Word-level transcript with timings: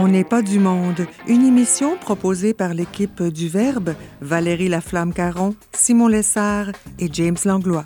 On 0.00 0.06
n'est 0.06 0.22
pas 0.22 0.42
du 0.42 0.60
monde, 0.60 1.08
une 1.26 1.44
émission 1.44 1.96
proposée 1.96 2.54
par 2.54 2.72
l'équipe 2.72 3.20
du 3.20 3.48
Verbe, 3.48 3.96
Valérie 4.20 4.68
Laflamme-Caron, 4.68 5.56
Simon 5.72 6.06
Lessard 6.06 6.68
et 7.00 7.08
James 7.12 7.36
Langlois. 7.44 7.82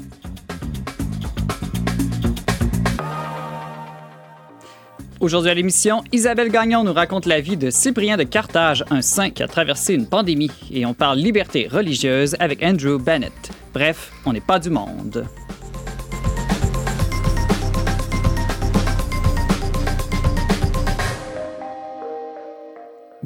Aujourd'hui 5.21 5.51
à 5.51 5.55
l'émission, 5.55 6.05
Isabelle 6.13 6.51
Gagnon 6.51 6.85
nous 6.85 6.93
raconte 6.93 7.25
la 7.25 7.41
vie 7.41 7.57
de 7.57 7.71
Cyprien 7.71 8.19
de 8.19 8.25
Carthage, 8.25 8.85
un 8.91 9.01
saint 9.01 9.31
qui 9.31 9.43
a 9.43 9.49
traversé 9.49 9.95
une 9.95 10.07
pandémie, 10.07 10.51
et 10.71 10.85
on 10.85 10.93
parle 10.93 11.17
liberté 11.17 11.67
religieuse 11.67 12.37
avec 12.41 12.63
Andrew 12.63 12.99
Bennett. 12.99 13.53
Bref, 13.73 14.13
on 14.27 14.35
n'est 14.35 14.41
pas 14.41 14.59
du 14.59 14.69
monde. 14.69 15.27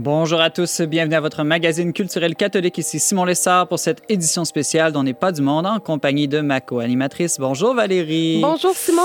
Bonjour 0.06 0.41
à 0.41 0.51
tous, 0.51 0.83
bienvenue 0.83 1.16
à 1.16 1.20
votre 1.20 1.42
magazine 1.42 1.92
culturel 1.92 2.37
catholique. 2.37 2.78
Ici 2.78 3.01
Simon 3.01 3.24
Lessard 3.24 3.66
pour 3.66 3.80
cette 3.80 4.05
édition 4.09 4.45
spéciale 4.45 4.92
dont 4.92 5.02
n'est 5.02 5.14
pas 5.14 5.33
du 5.33 5.42
monde 5.42 5.66
en 5.66 5.80
compagnie 5.80 6.28
de 6.28 6.38
ma 6.38 6.60
co-animatrice. 6.60 7.41
Bonjour 7.41 7.74
Valérie. 7.74 8.38
Bonjour 8.41 8.70
Simon. 8.73 9.02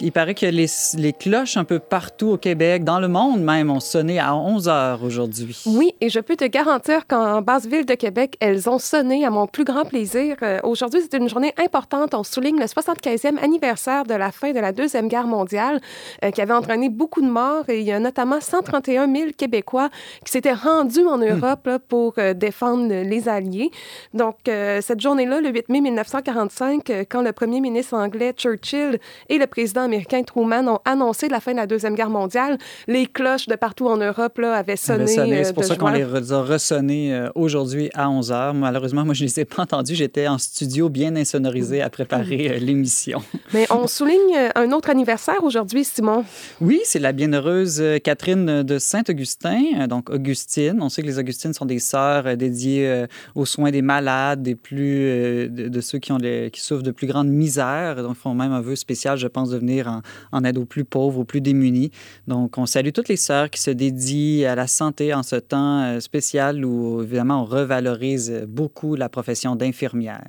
il 0.00 0.10
paraît 0.10 0.34
que 0.34 0.46
les, 0.46 0.66
les, 0.98 1.12
cloches 1.12 1.56
un 1.56 1.62
peu 1.62 1.78
partout 1.78 2.30
au 2.30 2.38
Québec, 2.38 2.82
dans 2.82 2.98
le 2.98 3.06
monde 3.06 3.40
même, 3.40 3.70
ont 3.70 3.78
sonné 3.78 4.18
à 4.18 4.34
11 4.34 4.68
heures 4.68 5.04
aujourd'hui. 5.04 5.62
Oui, 5.64 5.94
et 6.00 6.08
je 6.08 6.18
peux 6.18 6.34
te 6.34 6.44
garantir 6.44 7.06
qu'en 7.06 7.40
basse-ville 7.40 7.86
de 7.86 7.94
Québec, 7.94 8.36
elles 8.40 8.68
ont 8.68 8.80
sonné 8.80 9.24
à 9.24 9.30
mon 9.30 9.46
plus 9.46 9.62
grand 9.62 9.84
plaisir. 9.84 10.38
Euh, 10.42 10.58
aujourd'hui, 10.64 11.02
c'est 11.08 11.16
une 11.16 11.28
journée 11.28 11.54
importante. 11.56 12.14
On 12.14 12.24
souligne 12.24 12.58
le 12.58 12.66
75e 12.66 13.38
anniversaire 13.40 14.02
de 14.02 14.14
la 14.14 14.32
fin 14.32 14.50
de 14.50 14.58
la 14.58 14.72
Deuxième 14.72 15.06
Guerre 15.06 15.28
mondiale 15.28 15.80
euh, 16.24 16.32
qui 16.32 16.40
avait 16.40 16.52
entraîné 16.52 16.88
beaucoup 16.88 17.22
de 17.22 17.28
morts 17.28 17.68
et 17.68 17.78
il 17.78 17.86
y 17.86 17.92
a 17.92 18.00
notamment 18.00 18.40
131 18.40 19.06
000 19.06 19.30
Québécois 19.38 19.88
qui 20.24 20.32
s'était 20.32 20.52
rendu 20.52 21.00
en 21.00 21.18
hmm. 21.18 21.24
Europe 21.24 21.68
pour 21.88 22.14
euh, 22.18 22.34
défendre 22.34 22.88
les 22.88 23.28
Alliés. 23.28 23.70
Donc, 24.14 24.36
euh, 24.48 24.80
cette 24.80 25.00
journée-là, 25.00 25.40
le 25.40 25.50
8 25.50 25.68
mai 25.68 25.80
1945, 25.80 26.90
euh, 26.90 27.04
quand 27.08 27.22
le 27.22 27.32
premier 27.32 27.60
ministre 27.60 27.94
anglais 27.94 28.32
Churchill 28.36 28.98
et 29.28 29.38
le 29.38 29.46
président 29.46 29.82
américain 29.82 30.22
Truman 30.22 30.68
ont 30.68 30.80
annoncé 30.84 31.28
la 31.28 31.40
fin 31.40 31.52
de 31.52 31.58
la 31.58 31.66
Deuxième 31.66 31.94
Guerre 31.94 32.10
mondiale, 32.10 32.58
les 32.86 33.06
cloches 33.06 33.46
de 33.46 33.54
partout 33.54 33.86
en 33.86 33.96
Europe 33.96 34.38
là, 34.38 34.54
avaient 34.54 34.76
sonné. 34.76 35.06
C'est 35.06 35.54
pour 35.54 35.64
ça 35.64 35.76
qu'on 35.76 35.88
les 35.88 36.32
a 36.32 36.42
ressonnées 36.42 37.28
aujourd'hui 37.34 37.90
à 37.94 38.08
11 38.10 38.30
h. 38.30 38.52
Malheureusement, 38.54 39.04
moi, 39.04 39.14
je 39.14 39.24
ne 39.24 39.28
les 39.28 39.40
ai 39.40 39.44
pas 39.44 39.62
entendus. 39.62 39.94
J'étais 39.94 40.28
en 40.28 40.38
studio 40.38 40.88
bien 40.88 41.14
insonorisé 41.16 41.82
à 41.82 41.90
préparer 41.90 42.58
l'émission. 42.58 43.22
Mais 43.54 43.66
on 43.70 43.86
souligne 43.86 44.50
un 44.54 44.72
autre 44.72 44.90
anniversaire 44.90 45.42
aujourd'hui, 45.42 45.84
Simon. 45.84 46.24
Oui, 46.60 46.80
c'est 46.84 46.98
la 46.98 47.12
bienheureuse 47.12 47.82
Catherine 48.02 48.62
de 48.62 48.78
Saint-Augustin, 48.78 49.86
donc 49.88 50.05
Augustine. 50.10 50.78
On 50.80 50.88
sait 50.88 51.02
que 51.02 51.06
les 51.06 51.18
Augustines 51.18 51.52
sont 51.52 51.66
des 51.66 51.78
sœurs 51.78 52.26
euh, 52.26 52.36
dédiées 52.36 52.86
euh, 52.86 53.06
aux 53.34 53.46
soins 53.46 53.70
des 53.70 53.82
malades, 53.82 54.42
des 54.42 54.54
plus, 54.54 55.06
euh, 55.06 55.48
de, 55.48 55.80
ceux 55.80 55.98
qui, 55.98 56.12
ont 56.12 56.18
qui 56.18 56.60
souffrent 56.60 56.82
de 56.82 56.90
plus 56.90 57.06
grande 57.06 57.28
misère. 57.28 58.02
Donc, 58.02 58.16
font 58.16 58.34
même 58.34 58.52
un 58.52 58.60
vœu 58.60 58.76
spécial, 58.76 59.18
je 59.18 59.26
pense, 59.26 59.50
de 59.50 59.58
venir 59.58 59.88
en, 59.88 60.02
en, 60.32 60.44
aide 60.44 60.58
aux 60.58 60.64
plus 60.64 60.84
pauvres, 60.84 61.20
aux 61.20 61.24
plus 61.24 61.40
démunis. 61.40 61.90
Donc, 62.26 62.58
on 62.58 62.66
salue 62.66 62.90
toutes 62.92 63.08
les 63.08 63.16
sœurs 63.16 63.50
qui 63.50 63.60
se 63.60 63.70
dédient 63.70 64.50
à 64.50 64.54
la 64.54 64.66
santé 64.66 65.14
en 65.14 65.22
ce 65.22 65.36
temps 65.36 66.00
spécial 66.00 66.64
où, 66.64 67.02
évidemment, 67.02 67.42
on 67.42 67.44
revalorise 67.44 68.44
beaucoup 68.48 68.96
la 68.96 69.08
profession 69.08 69.56
d'infirmière. 69.56 70.22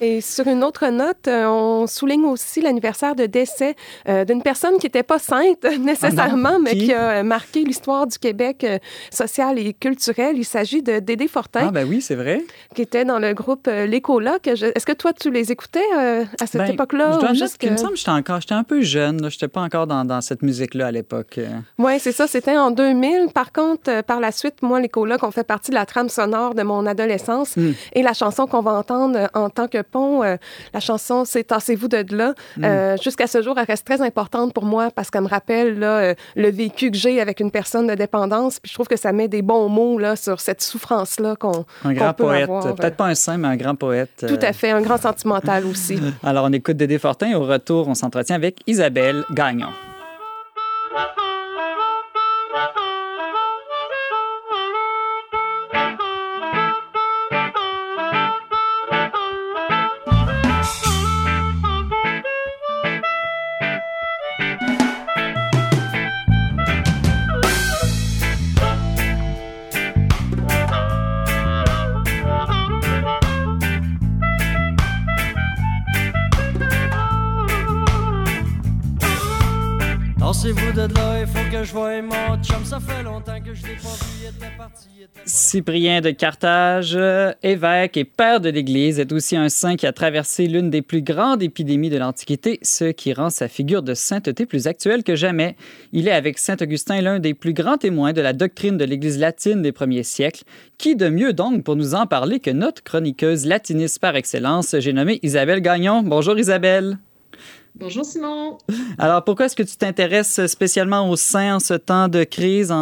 Et 0.00 0.20
sur 0.20 0.46
une 0.46 0.62
autre 0.62 0.86
note, 0.88 1.26
euh, 1.26 1.46
on 1.46 1.86
souligne 1.86 2.26
aussi 2.26 2.60
l'anniversaire 2.60 3.14
de 3.14 3.24
décès 3.24 3.74
euh, 4.08 4.26
d'une 4.26 4.42
personne 4.42 4.76
qui 4.78 4.86
n'était 4.86 5.02
pas 5.02 5.18
sainte 5.18 5.64
nécessairement, 5.80 6.58
mais 6.58 6.76
qui? 6.76 6.92
a 6.92 7.22
marqué 7.22 7.64
l'histoire 7.64 8.06
du 8.06 8.18
Québec 8.18 8.62
euh, 8.64 8.78
social 9.10 9.58
et 9.58 9.72
culturel. 9.72 10.36
Il 10.36 10.44
s'agit 10.44 10.82
de 10.82 10.98
Dédé 10.98 11.28
Fortin. 11.28 11.68
Ah 11.68 11.70
ben 11.70 11.86
oui, 11.88 12.02
c'est 12.02 12.14
vrai. 12.14 12.44
Qui 12.74 12.82
était 12.82 13.04
dans 13.04 13.18
le 13.18 13.32
groupe 13.32 13.68
L'Écoloc. 13.68 14.46
Est-ce 14.46 14.86
que 14.86 14.92
toi, 14.92 15.12
tu 15.12 15.30
les 15.30 15.50
écoutais 15.50 15.80
à 15.94 16.46
cette 16.46 16.60
ben, 16.60 16.72
époque-là? 16.72 17.12
Je 17.14 17.18
dois 17.20 17.32
juste 17.32 17.58
que... 17.58 17.68
me 17.68 17.76
semble 17.76 17.92
que 17.92 17.98
j'étais 17.98 18.10
encore, 18.10 18.40
j'étais 18.40 18.54
un 18.54 18.64
peu 18.64 18.82
jeune. 18.82 19.18
Je 19.18 19.24
n'étais 19.24 19.48
pas 19.48 19.62
encore 19.62 19.86
dans, 19.86 20.04
dans 20.04 20.20
cette 20.20 20.42
musique-là 20.42 20.88
à 20.88 20.90
l'époque. 20.90 21.40
Oui, 21.78 21.98
c'est 21.98 22.12
ça. 22.12 22.26
C'était 22.26 22.56
en 22.56 22.70
2000. 22.70 23.28
Par 23.32 23.52
contre, 23.52 24.02
par 24.02 24.20
la 24.20 24.32
suite, 24.32 24.62
moi, 24.62 24.80
L'Écoloc, 24.80 25.22
on 25.22 25.30
fait 25.30 25.44
partie 25.46 25.70
de 25.70 25.76
la 25.76 25.86
trame 25.86 26.08
sonore 26.08 26.54
de 26.54 26.62
mon 26.62 26.86
adolescence. 26.86 27.56
Hmm. 27.56 27.72
Et 27.94 28.02
la 28.02 28.12
chanson 28.12 28.46
qu'on 28.46 28.60
va 28.60 28.72
entendre 28.72 29.30
en 29.34 29.50
tant 29.50 29.68
que 29.68 29.82
Euh, 29.94 30.36
la 30.72 30.80
chanson 30.80 31.24
C'est 31.24 31.44
Tassez-vous 31.44 31.88
de 31.88 32.04
là. 32.14 32.34
Mm. 32.56 32.64
Euh, 32.64 32.96
jusqu'à 33.02 33.26
ce 33.26 33.42
jour, 33.42 33.58
elle 33.58 33.64
reste 33.64 33.86
très 33.86 34.00
importante 34.02 34.52
pour 34.52 34.64
moi 34.64 34.90
parce 34.90 35.10
qu'elle 35.10 35.22
me 35.22 35.28
rappelle 35.28 35.78
là, 35.78 35.98
euh, 35.98 36.14
le 36.34 36.50
vécu 36.50 36.90
que 36.90 36.96
j'ai 36.96 37.20
avec 37.20 37.40
une 37.40 37.50
personne 37.50 37.86
de 37.86 37.94
dépendance. 37.94 38.60
Puis 38.60 38.70
je 38.70 38.74
trouve 38.74 38.88
que 38.88 38.96
ça 38.96 39.12
met 39.12 39.28
des 39.28 39.42
bons 39.42 39.68
mots 39.68 39.98
là, 39.98 40.16
sur 40.16 40.40
cette 40.40 40.62
souffrance-là 40.62 41.36
qu'on 41.36 41.64
Un 41.84 41.92
grand 41.92 42.12
poète. 42.12 42.48
Peut-être 42.76 42.96
pas 42.96 43.06
un 43.06 43.14
saint, 43.14 43.38
mais 43.38 43.48
un 43.48 43.56
grand 43.56 43.74
poète. 43.74 44.24
Tout 44.26 44.38
à 44.40 44.52
fait. 44.52 44.70
Un 44.70 44.82
grand 44.82 44.98
sentimental 44.98 45.64
aussi. 45.66 45.98
Alors, 46.22 46.44
on 46.44 46.52
écoute 46.52 46.76
Dédé 46.76 46.98
Fortin 46.98 47.30
et 47.30 47.34
au 47.34 47.44
retour, 47.44 47.88
on 47.88 47.94
s'entretient 47.94 48.36
avec 48.36 48.60
Isabelle 48.66 49.24
Gagnon. 49.32 49.68
Cyprien 85.24 86.00
de 86.00 86.10
Carthage, 86.10 86.96
évêque 87.42 87.96
et 87.96 88.04
père 88.04 88.40
de 88.40 88.48
l'Église, 88.48 89.00
est 89.00 89.10
aussi 89.12 89.36
un 89.36 89.48
saint 89.48 89.74
qui 89.74 89.86
a 89.86 89.92
traversé 89.92 90.46
l'une 90.46 90.70
des 90.70 90.82
plus 90.82 91.02
grandes 91.02 91.42
épidémies 91.42 91.90
de 91.90 91.96
l'Antiquité, 91.98 92.60
ce 92.62 92.84
qui 92.84 93.12
rend 93.12 93.28
sa 93.28 93.48
figure 93.48 93.82
de 93.82 93.94
sainteté 93.94 94.46
plus 94.46 94.68
actuelle 94.68 95.02
que 95.02 95.16
jamais. 95.16 95.56
Il 95.92 96.06
est 96.06 96.12
avec 96.12 96.38
Saint 96.38 96.56
Augustin 96.60 97.00
l'un 97.00 97.18
des 97.18 97.34
plus 97.34 97.52
grands 97.52 97.78
témoins 97.78 98.12
de 98.12 98.20
la 98.20 98.32
doctrine 98.32 98.76
de 98.76 98.84
l'Église 98.84 99.18
latine 99.18 99.62
des 99.62 99.72
premiers 99.72 100.04
siècles. 100.04 100.44
Qui 100.78 100.94
de 100.94 101.08
mieux 101.08 101.32
donc 101.32 101.64
pour 101.64 101.74
nous 101.74 101.96
en 101.96 102.06
parler 102.06 102.38
que 102.38 102.50
notre 102.50 102.84
chroniqueuse 102.84 103.46
latiniste 103.46 103.98
par 103.98 104.14
excellence, 104.14 104.76
j'ai 104.78 104.92
nommé 104.92 105.18
Isabelle 105.24 105.60
Gagnon. 105.60 106.02
Bonjour 106.04 106.38
Isabelle. 106.38 106.98
Bonjour 107.78 108.06
Simon. 108.06 108.56
Alors 108.96 109.22
pourquoi 109.22 109.46
est-ce 109.46 109.56
que 109.56 109.62
tu 109.62 109.76
t'intéresses 109.76 110.46
spécialement 110.46 111.10
au 111.10 111.16
sein 111.16 111.56
en 111.56 111.60
ce 111.60 111.74
temps 111.74 112.08
de 112.08 112.24
crise? 112.24 112.72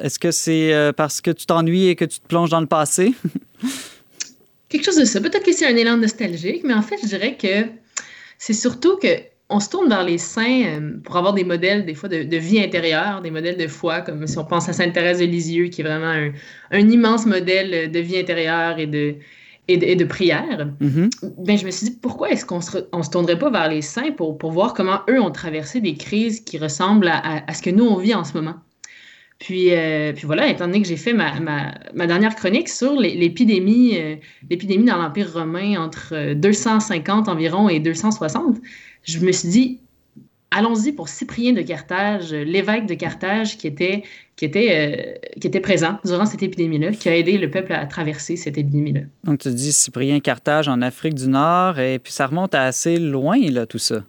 Est-ce 0.00 0.20
que 0.20 0.30
c'est 0.30 0.72
euh, 0.72 0.92
parce 0.92 1.20
que 1.20 1.32
tu 1.32 1.46
t'ennuies 1.46 1.88
et 1.88 1.96
que 1.96 2.04
tu 2.04 2.20
te 2.20 2.26
plonges 2.28 2.50
dans 2.50 2.60
le 2.60 2.68
passé? 2.68 3.12
Quelque 4.68 4.84
chose 4.84 4.98
de 4.98 5.04
ça. 5.04 5.20
Peut-être 5.20 5.42
que 5.42 5.52
c'est 5.52 5.66
un 5.66 5.74
élan 5.74 5.96
nostalgique, 5.96 6.62
mais 6.62 6.74
en 6.74 6.82
fait, 6.82 6.96
je 7.02 7.08
dirais 7.08 7.36
que 7.36 7.68
c'est 8.38 8.52
surtout 8.52 8.98
que 8.98 9.08
on 9.48 9.58
se 9.58 9.68
tourne 9.68 9.88
vers 9.88 10.04
les 10.04 10.18
saints 10.18 10.62
euh, 10.66 10.90
pour 11.02 11.16
avoir 11.16 11.34
des 11.34 11.44
modèles, 11.44 11.84
des 11.84 11.94
fois, 11.94 12.08
de, 12.08 12.36
vie 12.36 12.60
intérieure, 12.60 13.20
des 13.20 13.32
modèles 13.32 13.56
de 13.56 13.66
foi, 13.66 14.02
comme 14.02 14.28
si 14.28 14.38
on 14.38 14.44
pense 14.44 14.68
à 14.68 14.74
Sainte 14.74 14.92
Thérèse 14.92 15.18
de 15.18 15.24
Lisieux, 15.24 15.68
qui 15.68 15.80
est 15.80 15.84
vraiment 15.84 16.30
un 16.70 16.88
immense 16.88 17.26
modèle 17.26 17.90
de 17.90 17.98
vie 17.98 18.18
intérieure 18.18 18.78
et 18.78 18.86
de, 18.86 19.16
et 19.68 19.96
de, 19.96 20.04
prière, 20.04 20.70
mm-hmm. 20.80 21.10
ben, 21.44 21.58
je 21.58 21.66
me 21.66 21.70
suis 21.70 21.90
dit, 21.90 21.98
pourquoi 22.00 22.30
est-ce 22.30 22.46
qu'on 22.46 22.62
se, 22.62 22.78
on 22.92 23.02
se 23.02 23.10
tournerait 23.10 23.38
pas 23.38 23.50
vers 23.50 23.68
les 23.68 23.82
saints 23.82 24.12
pour, 24.12 24.38
pour 24.38 24.50
voir 24.50 24.72
comment 24.72 25.00
eux 25.10 25.20
ont 25.20 25.30
traversé 25.30 25.80
des 25.80 25.94
crises 25.94 26.40
qui 26.40 26.56
ressemblent 26.56 27.08
à, 27.08 27.44
à, 27.46 27.52
ce 27.52 27.62
que 27.62 27.68
nous, 27.68 27.84
on 27.84 27.98
vit 27.98 28.14
en 28.14 28.24
ce 28.24 28.32
moment? 28.32 28.54
Puis, 29.38 29.72
euh, 29.72 30.12
puis 30.14 30.26
voilà, 30.26 30.48
étant 30.48 30.66
donné 30.66 30.82
que 30.82 30.88
j'ai 30.88 30.96
fait 30.96 31.12
ma, 31.12 31.38
ma, 31.38 31.74
ma, 31.94 32.06
dernière 32.06 32.34
chronique 32.34 32.68
sur 32.68 32.94
l'épidémie, 32.94 33.96
euh, 33.96 34.16
l'épidémie 34.50 34.84
dans 34.84 34.96
l'Empire 34.96 35.32
romain 35.32 35.76
entre 35.78 36.32
250 36.32 37.28
environ 37.28 37.68
et 37.68 37.78
260, 37.78 38.56
je 39.04 39.18
me 39.20 39.30
suis 39.30 39.48
dit, 39.48 39.80
allons-y 40.50 40.92
pour 40.92 41.08
Cyprien 41.08 41.52
de 41.52 41.62
Carthage, 41.62 42.32
l'évêque 42.32 42.86
de 42.86 42.94
Carthage 42.94 43.58
qui 43.58 43.66
était, 43.66 44.02
qui, 44.36 44.44
était, 44.44 44.68
euh, 44.70 45.30
qui 45.40 45.46
était 45.46 45.60
présent 45.60 45.98
durant 46.04 46.26
cette 46.26 46.42
épidémie-là, 46.42 46.92
qui 46.92 47.08
a 47.08 47.16
aidé 47.16 47.38
le 47.38 47.50
peuple 47.50 47.72
à 47.72 47.86
traverser 47.86 48.36
cette 48.36 48.58
épidémie-là. 48.58 49.02
Donc, 49.24 49.40
tu 49.40 49.50
dis 49.50 49.72
Cyprien 49.72 50.20
Carthage 50.20 50.68
en 50.68 50.80
Afrique 50.82 51.14
du 51.14 51.28
Nord, 51.28 51.78
et 51.78 51.98
puis 51.98 52.12
ça 52.12 52.26
remonte 52.26 52.54
à 52.54 52.64
assez 52.64 52.98
loin, 52.98 53.38
là, 53.50 53.66
tout 53.66 53.78
ça. 53.78 54.04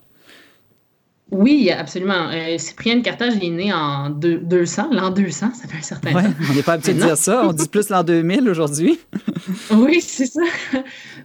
Oui, 1.31 1.70
absolument. 1.70 2.30
Euh, 2.31 2.58
Cyprien 2.58 2.98
de 2.98 3.02
Carthage 3.02 3.36
est 3.42 3.50
né 3.50 3.72
en 3.72 4.10
200, 4.10 4.90
l'an 4.92 5.12
200, 5.12 5.52
ça 5.54 5.68
fait 5.68 5.78
un 5.78 5.81
certain 5.81 6.14
temps. 6.14 6.34
On 6.50 6.54
n'est 6.54 6.64
pas 6.64 6.74
habitué 6.74 6.94
de 6.94 7.02
dire 7.02 7.18
ça, 7.18 7.44
on 7.46 7.54
dit 7.54 7.68
plus 7.68 7.90
l'an 7.90 8.04
2000 8.04 8.50
aujourd'hui. 8.50 9.00
oui, 9.72 10.02
c'est 10.02 10.26
ça. 10.26 10.42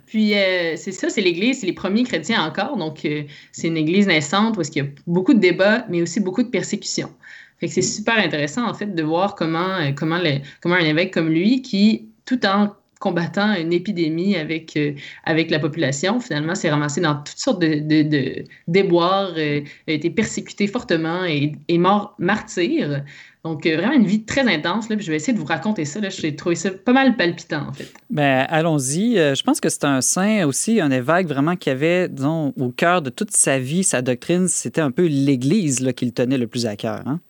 Puis 0.06 0.34
euh, 0.34 0.74
c'est 0.76 0.92
ça, 0.92 1.08
c'est 1.08 1.22
l'Église, 1.22 1.60
c'est 1.60 1.66
les 1.66 1.72
premiers 1.72 2.04
chrétiens 2.04 2.44
encore, 2.44 2.76
donc 2.76 3.04
euh, 3.04 3.22
c'est 3.52 3.68
une 3.68 3.78
Église 3.78 4.06
naissante 4.06 4.58
où 4.58 4.62
il 4.62 4.76
y 4.76 4.80
a 4.80 4.86
beaucoup 5.06 5.32
de 5.32 5.40
débats, 5.40 5.86
mais 5.88 6.02
aussi 6.02 6.20
beaucoup 6.20 6.42
de 6.42 6.50
persécutions. 6.50 7.10
Fait 7.58 7.68
que 7.68 7.72
c'est 7.72 7.82
super 7.82 8.18
intéressant, 8.18 8.68
en 8.68 8.74
fait, 8.74 8.94
de 8.94 9.02
voir 9.02 9.34
comment, 9.34 9.78
comment, 9.96 10.20
comment 10.60 10.74
un 10.74 10.84
évêque 10.84 11.14
comme 11.14 11.30
lui, 11.30 11.62
qui, 11.62 12.08
tout 12.26 12.44
en 12.44 12.74
combattant 13.04 13.54
une 13.54 13.72
épidémie 13.74 14.34
avec, 14.36 14.78
avec 15.24 15.50
la 15.50 15.58
population. 15.58 16.20
Finalement, 16.20 16.54
s'est 16.54 16.70
ramassé 16.70 17.02
dans 17.02 17.16
toutes 17.16 17.38
sortes 17.38 17.60
de, 17.60 18.02
de, 18.02 18.44
déboires, 18.66 19.34
a 19.36 19.92
été 19.92 20.08
persécuté 20.08 20.66
fortement 20.66 21.24
et 21.26 21.52
est 21.68 21.78
mort 21.78 22.14
martyr. 22.18 23.02
Donc, 23.44 23.66
euh, 23.66 23.76
vraiment 23.76 23.92
une 23.92 24.06
vie 24.06 24.24
très 24.24 24.50
intense. 24.52 24.88
Là, 24.88 24.96
puis 24.96 25.04
je 25.04 25.10
vais 25.10 25.16
essayer 25.18 25.34
de 25.34 25.38
vous 25.38 25.44
raconter 25.44 25.84
ça. 25.84 26.00
J'ai 26.08 26.34
trouvé 26.34 26.54
ça 26.54 26.70
pas 26.70 26.94
mal 26.94 27.14
palpitant, 27.14 27.68
en 27.68 27.72
fait. 27.74 27.92
Bien, 28.08 28.46
allons-y. 28.48 29.18
Euh, 29.18 29.34
je 29.34 29.42
pense 29.42 29.60
que 29.60 29.68
c'est 29.68 29.84
un 29.84 30.00
saint 30.00 30.46
aussi, 30.46 30.80
un 30.80 30.90
évêque 30.90 31.26
vraiment 31.26 31.54
qui 31.54 31.68
avait, 31.68 32.08
disons, 32.08 32.54
au 32.58 32.70
cœur 32.70 33.02
de 33.02 33.10
toute 33.10 33.32
sa 33.32 33.58
vie, 33.58 33.84
sa 33.84 34.00
doctrine, 34.00 34.48
c'était 34.48 34.80
un 34.80 34.90
peu 34.90 35.06
l'Église 35.06 35.86
qu'il 35.94 36.14
tenait 36.14 36.38
le 36.38 36.46
plus 36.46 36.64
à 36.64 36.74
cœur. 36.74 37.02
Hein? 37.06 37.20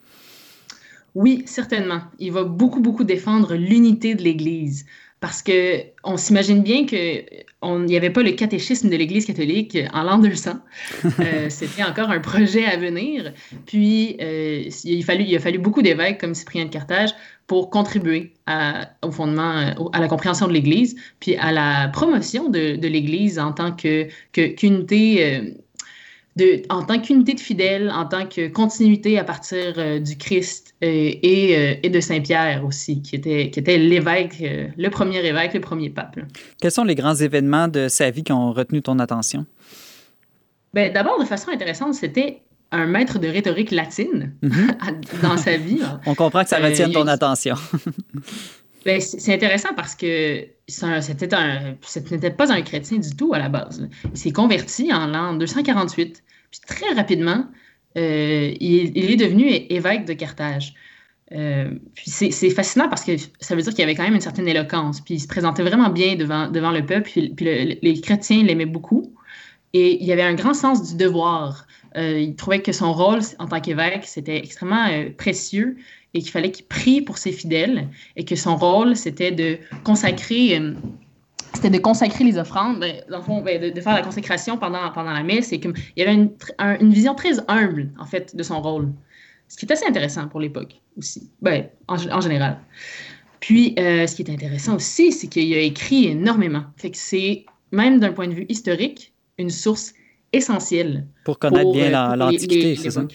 Oui, 1.17 1.43
certainement. 1.47 2.03
Il 2.21 2.33
va 2.33 2.45
beaucoup, 2.45 2.81
beaucoup 2.81 3.05
défendre 3.05 3.55
l'unité 3.55 4.15
de 4.15 4.23
l'Église 4.23 4.87
parce 5.25 5.43
qu'on 5.43 6.19
s'imagine 6.19 6.63
bien 6.63 6.85
qu'il 6.85 7.25
n'y 7.63 7.97
avait 7.97 8.11
pas 8.11 8.23
le 8.23 8.33
catéchisme 8.33 8.91
de 8.91 8.97
l'Église 8.97 9.25
catholique 9.25 9.79
en 9.95 10.03
l'an 10.03 10.19
200. 10.19 10.51
Euh, 11.21 11.47
c'était 11.49 11.83
encore 11.83 12.11
un 12.11 12.19
projet 12.19 12.67
à 12.67 12.77
venir. 12.77 13.33
Puis, 13.65 14.17
euh, 14.21 14.65
il, 14.85 14.99
il 14.99 15.37
a 15.37 15.39
fallu 15.39 15.59
beaucoup 15.59 15.81
d'évêques 15.81 16.21
comme 16.21 16.35
Cyprien 16.35 16.67
de 16.67 16.71
Carthage 16.71 17.11
pour 17.47 17.71
contribuer 17.71 18.35
au 19.03 19.13
fondement, 19.13 19.73
à 19.93 20.01
la 20.01 20.09
compréhension 20.09 20.47
de 20.47 20.53
l'Église, 20.53 20.97
puis 21.21 21.37
à 21.37 21.53
la 21.53 21.89
promotion 21.89 22.51
de, 22.51 22.77
l'Église 22.87 23.39
en 23.39 23.53
tant 23.53 23.73
que, 23.73 24.09
qu'unité. 24.33 25.55
En 26.69 26.83
tant 26.83 27.01
qu'unité 27.01 27.35
de 27.35 27.41
fidèles, 27.41 27.93
en 27.93 28.07
tant 28.07 28.27
que 28.27 28.49
continuité 28.49 29.19
à 29.21 29.25
partir 29.25 29.75
euh, 29.77 30.01
du 30.01 30.17
Christ 30.17 30.75
euh, 30.83 30.87
et, 30.87 31.57
euh, 31.57 31.75
et, 31.85 31.91
de 31.91 32.01
Saint-Pierre 32.01 32.65
aussi, 32.65 33.03
qui 33.03 33.15
était, 33.15 33.51
qui 33.51 33.61
était 33.61 33.79
l'évêque, 33.79 34.43
le 34.77 34.89
premier 34.89 35.25
évêque, 35.25 35.55
le 35.55 35.61
premier 35.61 35.91
pape. 35.91 36.19
Quels 36.61 36.73
sont 36.73 36.83
les 36.83 36.97
grands 36.97 37.15
événements 37.15 37.69
de 37.69 37.87
sa 37.87 38.11
vie 38.11 38.25
qui 38.25 38.33
ont 38.33 38.53
retenu 38.53 38.83
ton 38.83 38.99
attention? 38.99 39.47
Ben, 40.73 40.93
D'abord, 40.93 41.21
de 41.21 41.25
façon 41.25 41.51
intéressante, 41.51 41.95
c'était 41.95 42.43
un 42.73 42.87
maître 42.87 43.21
de 43.21 43.29
rhétorique 43.29 43.71
latine 43.71 44.35
mhm. 44.43 44.73
dans 45.23 45.37
sa 45.37 45.57
vie. 45.57 45.83
On 46.05 46.17
comprend 46.17 46.43
que 46.43 46.49
ça 46.49 46.59
retienne 46.59 46.91
ton 46.91 47.07
attention. 47.07 47.55
Ben, 48.85 49.01
c'est 49.01 49.33
intéressant 49.33 49.71
parce 49.75 49.95
que 49.95 50.47
c'était 50.67 51.35
un, 51.35 51.77
ce 51.83 52.01
n'était 52.01 52.31
pas 52.31 52.53
un 52.53 52.61
chrétien 52.63 52.99
du 52.99 53.17
tout 53.17 53.33
à 53.33 53.39
la 53.39 53.49
base. 53.49 53.89
Il 54.13 54.17
s'est 54.17 54.33
converti 54.33 54.93
en 54.93 55.07
l'an 55.07 55.35
248. 55.35 56.23
Puis 56.51 56.61
très 56.67 56.93
rapidement, 56.95 57.47
euh, 57.97 58.53
il, 58.61 59.11
est 59.11 59.17
devenu 59.17 59.47
évêque 59.49 60.05
de 60.05 60.13
Carthage. 60.13 60.75
Euh, 61.33 61.71
puis 61.95 62.11
c'est 62.11 62.51
fascinant 62.51 62.89
parce 62.89 63.05
que 63.05 63.13
ça 63.41 63.55
veut 63.57 63.63
dire 63.63 63.73
qu'il 63.73 63.83
avait 63.83 63.95
quand 63.95 64.05
même 64.05 64.15
une 64.15 64.21
certaine 64.21 64.49
éloquence. 64.49 65.01
Puis 65.01 65.15
il 65.15 65.21
se 65.21 65.29
présentait 65.29 65.63
vraiment 65.63 65.89
bien 65.89 66.17
devant, 66.17 66.49
devant 66.49 66.71
le 66.71 66.85
peuple. 66.85 67.11
Puis, 67.37 67.79
les 67.83 68.01
chrétiens 68.03 68.43
l'aimaient 68.43 68.67
beaucoup. 68.67 69.15
Et 69.73 70.03
il 70.05 70.13
avait 70.13 70.23
un 70.23 70.35
grand 70.35 70.55
sens 70.55 70.91
du 70.91 70.97
devoir. 70.97 71.67
Euh, 71.97 72.19
il 72.19 72.37
trouvait 72.37 72.61
que 72.61 72.73
son 72.73 72.93
rôle 72.93 73.21
en 73.39 73.47
tant 73.47 73.61
qu'évêque, 73.61 74.05
c'était 74.05 74.37
extrêmement 74.37 74.89
précieux 75.17 75.77
et 76.15 76.21
qu'il 76.21 76.31
fallait 76.31 76.51
qu'il 76.51 76.67
prie 76.67 77.03
pour 77.03 77.19
ses 77.19 77.33
fidèles 77.33 77.89
et 78.17 78.25
que 78.25 78.37
son 78.37 78.57
rôle, 78.57 78.97
c'était 78.97 79.33
de 79.33 79.59
consacrer 79.83 80.57
euh, 80.59 80.75
c'était 81.55 81.71
de 81.71 81.79
consacrer 81.79 82.25
les 82.25 82.37
offrandes, 82.37 82.81
ben, 82.81 82.97
dans 83.09 83.19
le 83.19 83.23
fond, 83.23 83.41
ben, 83.41 83.73
de, 83.73 83.81
faire 83.81 83.95
la 83.95 84.03
consécration 84.03 84.59
pendant, 84.59 84.91
pendant 84.91 85.13
la 85.13 85.23
messe. 85.23 85.53
Et 85.53 85.61
qu'il 85.61 85.73
y 85.97 86.03
avait 86.03 86.15
une, 86.15 86.31
une, 86.81 86.93
vision 86.93 87.15
très 87.15 87.39
humble, 87.49 87.91
en 87.99 88.07
fait, 88.07 88.35
de 88.35 88.43
son 88.43 88.61
rôle. 88.61 88.93
Ce 89.49 89.57
qui 89.57 89.67
est 89.67 89.73
assez 89.73 89.87
intéressant 89.87 90.27
pour 90.27 90.41
l'époque 90.41 90.81
aussi, 90.99 91.31
ben, 91.41 91.67
en, 91.87 92.21
général. 92.21 92.59
Puis, 93.39 93.75
euh, 93.79 94.07
ce 94.07 94.17
qui 94.17 94.23
est 94.23 94.31
intéressant 94.31 94.77
aussi, 94.77 95.13
c'est 95.13 95.29
qu'il 95.29 95.53
a 95.55 95.61
écrit 95.61 96.07
énormément. 96.07 96.65
Fait 96.77 96.91
que 96.91 96.97
c'est, 96.97 97.45
même 97.71 98.01
d'un 98.01 98.13
point 98.13 98.27
de 98.27 98.35
vue 98.35 98.47
historique, 98.49 99.13
une 99.39 99.51
source 99.51 99.95
essentielle. 100.33 101.07
Pour 101.25 101.39
connaître 101.39 101.71
bien 101.73 101.95
euh, 101.95 102.17
l'Antiquité, 102.17 102.75
c'est 102.75 102.91
ça? 102.91 103.07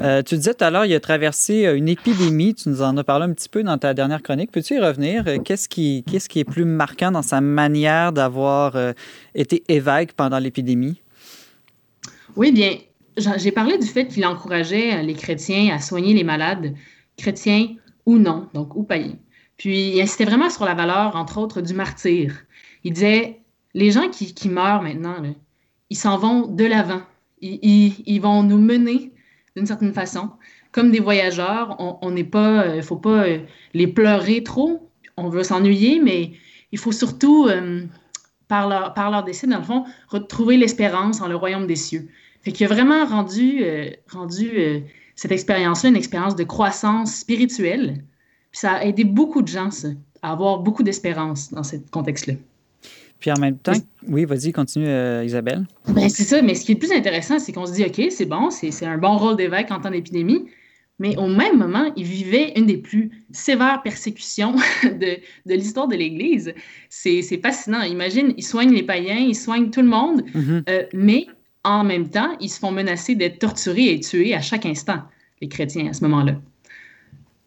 Euh, 0.00 0.22
tu 0.22 0.36
disais 0.36 0.54
tout 0.54 0.64
à 0.64 0.70
l'heure, 0.70 0.84
il 0.84 0.94
a 0.94 1.00
traversé 1.00 1.66
euh, 1.66 1.76
une 1.76 1.88
épidémie. 1.88 2.54
Tu 2.54 2.68
nous 2.68 2.82
en 2.82 2.96
as 2.96 3.04
parlé 3.04 3.26
un 3.26 3.32
petit 3.32 3.48
peu 3.48 3.62
dans 3.62 3.76
ta 3.78 3.94
dernière 3.94 4.22
chronique. 4.22 4.50
Peux-tu 4.50 4.74
y 4.74 4.78
revenir? 4.78 5.24
Euh, 5.26 5.38
qu'est-ce 5.38 5.68
qui, 5.68 6.04
est 6.08 6.44
plus 6.44 6.64
marquant 6.64 7.10
dans 7.10 7.22
sa 7.22 7.40
manière 7.40 8.12
d'avoir 8.12 8.76
été 9.34 9.62
évêque 9.68 10.12
pendant 10.12 10.38
l'épidémie? 10.38 11.00
Oui, 12.36 12.52
bien, 12.52 12.76
j'ai 13.16 13.52
parlé 13.52 13.78
du 13.78 13.86
fait 13.86 14.06
qu'il 14.06 14.24
encourageait 14.24 15.02
les 15.02 15.14
chrétiens 15.14 15.74
à 15.74 15.80
soigner 15.80 16.14
les 16.14 16.24
malades, 16.24 16.74
chrétiens 17.16 17.74
ou 18.06 18.18
non, 18.18 18.48
donc 18.54 18.76
ou 18.76 18.84
païens. 18.84 19.16
Puis 19.56 19.90
il 19.90 20.00
insistait 20.00 20.24
vraiment 20.24 20.48
sur 20.48 20.64
la 20.64 20.74
valeur, 20.74 21.16
entre 21.16 21.38
autres, 21.38 21.60
du 21.60 21.74
martyr. 21.74 22.34
Il 22.84 22.94
disait, 22.94 23.40
les 23.74 23.90
gens 23.90 24.08
qui, 24.08 24.48
meurent 24.48 24.82
maintenant, 24.82 25.16
ils 25.90 25.96
s'en 25.96 26.16
vont 26.16 26.46
de 26.46 26.64
l'avant. 26.64 27.02
Ils, 27.40 27.94
ils, 28.06 28.20
vont 28.20 28.42
nous 28.42 28.58
mener 28.58 29.12
d'une 29.60 29.66
certaine 29.66 29.92
façon. 29.92 30.30
Comme 30.72 30.90
des 30.90 31.00
voyageurs, 31.00 31.76
on 31.78 32.10
n'est 32.10 32.24
pas, 32.24 32.66
il 32.66 32.78
euh, 32.78 32.82
faut 32.82 32.96
pas 32.96 33.26
euh, 33.26 33.40
les 33.74 33.86
pleurer 33.86 34.42
trop. 34.42 34.90
On 35.16 35.28
veut 35.28 35.42
s'ennuyer, 35.42 36.00
mais 36.00 36.32
il 36.72 36.78
faut 36.78 36.92
surtout, 36.92 37.46
euh, 37.48 37.82
par, 38.48 38.68
leur, 38.68 38.94
par 38.94 39.10
leur 39.10 39.22
décès, 39.22 39.46
dans 39.46 39.58
le 39.58 39.64
fond, 39.64 39.84
retrouver 40.08 40.56
l'espérance 40.56 41.18
dans 41.18 41.28
le 41.28 41.36
royaume 41.36 41.66
des 41.66 41.76
cieux. 41.76 42.08
Fait 42.42 42.52
qu'il 42.52 42.64
a 42.66 42.68
vraiment 42.68 43.04
rendu, 43.04 43.62
rendu 44.10 44.82
cette 45.14 45.30
expérience-là 45.30 45.90
une 45.90 45.96
expérience 45.96 46.36
de 46.36 46.44
croissance 46.44 47.16
spirituelle. 47.16 48.02
Puis 48.50 48.60
ça 48.60 48.72
a 48.76 48.84
aidé 48.84 49.04
beaucoup 49.04 49.42
de 49.42 49.48
gens 49.48 49.68
à 50.22 50.32
avoir 50.32 50.60
beaucoup 50.60 50.82
d'espérance 50.82 51.52
dans 51.52 51.62
ce 51.62 51.76
contexte-là. 51.90 52.34
Puis 53.20 53.30
en 53.30 53.38
même 53.38 53.58
temps, 53.58 53.72
oui, 54.08 54.24
vas-y, 54.24 54.50
continue, 54.50 54.88
euh, 54.88 55.22
Isabelle. 55.24 55.66
Ben, 55.88 56.08
c'est 56.08 56.24
ça, 56.24 56.40
mais 56.40 56.54
ce 56.54 56.64
qui 56.64 56.72
est 56.72 56.74
le 56.74 56.80
plus 56.80 56.92
intéressant, 56.92 57.38
c'est 57.38 57.52
qu'on 57.52 57.66
se 57.66 57.72
dit, 57.72 57.84
OK, 57.84 58.10
c'est 58.10 58.24
bon, 58.24 58.50
c'est 58.50 58.86
un 58.86 58.96
bon 58.96 59.16
rôle 59.18 59.36
d'évêque 59.36 59.70
en 59.70 59.78
temps 59.78 59.90
d'épidémie, 59.90 60.46
mais 60.98 61.16
au 61.18 61.26
même 61.26 61.58
moment, 61.58 61.92
il 61.96 62.04
vivait 62.04 62.52
une 62.56 62.66
des 62.66 62.78
plus 62.78 63.10
sévères 63.30 63.82
persécutions 63.82 64.54
de, 64.84 65.18
de 65.46 65.54
l'histoire 65.54 65.86
de 65.86 65.96
l'Église. 65.96 66.54
C'est 66.88 67.22
fascinant. 67.42 67.82
Imagine, 67.82 68.32
il 68.36 68.42
soigne 68.42 68.72
les 68.72 68.82
païens, 68.82 69.18
il 69.18 69.36
soigne 69.36 69.70
tout 69.70 69.82
le 69.82 69.88
monde, 69.88 70.22
mm-hmm. 70.22 70.62
euh, 70.70 70.82
mais 70.94 71.26
en 71.64 71.84
même 71.84 72.08
temps, 72.08 72.36
ils 72.40 72.48
se 72.48 72.58
font 72.58 72.72
menacer 72.72 73.14
d'être 73.14 73.38
torturés 73.38 73.92
et 73.92 74.00
tués 74.00 74.34
à 74.34 74.40
chaque 74.40 74.64
instant, 74.64 75.02
les 75.42 75.48
chrétiens, 75.48 75.88
à 75.88 75.92
ce 75.92 76.02
moment-là. 76.04 76.36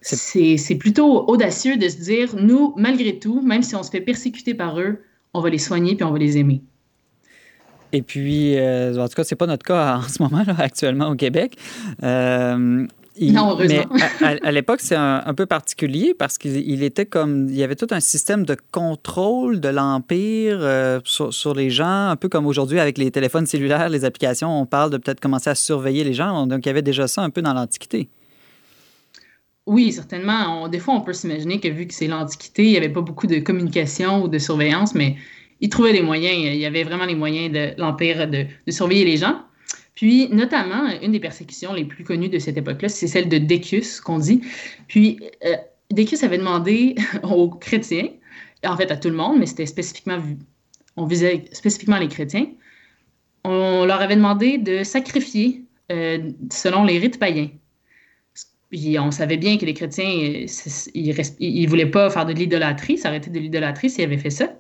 C'est 0.01 0.75
plutôt 0.75 1.25
audacieux 1.27 1.77
de 1.77 1.87
se 1.87 1.97
dire, 1.97 2.35
nous, 2.35 2.73
malgré 2.77 3.17
tout, 3.17 3.41
même 3.41 3.63
si 3.63 3.75
on 3.75 3.83
se 3.83 3.89
fait 3.89 4.01
persécuter 4.01 4.53
par 4.53 4.79
eux, 4.79 4.99
on 5.33 5.41
va 5.41 5.49
les 5.49 5.57
soigner 5.57 5.95
puis 5.95 6.03
on 6.03 6.11
va 6.11 6.19
les 6.19 6.37
aimer. 6.37 6.61
Et 7.91 8.01
puis, 8.01 8.57
euh, 8.57 8.97
en 8.97 9.07
tout 9.07 9.13
cas, 9.13 9.23
c'est 9.23 9.35
pas 9.35 9.45
notre 9.45 9.63
cas 9.63 9.97
en 9.97 10.01
ce 10.01 10.21
moment, 10.21 10.43
là, 10.45 10.55
actuellement 10.57 11.09
au 11.09 11.15
Québec. 11.15 11.57
Euh, 12.01 12.87
non, 13.21 13.51
heureusement. 13.51 13.83
Mais 14.21 14.39
à, 14.43 14.51
l'époque, 14.51 14.79
c'est 14.81 14.95
un, 14.95 15.33
peu 15.35 15.45
particulier 15.45 16.15
parce 16.17 16.39
qu'il 16.39 16.83
était 16.83 17.05
comme. 17.05 17.47
Il 17.49 17.55
y 17.55 17.63
avait 17.63 17.75
tout 17.75 17.87
un 17.91 17.99
système 17.99 18.45
de 18.45 18.57
contrôle 18.71 19.59
de 19.59 19.69
l'Empire 19.69 20.57
euh, 20.61 20.99
sur, 21.03 21.53
les 21.53 21.69
gens, 21.69 22.09
un 22.09 22.15
peu 22.15 22.29
comme 22.29 22.47
aujourd'hui 22.47 22.79
avec 22.79 22.97
les 22.97 23.11
téléphones 23.11 23.45
cellulaires, 23.45 23.89
les 23.89 24.05
applications, 24.05 24.59
on 24.59 24.65
parle 24.65 24.89
de 24.89 24.97
peut-être 24.97 25.19
commencer 25.19 25.51
à 25.51 25.55
surveiller 25.55 26.03
les 26.03 26.13
gens. 26.13 26.47
Donc, 26.47 26.65
il 26.65 26.69
y 26.69 26.71
avait 26.71 26.81
déjà 26.81 27.07
ça 27.07 27.21
un 27.21 27.29
peu 27.29 27.43
dans 27.43 27.53
l'Antiquité. 27.53 28.09
Oui, 29.65 29.93
certainement. 29.93 30.67
des 30.67 30.79
fois, 30.79 30.93
on 30.93 31.01
peut 31.01 31.13
s'imaginer 31.13 31.59
que 31.59 31.69
vu 31.69 31.87
que 31.87 31.93
c'est 31.93 32.07
l'Antiquité, 32.07 32.65
il 32.65 32.71
n'y 32.71 32.77
avait 32.77 32.89
pas 32.89 33.01
beaucoup 33.01 33.27
de 33.27 33.39
communication 33.39 34.23
ou 34.23 34.27
de 34.27 34.37
surveillance, 34.37 34.93
mais 34.93 35.15
il 35.61 35.69
trouvait 35.69 35.93
les 35.93 36.01
moyens. 36.01 36.35
Il 36.35 36.59
y 36.59 36.65
avait 36.65 36.83
vraiment 36.83 37.05
les 37.05 37.15
moyens 37.15 37.51
de 37.53 37.73
l'Empire 37.77 38.27
de, 38.27 38.45
surveiller 38.69 39.05
les 39.05 39.17
gens. 39.17 39.41
Puis, 39.95 40.27
notamment, 40.29 40.89
une 41.01 41.13
des 41.13 41.19
persécutions 41.19 41.73
les 41.73 41.85
plus 41.85 42.03
connues 42.03 42.27
de 42.27 42.39
cette 42.39 42.57
époque-là, 42.57 42.89
c'est 42.89 43.07
celle 43.07 43.29
de 43.29 43.37
Décus, 43.37 44.01
qu'on 44.01 44.19
dit. 44.19 44.41
Puis, 44.87 45.19
euh, 45.45 45.55
Décus 45.91 46.23
avait 46.23 46.39
demandé 46.39 46.95
aux 47.23 47.49
chrétiens, 47.49 48.09
en 48.65 48.75
fait 48.75 48.91
à 48.91 48.97
tout 48.97 49.09
le 49.09 49.15
monde, 49.15 49.39
mais 49.39 49.45
c'était 49.45 49.65
spécifiquement, 49.65 50.17
on 50.97 51.05
visait 51.05 51.45
spécifiquement 51.53 51.97
les 51.97 52.09
chrétiens, 52.09 52.47
on 53.45 53.85
leur 53.85 54.01
avait 54.01 54.15
demandé 54.15 54.57
de 54.57 54.83
sacrifier 54.83 55.63
euh, 55.91 56.31
selon 56.51 56.83
les 56.83 56.97
rites 56.97 57.19
païens. 57.19 57.49
Puis 58.73 58.97
on 58.97 59.11
savait 59.11 59.37
bien 59.37 59.59
que 59.59 59.65
les 59.67 59.75
chrétiens, 59.75 60.03
euh, 60.03 60.47
ils 60.95 61.63
ne 61.63 61.69
voulaient 61.69 61.85
pas 61.85 62.09
faire 62.09 62.25
de 62.25 62.33
l'idolâtrie, 62.33 62.97
s'arrêter 62.97 63.29
de 63.29 63.37
l'idolâtrie 63.37 63.87
s'ils 63.87 64.03
avaient 64.03 64.17
fait 64.17 64.31
ça. 64.31 64.51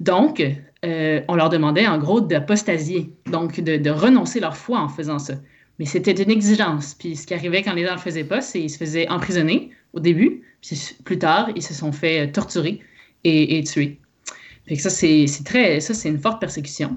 Donc, 0.00 0.42
euh, 0.86 1.20
on 1.28 1.34
leur 1.34 1.50
demandait 1.50 1.86
en 1.86 1.98
gros 1.98 2.22
d'apostasier, 2.22 3.10
donc 3.30 3.60
de, 3.60 3.90
renoncer 3.90 4.40
leur 4.40 4.56
foi 4.56 4.80
en 4.80 4.88
faisant 4.88 5.18
ça. 5.18 5.34
Mais 5.78 5.84
c'était 5.84 6.12
une 6.12 6.30
exigence. 6.30 6.94
Puis 6.94 7.14
ce 7.14 7.26
qui 7.26 7.34
arrivait 7.34 7.62
quand 7.62 7.74
les 7.74 7.84
gens 7.84 7.90
ne 7.90 7.96
le 7.96 8.00
faisaient 8.00 8.24
pas, 8.24 8.40
c'est 8.40 8.58
qu'ils 8.58 8.70
se 8.70 8.78
faisaient 8.78 9.06
emprisonner 9.10 9.70
au 9.92 10.00
début, 10.00 10.40
puis 10.62 10.96
plus 11.04 11.18
tard, 11.18 11.50
ils 11.54 11.62
se 11.62 11.74
sont 11.74 11.92
fait 11.92 12.32
torturer 12.32 12.80
et, 13.24 13.62
tuer. 13.64 13.98
Fait 14.66 14.76
que 14.76 14.82
ça, 14.82 14.88
c'est 14.88 15.26
très, 15.44 15.80
ça, 15.80 15.92
c'est 15.92 16.08
une 16.08 16.20
forte 16.20 16.40
persécution. 16.40 16.96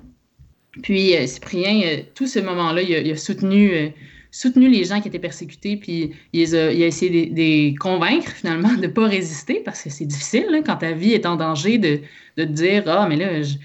Puis 0.84 1.18
euh, 1.18 1.28
Cyprien, 1.28 2.04
tout 2.16 2.28
ce 2.28 2.40
moment-là, 2.40 2.82
il, 2.82 3.12
a 3.12 3.18
soutenu 3.18 3.92
soutenu 4.32 4.70
les 4.70 4.84
gens 4.84 5.02
qui 5.02 5.08
étaient 5.08 5.20
persécutés, 5.20 5.78
puis 5.78 6.12
il, 6.34 6.56
a, 6.56 6.72
essayé 6.72 7.28
de 7.28 7.36
les 7.36 7.76
convaincre 7.80 8.32
finalement 8.32 8.74
de 8.74 8.82
ne 8.82 8.88
pas 8.88 9.08
résister, 9.08 9.62
parce 9.66 9.82
que 9.82 9.90
c'est 9.90 10.06
difficile 10.06 10.48
hein, 10.52 10.62
quand 10.66 10.78
ta 10.78 10.92
vie 10.92 11.14
est 11.14 11.26
en 11.26 11.36
danger 11.36 11.78
de, 11.78 12.02
te 12.38 12.44
dire 12.44 12.84
Ah, 12.88 13.08
mais 13.10 13.16
là, 13.16 13.42
je, 13.42 13.56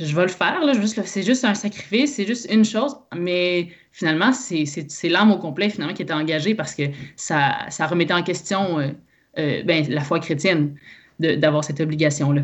je 0.00 0.14
vais 0.14 0.22
le 0.22 0.28
faire, 0.28 0.60
c'est 1.04 1.22
juste 1.22 1.44
un 1.44 1.54
sacrifice, 1.54 2.14
c'est 2.14 2.26
juste 2.26 2.48
une 2.52 2.64
chose, 2.64 2.96
mais 3.16 3.68
finalement, 3.92 4.32
c'est 4.32 5.08
l'âme 5.08 5.32
au 5.32 5.38
complet 5.38 5.70
finalement 5.70 5.94
qui 5.94 6.02
était 6.02 6.12
engagée 6.12 6.54
parce 6.54 6.74
que 6.74 6.84
ça, 7.16 7.66
ça 7.68 7.86
remettait 7.86 8.14
en 8.14 8.22
question 8.22 8.78
euh, 8.78 8.90
euh, 9.38 9.62
ben, 9.64 9.86
la 9.88 10.02
foi 10.02 10.20
chrétienne 10.20 10.76
d'avoir 11.18 11.64
cette 11.64 11.80
obligation-là. 11.80 12.42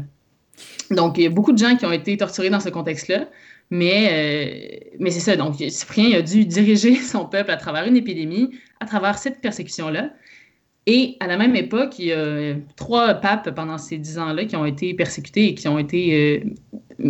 Donc, 0.90 1.16
il 1.16 1.24
y 1.24 1.26
a 1.26 1.30
beaucoup 1.30 1.52
de 1.52 1.58
gens 1.58 1.76
qui 1.76 1.86
ont 1.86 1.92
été 1.92 2.16
torturés 2.16 2.50
dans 2.50 2.60
ce 2.60 2.68
contexte-là, 2.70 3.28
mais, 3.70 4.08
euh, 4.12 4.96
mais 4.98 5.10
c'est 5.10 5.20
ça. 5.20 5.36
Donc, 5.36 5.56
Cyprien 5.56 6.16
a 6.18 6.22
dû 6.22 6.44
diriger 6.44 6.94
son 7.12 7.26
peuple 7.26 7.50
à 7.50 7.56
travers 7.56 7.84
une 7.84 7.96
épidémie, 7.96 8.50
à 8.80 8.86
travers 8.86 9.18
cette 9.18 9.40
persécution-là. 9.40 10.10
Et 10.86 11.16
à 11.20 11.26
la 11.26 11.38
même 11.38 11.56
époque, 11.56 11.98
il 11.98 12.06
y 12.06 12.12
a 12.12 12.54
trois 12.76 13.14
papes 13.14 13.54
pendant 13.54 13.78
ces 13.78 13.96
dix 13.96 14.18
ans-là 14.18 14.44
qui 14.44 14.54
ont 14.54 14.66
été 14.66 14.92
persécutés 14.92 15.48
et 15.48 15.54
qui 15.54 15.66
ont 15.66 15.78
été 15.78 16.44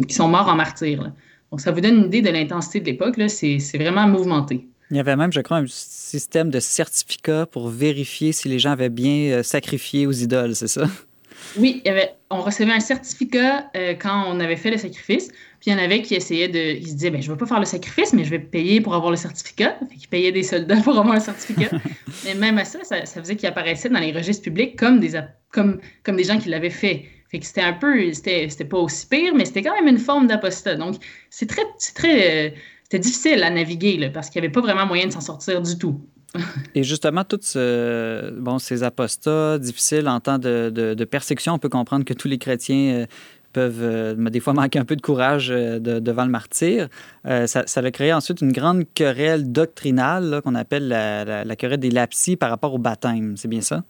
qui 0.08 0.14
sont 0.14 0.28
morts 0.28 0.48
en 0.48 0.54
martyr. 0.54 1.12
Donc, 1.50 1.60
ça 1.60 1.72
vous 1.72 1.80
donne 1.80 1.96
une 1.96 2.04
idée 2.04 2.22
de 2.22 2.30
l'intensité 2.30 2.80
de 2.80 2.86
l'époque. 2.86 3.20
C'est 3.28 3.58
vraiment 3.78 4.06
mouvementé. 4.06 4.68
Il 4.90 4.96
y 4.96 5.00
avait 5.00 5.16
même, 5.16 5.32
je 5.32 5.40
crois, 5.40 5.56
un 5.56 5.66
système 5.66 6.50
de 6.50 6.60
certificats 6.60 7.46
pour 7.46 7.68
vérifier 7.68 8.32
si 8.32 8.48
les 8.48 8.58
gens 8.58 8.70
avaient 8.70 8.90
bien 8.90 9.32
euh, 9.32 9.42
sacrifié 9.42 10.06
aux 10.06 10.12
idoles, 10.12 10.54
c'est 10.54 10.68
ça? 10.68 10.86
Oui, 11.56 11.82
on 12.30 12.40
recevait 12.40 12.72
un 12.72 12.80
certificat 12.80 13.70
euh, 13.76 13.94
quand 13.94 14.24
on 14.28 14.40
avait 14.40 14.56
fait 14.56 14.70
le 14.70 14.78
sacrifice. 14.78 15.28
Puis 15.28 15.70
il 15.70 15.72
y 15.72 15.74
en 15.74 15.78
avait 15.78 16.02
qui 16.02 16.14
essayaient 16.14 16.48
de. 16.48 16.76
Ils 16.76 16.88
se 16.88 16.94
disaient, 16.94 17.10
ben, 17.10 17.22
je 17.22 17.28
ne 17.28 17.34
vais 17.34 17.38
pas 17.38 17.46
faire 17.46 17.60
le 17.60 17.64
sacrifice, 17.64 18.12
mais 18.12 18.24
je 18.24 18.30
vais 18.30 18.38
payer 18.38 18.80
pour 18.80 18.94
avoir 18.94 19.10
le 19.10 19.16
certificat. 19.16 19.78
Fait 19.78 20.08
payaient 20.08 20.32
des 20.32 20.42
soldats 20.42 20.76
pour 20.84 20.98
avoir 20.98 21.14
le 21.14 21.20
certificat. 21.20 21.70
mais 22.24 22.34
même 22.34 22.58
à 22.58 22.64
ça, 22.64 22.80
ça, 22.84 23.04
faisait 23.04 23.36
qu'ils 23.36 23.48
apparaissaient 23.48 23.88
dans 23.88 24.00
les 24.00 24.12
registres 24.12 24.42
publics 24.42 24.76
comme 24.76 25.00
des, 25.00 26.24
gens 26.24 26.38
qui 26.38 26.48
l'avaient 26.48 26.70
fait 26.70 27.06
c'était 27.42 27.62
un 27.62 27.72
peu, 27.72 28.12
c'était 28.12 28.64
pas 28.64 28.78
aussi 28.78 29.06
pire, 29.06 29.34
mais 29.34 29.44
c'était 29.44 29.62
quand 29.62 29.74
même 29.74 29.88
une 29.88 29.98
forme 29.98 30.26
d'apostat. 30.26 30.76
Donc, 30.76 30.96
c'est 31.30 31.46
très, 31.46 31.64
euh, 31.64 32.50
c'était 32.84 32.98
difficile 32.98 33.42
à 33.42 33.50
naviguer 33.50 34.10
parce 34.12 34.30
qu'il 34.30 34.40
n'y 34.40 34.46
avait 34.46 34.52
pas 34.52 34.60
vraiment 34.60 34.86
moyen 34.86 35.06
de 35.06 35.12
s'en 35.12 35.20
sortir 35.20 35.60
du 35.60 35.76
tout. 35.76 36.00
Et 36.74 36.82
justement, 36.82 37.24
tous 37.24 37.56
ces 38.58 38.82
apostats 38.82 39.58
difficiles 39.58 40.08
en 40.08 40.20
temps 40.20 40.38
de, 40.38 41.04
persécution, 41.04 41.54
on 41.54 41.58
peut 41.58 41.68
comprendre 41.68 42.04
que 42.04 42.14
tous 42.14 42.28
les 42.28 42.38
chrétiens 42.38 42.94
euh, 42.94 43.06
peuvent 43.52 43.82
euh, 43.82 44.14
des 44.30 44.40
fois 44.40 44.52
manquer 44.52 44.78
un 44.78 44.84
peu 44.84 44.96
de 44.96 45.02
courage 45.02 45.48
devant 45.48 46.24
le 46.24 46.30
martyr. 46.30 46.88
ça, 47.24 47.64
a 47.76 47.90
créé 47.90 48.12
ensuite 48.12 48.40
une 48.40 48.52
grande 48.52 48.84
querelle 48.94 49.52
doctrinale 49.52 50.40
qu'on 50.42 50.54
appelle 50.54 50.88
la, 50.88 51.56
querelle 51.56 51.80
des 51.80 51.90
lapsies 51.90 52.36
par 52.36 52.50
rapport 52.50 52.74
au 52.74 52.78
baptême. 52.78 53.36
C'est 53.36 53.48
bien 53.48 53.60
ça? 53.60 53.84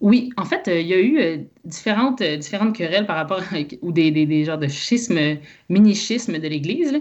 Oui, 0.00 0.30
en 0.36 0.44
fait, 0.44 0.68
euh, 0.68 0.80
il 0.80 0.86
y 0.86 0.94
a 0.94 0.98
eu 0.98 1.18
euh, 1.18 1.38
différentes, 1.64 2.20
euh, 2.20 2.38
querelles 2.74 3.06
par 3.06 3.16
rapport 3.16 3.40
à, 3.40 3.56
ou 3.80 3.92
des 3.92 4.44
genres 4.44 4.58
de 4.58 4.68
schismes, 4.68 5.38
mini-schismes 5.68 6.38
de 6.38 6.48
l'Église. 6.48 7.00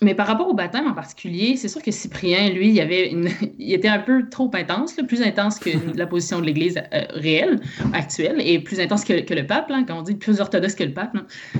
Mais 0.00 0.14
par 0.14 0.26
rapport 0.26 0.48
au 0.48 0.54
baptême 0.54 0.86
en 0.86 0.94
particulier, 0.94 1.56
c'est 1.56 1.68
sûr 1.68 1.82
que 1.82 1.90
Cyprien, 1.90 2.50
lui, 2.50 2.70
il, 2.70 2.80
avait 2.80 3.10
une, 3.10 3.28
il 3.58 3.72
était 3.72 3.88
un 3.88 3.98
peu 3.98 4.28
trop 4.28 4.50
intense, 4.54 4.94
plus 5.06 5.22
intense 5.22 5.58
que 5.58 5.70
la 5.96 6.06
position 6.06 6.40
de 6.40 6.46
l'Église 6.46 6.80
réelle, 7.10 7.60
actuelle, 7.92 8.40
et 8.40 8.58
plus 8.58 8.80
intense 8.80 9.04
que, 9.04 9.20
que 9.20 9.34
le 9.34 9.46
pape, 9.46 9.68
là, 9.68 9.82
quand 9.86 9.98
on 9.98 10.02
dit 10.02 10.14
plus 10.14 10.40
orthodoxe 10.40 10.74
que 10.74 10.84
le 10.84 10.92
pape. 10.92 11.16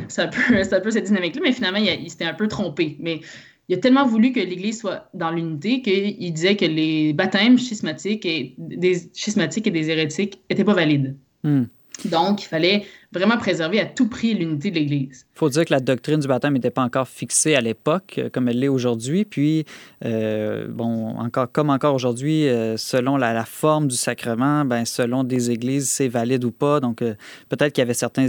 C'est 0.09 0.23
un, 0.23 0.27
un 0.27 0.81
peu 0.81 0.91
cette 0.91 1.05
dynamique-là, 1.05 1.43
mais 1.43 1.53
finalement, 1.53 1.79
il, 1.79 1.89
il 2.03 2.11
s'était 2.11 2.27
un 2.27 2.35
peu 2.35 2.49
trompé. 2.49 2.97
Mais 3.01 3.21
il 3.69 3.75
a 3.75 3.79
tellement 3.79 4.07
voulu 4.07 4.33
que 4.33 4.41
l'Église 4.41 4.81
soit 4.81 5.11
dans 5.15 5.31
l'unité 5.31 5.83
qu'il 5.83 6.33
disait 6.33 6.57
que 6.57 6.65
les 6.65 7.13
baptêmes 7.13 7.59
schismatiques 7.59 8.25
et 8.25 8.55
des, 8.57 9.11
schismatiques 9.13 9.67
et 9.67 9.71
des 9.71 9.91
hérétiques 9.91 10.41
n'étaient 10.49 10.65
pas 10.65 10.75
valides. 10.75 11.17
Hmm. 11.45 11.65
Donc, 12.05 12.45
il 12.45 12.47
fallait 12.47 12.87
vraiment 13.13 13.39
préserver 13.39 13.81
à 13.81 13.87
tout 13.87 14.09
prix 14.09 14.35
l'unité 14.35 14.71
de 14.71 14.77
l'Église. 14.77 15.27
Il 15.35 15.39
faut 15.39 15.49
dire 15.49 15.65
que 15.65 15.73
la 15.73 15.81
doctrine 15.81 16.21
du 16.21 16.29
baptême 16.29 16.53
n'était 16.53 16.71
pas 16.71 16.83
encore 16.83 17.09
fixée 17.09 17.55
à 17.55 17.61
l'époque 17.61 18.17
euh, 18.19 18.31
comme 18.31 18.49
elle 18.49 18.61
l'est 18.61 18.69
aujourd'hui. 18.69 19.25
Puis, 19.25 19.65
euh, 20.05 20.69
bon, 20.69 21.17
encore, 21.19 21.51
comme 21.51 21.71
encore 21.71 21.95
aujourd'hui, 21.95 22.49
euh, 22.49 22.77
selon 22.77 23.17
la, 23.17 23.45
forme 23.45 23.89
du 23.89 23.97
sacrement, 23.97 24.65
ben, 24.65 24.85
selon 24.85 25.25
des 25.25 25.51
églises, 25.51 25.91
c'est 25.91 26.09
valide 26.09 26.45
ou 26.45 26.53
pas. 26.53 26.81
Donc, 26.81 26.99
peut-être 26.99 27.73
qu'il 27.73 27.83
y 27.83 27.83
avait 27.83 27.95
certains 27.95 28.29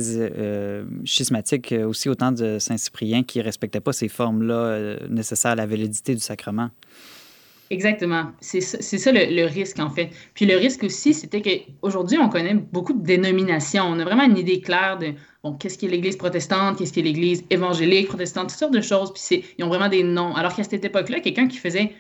schismatiques 1.04 1.74
aussi 1.86 2.10
au 2.10 2.16
temps 2.16 2.32
de 2.32 2.58
Saint-Cyprien 2.60 3.24
qui 3.24 3.40
ne 3.40 3.44
respectaient 3.44 3.80
pas 3.80 3.94
ces 3.94 4.08
formes-là 4.08 4.98
nécessaires 5.10 5.52
à 5.52 5.56
la 5.56 5.66
validité 5.66 6.14
du 6.16 6.22
sacrement. 6.22 6.70
Exactement. 7.72 8.32
C'est 8.42 8.62
ça, 8.62 9.12
le, 9.12 9.46
risque, 9.46 9.80
en 9.80 9.92
fait. 9.92 10.10
Puis 10.34 10.46
le 10.46 10.58
risque 10.58 10.84
aussi, 10.84 11.14
c'était 11.14 11.42
qu'aujourd'hui, 11.42 12.18
on 12.18 12.28
connaît 12.28 12.56
beaucoup 12.56 12.94
de 12.94 13.04
dénominations. 13.04 13.84
On 13.84 14.00
a 14.00 14.04
vraiment 14.04 14.24
une 14.24 14.38
idée 14.38 14.60
claire 14.60 14.98
de 14.98 15.14
bon, 15.44 15.54
qu'est-ce 15.54 15.78
qu'est 15.78 15.88
l'Église 15.88 16.16
protestante, 16.16 16.80
qu'est-ce 16.80 16.92
qu'est 16.94 17.04
l'Église 17.04 17.44
évangélique, 17.52 18.08
protestante, 18.08 18.50
toutes 18.50 18.58
sortes 18.58 18.74
de 18.74 18.82
choses. 18.82 19.14
Puis 19.14 19.44
ils 19.60 19.64
ont 19.64 19.68
vraiment 19.68 19.88
des 19.88 20.02
noms. 20.02 20.34
Alors 20.34 20.56
qu'à 20.56 20.64
cette 20.64 20.84
époque-là, 20.84 21.20
quelqu'un 21.20 21.48
qui 21.48 21.58
faisait, 21.58 21.94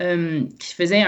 euh, 0.00 0.44
qui 0.58 0.74
faisait 0.74 1.04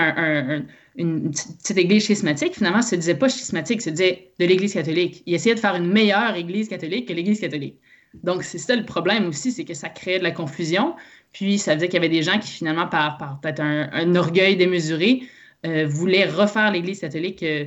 une 0.97 1.31
petite 1.31 1.79
église 1.79 2.05
schismatique, 2.05 2.57
finalement, 2.57 2.83
se 2.83 2.97
disait 2.97 3.15
pas 3.15 3.31
schismatique, 3.31 3.81
se 3.81 3.89
disait 3.89 4.33
de 4.39 4.45
l'Église 4.45 4.75
catholique. 4.75 5.23
Il 5.25 5.33
essayait 5.33 5.55
de 5.55 5.61
faire 5.61 5.77
une 5.77 5.91
meilleure 5.91 6.37
Église 6.37 6.69
catholique 6.69 7.09
que 7.09 7.15
l'Église 7.15 7.41
catholique. 7.41 7.79
Donc, 8.23 8.45
c'est 8.45 8.59
ça 8.59 8.77
le 8.77 8.85
problème 8.85 9.27
aussi, 9.27 9.51
c'est 9.51 9.65
que 9.65 9.75
ça 9.75 9.89
créait 9.89 10.19
de 10.19 10.25
la 10.25 10.31
confusion. 10.31 10.95
Puis, 11.35 11.59
ça 11.59 11.73
veut 11.73 11.81
dire 11.81 11.89
qu'il 11.89 11.95
y 11.95 11.99
avait 11.99 12.09
des 12.09 12.23
gens 12.23 12.39
qui, 12.39 12.51
finalement, 12.51 12.87
par, 12.87 13.19
peut-être 13.43 13.61
un, 13.61 14.15
orgueil 14.15 14.57
démesuré, 14.57 15.25
euh, 15.67 15.85
voulaient 15.87 16.27
refaire 16.27 16.71
l'Église 16.71 17.01
catholique 17.01 17.43
euh, 17.43 17.67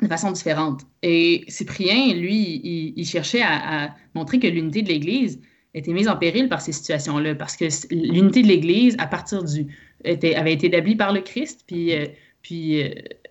de 0.00 0.08
façon 0.08 0.32
différente. 0.32 0.80
Et 1.02 1.44
Cyprien, 1.48 2.14
lui, 2.14 2.94
il, 2.96 3.04
cherchait 3.04 3.42
à, 3.42 3.94
montrer 4.14 4.40
que 4.40 4.46
l'unité 4.46 4.80
de 4.80 4.88
l'Église 4.88 5.38
était 5.74 5.92
mise 5.92 6.08
en 6.08 6.16
péril 6.16 6.48
par 6.48 6.62
ces 6.62 6.72
situations-là, 6.72 7.34
parce 7.34 7.56
que 7.56 7.66
l'unité 7.94 8.42
de 8.42 8.48
l'Église, 8.48 8.96
à 8.98 9.06
partir 9.06 9.44
du... 9.44 9.66
Avait 10.04 10.52
été 10.52 10.68
établie 10.68 10.96
par 10.96 11.12
le 11.12 11.20
Christ, 11.20 11.62
puis... 11.66 11.94
Euh, 11.94 12.06
puis 12.42 12.80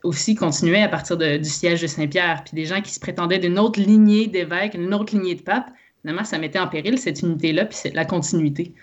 aussi 0.03 0.35
continuait 0.35 0.81
à 0.81 0.89
partir 0.89 1.15
du 1.17 1.45
siège 1.45 1.81
de 1.81 1.87
Saint-Pierre. 1.87 2.43
Puis 2.43 2.53
des 2.53 2.65
gens 2.65 2.81
qui 2.81 2.93
se 2.93 2.99
prétendaient 2.99 3.39
d'une 3.39 3.57
autre 3.57 3.79
lignée 3.79 4.27
d'évêques, 4.27 4.73
une 4.73 4.93
autre 4.93 5.15
lignée 5.15 5.35
de 5.35 5.41
papes, 5.41 5.71
finalement, 6.01 6.25
ça 6.25 6.37
mettait 6.37 6.59
en 6.59 6.67
péril 6.67 6.97
cette 6.97 7.21
unité-là, 7.21 7.65
puis 7.65 7.77
la 7.93 8.03
continuité. 8.03 8.73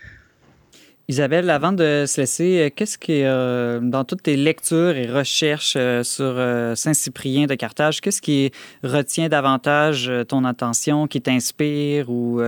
Isabelle, 1.13 1.51
avant 1.51 1.73
de 1.73 2.05
se 2.07 2.23
laisser, 2.23 2.59
euh, 2.59 2.71
qu'est-ce 2.75 2.97
qui, 2.97 3.23
euh, 3.23 3.81
dans 3.83 4.03
toutes 4.03 4.23
tes 4.23 4.35
lectures 4.35 4.97
et 4.97 5.07
recherches 5.07 5.75
euh, 5.77 6.03
sur 6.03 6.33
Saint-Cyprien 6.75 7.45
de 7.47 7.55
Carthage, 7.55 8.01
qu'est-ce 8.01 8.23
qui 8.23 8.51
retient 8.83 9.29
davantage 9.29 10.11
ton 10.29 10.47
attention, 10.47 11.07
qui 11.07 11.21
t'inspire 11.21 12.09
ou 12.09 12.41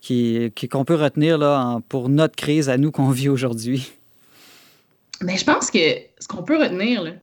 qui, 0.00 0.52
qu'on 0.70 0.84
peut 0.84 0.94
retenir 0.94 1.38
là, 1.38 1.80
pour 1.88 2.08
notre 2.08 2.36
crise 2.36 2.68
à 2.68 2.76
nous 2.76 2.92
qu'on 2.92 3.10
vit 3.10 3.28
aujourd'hui? 3.28 3.92
Bien, 5.20 5.36
je 5.36 5.44
pense 5.44 5.68
que 5.72 5.78
ce 6.20 6.28
qu'on 6.28 6.44
peut 6.44 6.56
retenir, 6.56 7.16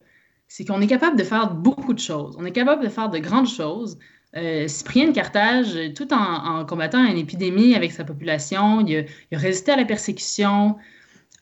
c'est 0.46 0.66
qu'on 0.66 0.82
est 0.82 0.86
capable 0.86 1.16
de 1.16 1.24
faire 1.24 1.54
beaucoup 1.54 1.94
de 1.94 2.00
choses. 2.00 2.36
On 2.38 2.44
est 2.44 2.52
capable 2.52 2.84
de 2.84 2.90
faire 2.90 3.08
de 3.08 3.18
grandes 3.18 3.48
choses. 3.48 3.98
Euh, 4.36 4.68
Cyprien 4.68 5.08
de 5.08 5.12
Carthage, 5.12 5.78
tout 5.94 6.12
en, 6.12 6.66
combattant 6.66 7.02
une 7.02 7.16
épidémie 7.16 7.74
avec 7.74 7.92
sa 7.92 8.04
population, 8.04 8.84
il 8.86 9.06
a, 9.32 9.38
résisté 9.38 9.72
à 9.72 9.76
la 9.76 9.86
persécution, 9.86 10.76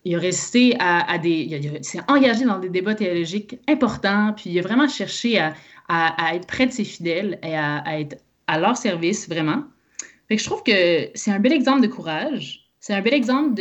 il 0.05 0.15
a 0.15 0.19
résisté 0.21 0.77
à, 0.79 1.19
des. 1.19 1.31
Il, 1.31 1.85
s'est 1.85 2.01
engagé 2.07 2.45
dans 2.45 2.61
des 2.61 2.69
débats 2.69 2.95
théologiques 2.95 3.59
importants, 3.67 4.33
puis 4.37 4.51
il 4.51 4.59
a 4.61 4.63
vraiment 4.63 4.87
cherché 4.87 5.41
à, 5.41 5.55
être 6.35 6.47
près 6.47 6.67
de 6.67 6.73
ses 6.73 6.85
fidèles 6.85 7.39
et 7.43 7.57
à, 7.57 7.83
être 7.99 8.17
à 8.47 8.61
leur 8.61 8.77
service, 8.77 9.29
vraiment. 9.29 9.65
Fait 10.29 10.39
je 10.39 10.45
trouve 10.45 10.63
que 10.63 11.11
c'est 11.15 11.33
un 11.33 11.41
bel 11.41 11.53
exemple 11.53 11.83
de 11.83 11.89
courage, 11.89 12.71
c'est 12.79 12.95
un 12.95 13.03
bel 13.03 13.15
exemple 13.15 13.55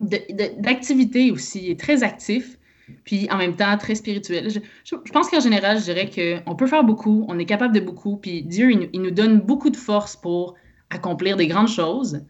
d'activité 0.00 1.30
aussi. 1.30 1.60
Il 1.66 1.70
est 1.70 1.80
très 1.80 2.02
actif 2.02 2.57
puis 3.04 3.28
en 3.30 3.36
même 3.36 3.56
temps 3.56 3.76
très 3.78 3.94
spirituel. 3.94 4.50
Je, 4.50 5.12
pense 5.12 5.30
qu'en 5.30 5.40
général, 5.40 5.78
je 5.78 5.84
dirais 5.84 6.10
qu'on 6.10 6.54
peut 6.54 6.66
faire 6.66 6.84
beaucoup, 6.84 7.24
on 7.28 7.38
est 7.38 7.44
capable 7.44 7.74
de 7.74 7.80
beaucoup, 7.80 8.16
puis 8.16 8.42
Dieu, 8.42 8.70
il, 8.92 9.00
nous 9.00 9.10
donne 9.10 9.40
beaucoup 9.40 9.70
de 9.70 9.76
force 9.76 10.16
pour 10.16 10.54
accomplir 10.90 11.36
des 11.36 11.46
grandes 11.46 11.68
choses, 11.68 12.22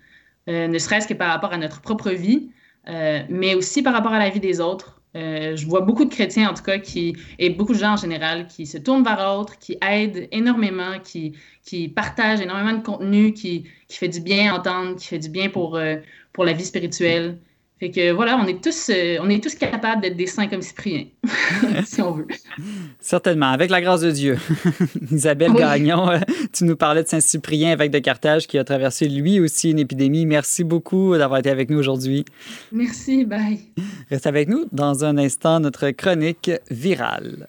euh, 0.49 0.67
ne 0.67 0.79
serait-ce 0.79 1.07
que 1.07 1.15
par 1.15 1.31
rapport 1.31 1.53
à 1.53 1.59
notre 1.59 1.81
propre 1.81 2.11
vie, 2.11 2.51
euh, 2.89 3.23
mais 3.29 3.55
aussi 3.55 3.83
par 3.83 3.93
rapport 3.93 4.13
à 4.13 4.19
la 4.19 4.31
vie 4.31 4.41
des 4.41 4.61
autres. 4.61 5.01
Euh, 5.17 5.57
je 5.57 5.67
vois 5.67 5.81
beaucoup 5.81 6.05
de 6.05 6.11
chrétiens, 6.11 6.51
en 6.51 6.55
tout 6.55 6.63
cas, 6.63 6.79
qui, 6.79 7.17
et 7.39 7.51
beaucoup 7.51 7.73
de 7.73 7.79
gens 7.79 7.95
en 7.95 7.97
général, 7.97 8.47
qui 8.47 8.67
se 8.67 8.79
tournent 8.79 9.03
vers 9.03 9.19
l'autre, 9.19 9.59
qui 9.59 9.77
aident 9.87 10.29
énormément, 10.33 10.99
qui, 11.03 11.35
partagent 11.89 12.41
énormément 12.41 12.79
de 12.79 12.83
contenu, 12.83 13.33
qui, 13.33 13.65
fait 13.89 14.09
du 14.09 14.21
bien 14.21 14.53
à 14.53 14.59
entendre, 14.59 14.97
qui 14.97 15.07
fait 15.07 15.19
du 15.19 15.29
bien 15.29 15.49
pour 15.49 15.77
la 15.77 16.53
vie 16.53 16.65
spirituelle. 16.65 17.39
Fait 17.81 17.91
que 17.91 18.11
voilà, 18.11 18.37
on 18.37 18.47
est 18.49 18.63
tous, 18.63 18.91
euh, 18.91 19.19
on 19.21 19.31
est 19.31 19.43
tous 19.43 19.55
capables 19.55 20.03
d'être 20.03 20.17
des 20.17 20.27
saints 20.27 20.49
comme 20.49 20.63
Cyprien, 20.63 21.05
si 21.85 22.03
on 22.03 22.13
veut. 22.13 22.27
Certainement, 22.99 23.51
avec 23.51 23.71
la 23.71 23.81
grâce 23.81 24.01
de 24.01 24.11
Dieu. 24.11 24.37
Isabelle 25.13 25.53
Gagnon, 25.53 26.11
euh, 26.11 26.19
tu 26.53 26.65
nous 26.65 26.77
parlais 26.77 27.05
de 27.05 27.09
Saint-Cyprien, 27.09 27.73
évêque 27.73 27.93
de 27.93 28.01
Carthage, 28.01 28.49
qui 28.49 28.59
a 28.59 28.65
traversé 28.65 29.09
lui 29.09 29.39
aussi 29.39 29.71
une 29.71 29.79
épidémie. 29.79 30.27
Merci 30.27 30.65
beaucoup 30.65 31.17
d'avoir 31.17 31.39
été 31.39 31.51
avec 31.51 31.71
nous 31.71 31.79
aujourd'hui. 31.79 32.25
Merci, 32.73 33.25
bye. 33.25 33.61
Reste 34.11 34.27
avec 34.27 34.49
nous 34.49 34.65
dans 34.73 35.05
un 35.05 35.17
instant, 35.17 35.61
notre 35.61 35.91
chronique 35.91 36.51
virale. 36.71 37.49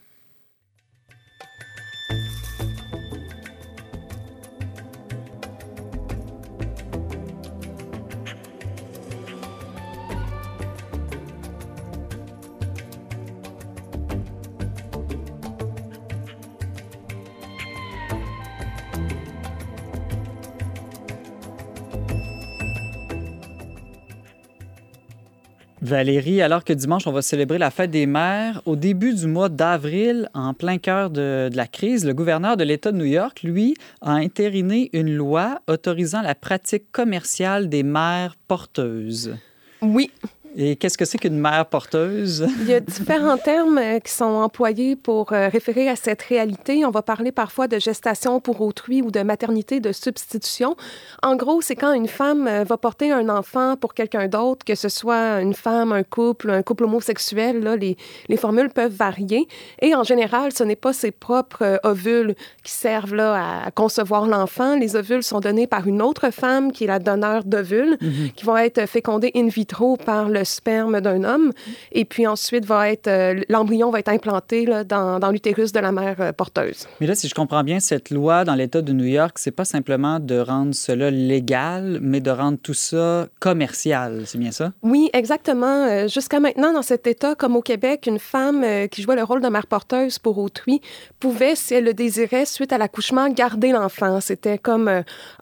Valérie, 25.82 26.42
alors 26.42 26.64
que 26.64 26.74
dimanche, 26.74 27.08
on 27.08 27.12
va 27.12 27.22
célébrer 27.22 27.58
la 27.58 27.72
fête 27.72 27.92
des 27.92 28.06
mères, 28.06 28.62
au 28.66 28.76
début 28.76 29.14
du 29.14 29.28
mois 29.28 29.48
d'avril, 29.48 30.30
en 30.34 30.54
plein 30.54 30.78
cœur 30.78 31.10
de, 31.10 31.50
la 31.54 31.68
crise, 31.68 32.06
le 32.06 32.14
gouverneur 32.14 32.58
de 32.58 32.64
l'État 32.66 32.92
de 32.92 32.98
New 32.98 33.06
York, 33.06 33.44
lui, 33.44 33.76
a 34.02 34.16
entériné 34.16 34.90
une 34.92 35.16
loi 35.16 35.62
autorisant 35.68 36.22
la 36.22 36.36
pratique 36.36 36.92
commerciale 36.92 37.70
des 37.70 37.84
mères 37.84 38.36
porteuses. 38.48 39.38
Oui, 39.82 40.12
et 40.56 40.75
qu'est-ce 40.75 40.98
que 40.98 41.06
c'est 41.06 41.18
qu'une 41.18 41.39
mère 41.39 41.65
porteuse? 41.65 42.48
Il 42.62 42.68
y 42.68 42.74
a 42.74 42.79
différents 42.79 43.38
termes 43.44 43.77
euh, 43.77 44.00
qui 44.00 44.12
sont 44.12 44.25
employés 44.25 44.96
pour 44.96 45.32
euh, 45.32 45.48
référer 45.50 45.88
à 45.89 45.96
cette 45.96 46.22
réalité. 46.24 46.86
On 46.86 46.91
va 46.91 47.01
parler 47.01 47.32
parfois 47.32 47.68
de 47.68 47.77
gestation 47.77 48.39
pour 48.39 48.62
autrui 48.62 49.01
ou 49.01 49.12
de 49.12 49.22
maternité 49.22 49.79
de 49.79 49.91
substitution. 49.91 50.75
En 51.22 51.36
gros, 51.36 51.62
c'est 51.62 51.75
quand 51.75 51.94
une 51.94 52.08
femme 52.08 52.48
euh, 52.48 52.63
va 52.63 52.77
porter 52.77 53.12
un 53.12 53.29
enfant 53.29 53.75
pour 53.75 53.94
quelqu'un 53.94 54.27
d'autre, 54.27 54.65
que 54.65 54.75
ce 54.75 54.89
soit 54.89 55.41
une 55.41 55.53
femme, 55.53 55.91
un 55.91 56.03
couple, 56.03 56.50
un 56.50 56.63
couple 56.63 56.86
homosexuel, 56.86 57.60
là, 57.60 57.75
les, 57.75 57.96
les 58.27 58.38
formules 58.38 58.70
peuvent 58.70 58.94
varier. 58.94 59.48
Et 59.82 59.94
en 59.94 60.03
général, 60.03 60.51
ce 60.51 60.63
n'est 60.63 60.75
pas 60.75 60.94
ses 60.94 61.12
propres 61.12 61.79
ovules 61.84 62.36
qui 62.63 62.72
servent 62.72 63.15
là, 63.15 63.63
à 63.65 63.72
concevoir 63.72 64.25
l'enfant. 64.25 64.75
Les 64.75 64.96
ovules 64.96 65.24
sont 65.24 65.39
donnés 65.39 65.68
par 65.68 65.88
une 65.88 66.01
autre 66.01 66.32
femme 66.32 66.72
qui 66.72 66.86
est 66.86 66.88
la 66.88 67.00
donneur 67.00 67.44
d'ovules, 67.44 67.98
mm 68.01 68.08
-hmm. 68.08 68.32
qui 68.34 68.46
vont 68.46 68.58
être 68.58 68.88
fécondés 68.88 69.32
in 69.36 69.48
vitro 69.48 69.98
par 69.98 70.29
le 70.39 70.46
sperme 70.46 70.96
d'un 71.01 71.22
homme. 71.24 71.51
Et 71.91 72.05
puis 72.12 72.25
ensuite, 72.36 72.65
va 72.65 72.79
être 72.93 73.08
euh, 73.08 73.41
l'embryon 73.50 73.88
va 73.93 74.00
être 74.03 74.13
implanté 74.19 74.58
là, 74.65 74.84
dans, 74.84 75.19
dans 75.24 75.31
l'utérus 75.31 75.72
de 75.72 75.81
la 75.88 75.91
mère 75.91 76.17
euh, 76.19 76.31
porteuse. 76.41 76.88
Mais 77.00 77.08
là, 77.08 77.15
si 77.15 77.27
je 77.31 77.36
comprends 77.36 77.63
bien, 77.63 77.79
cette 77.79 78.10
loi 78.17 78.36
dans 78.50 78.55
l'État 78.55 78.81
de 78.81 78.93
New 79.00 79.10
York, 79.19 79.34
c'est 79.38 79.55
pas 79.62 79.65
simplement 79.65 80.19
de 80.19 80.38
rendre 80.39 80.74
cela 80.74 81.08
légal, 81.12 82.00
mais 82.01 82.22
de 82.22 82.31
rendre 82.31 82.58
tout 82.67 82.74
ça 82.74 83.27
commercial. 83.39 84.24
C'est 84.25 84.38
bien 84.38 84.51
ça? 84.51 84.72
Oui, 84.91 85.10
exactement. 85.13 85.77
Euh, 85.88 86.08
Jusqu'à 86.08 86.39
maintenant, 86.39 86.72
dans 86.74 86.81
cet 86.81 87.03
État, 87.08 87.36
comme 87.36 87.55
au 87.55 87.62
Québec, 87.62 87.98
une 88.08 88.19
femme 88.19 88.65
qui 88.91 89.01
jouait 89.03 89.15
le 89.15 89.24
rôle 89.24 89.41
de 89.41 89.50
mère 89.50 89.67
porteuse 89.67 90.19
pour 90.19 90.38
autrui 90.38 90.81
pouvait, 91.19 91.55
si 91.55 91.74
elle 91.75 91.86
le 91.86 91.93
désirait, 91.93 92.46
suite 92.46 92.72
à 92.74 92.77
l'accouchement, 92.77 93.29
garder 93.29 93.72
l'enfant. 93.72 94.19
C'était 94.22 94.58
comme 94.58 94.88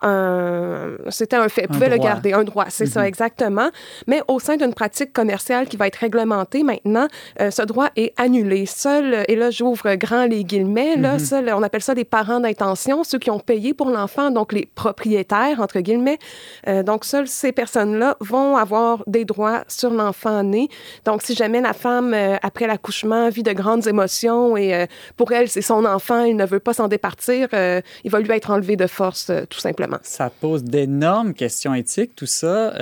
un... 0.02 0.96
C'était 1.08 1.36
un 1.36 1.48
fait. 1.48 1.62
Elle 1.62 1.68
pouvait 1.68 1.88
le 1.96 1.98
garder, 1.98 2.32
un 2.32 2.44
droit. 2.44 2.66
C'est 2.68 2.84
mm 2.84 2.88
-hmm. 2.88 2.92
ça, 2.92 3.08
exactement. 3.12 3.68
Mais 4.06 4.20
au 4.28 4.38
sein 4.46 4.56
d'une 4.60 4.74
pratique 4.74 4.87
commerciale 5.12 5.66
qui 5.68 5.76
va 5.76 5.86
être 5.86 5.96
réglementée 5.96 6.62
maintenant, 6.62 7.08
euh, 7.40 7.50
ce 7.50 7.62
droit 7.62 7.88
est 7.96 8.12
annulé. 8.16 8.66
Seul, 8.66 9.24
et 9.28 9.36
là, 9.36 9.50
j'ouvre 9.50 9.94
grand 9.94 10.24
les 10.26 10.44
guillemets, 10.44 10.96
là, 10.96 11.14
mm 11.14 11.16
-hmm. 11.16 11.24
seul, 11.30 11.52
on 11.54 11.62
appelle 11.62 11.82
ça 11.82 11.94
les 11.94 12.04
parents 12.04 12.40
d'intention, 12.40 13.04
ceux 13.04 13.18
qui 13.18 13.30
ont 13.30 13.40
payé 13.40 13.74
pour 13.74 13.90
l'enfant, 13.90 14.30
donc 14.30 14.52
les 14.52 14.66
propriétaires, 14.74 15.60
entre 15.60 15.80
guillemets. 15.80 16.18
Euh, 16.68 16.82
donc, 16.82 17.04
seules 17.04 17.28
ces 17.28 17.52
personnes-là 17.52 18.16
vont 18.20 18.56
avoir 18.56 19.04
des 19.06 19.24
droits 19.24 19.64
sur 19.68 19.90
l'enfant 19.90 20.42
né. 20.42 20.68
Donc, 21.04 21.22
si 21.22 21.34
jamais 21.34 21.60
la 21.60 21.72
femme, 21.72 22.14
euh, 22.14 22.36
après 22.42 22.66
l'accouchement, 22.66 23.28
vit 23.28 23.42
de 23.42 23.52
grandes 23.52 23.86
émotions 23.86 24.56
et 24.56 24.74
euh, 24.74 24.86
pour 25.16 25.32
elle, 25.32 25.48
c'est 25.48 25.62
son 25.62 25.84
enfant, 25.84 26.24
il 26.24 26.36
ne 26.36 26.46
veut 26.46 26.60
pas 26.60 26.74
s'en 26.74 26.88
départir, 26.88 27.48
euh, 27.52 27.80
il 28.04 28.10
va 28.10 28.20
lui 28.20 28.30
être 28.32 28.50
enlevé 28.50 28.76
de 28.76 28.86
force, 28.86 29.30
tout 29.48 29.60
simplement. 29.60 29.98
Ça 30.02 30.30
pose 30.30 30.64
d'énormes 30.64 31.34
questions 31.34 31.74
éthiques, 31.74 32.14
tout 32.14 32.26
ça. 32.26 32.72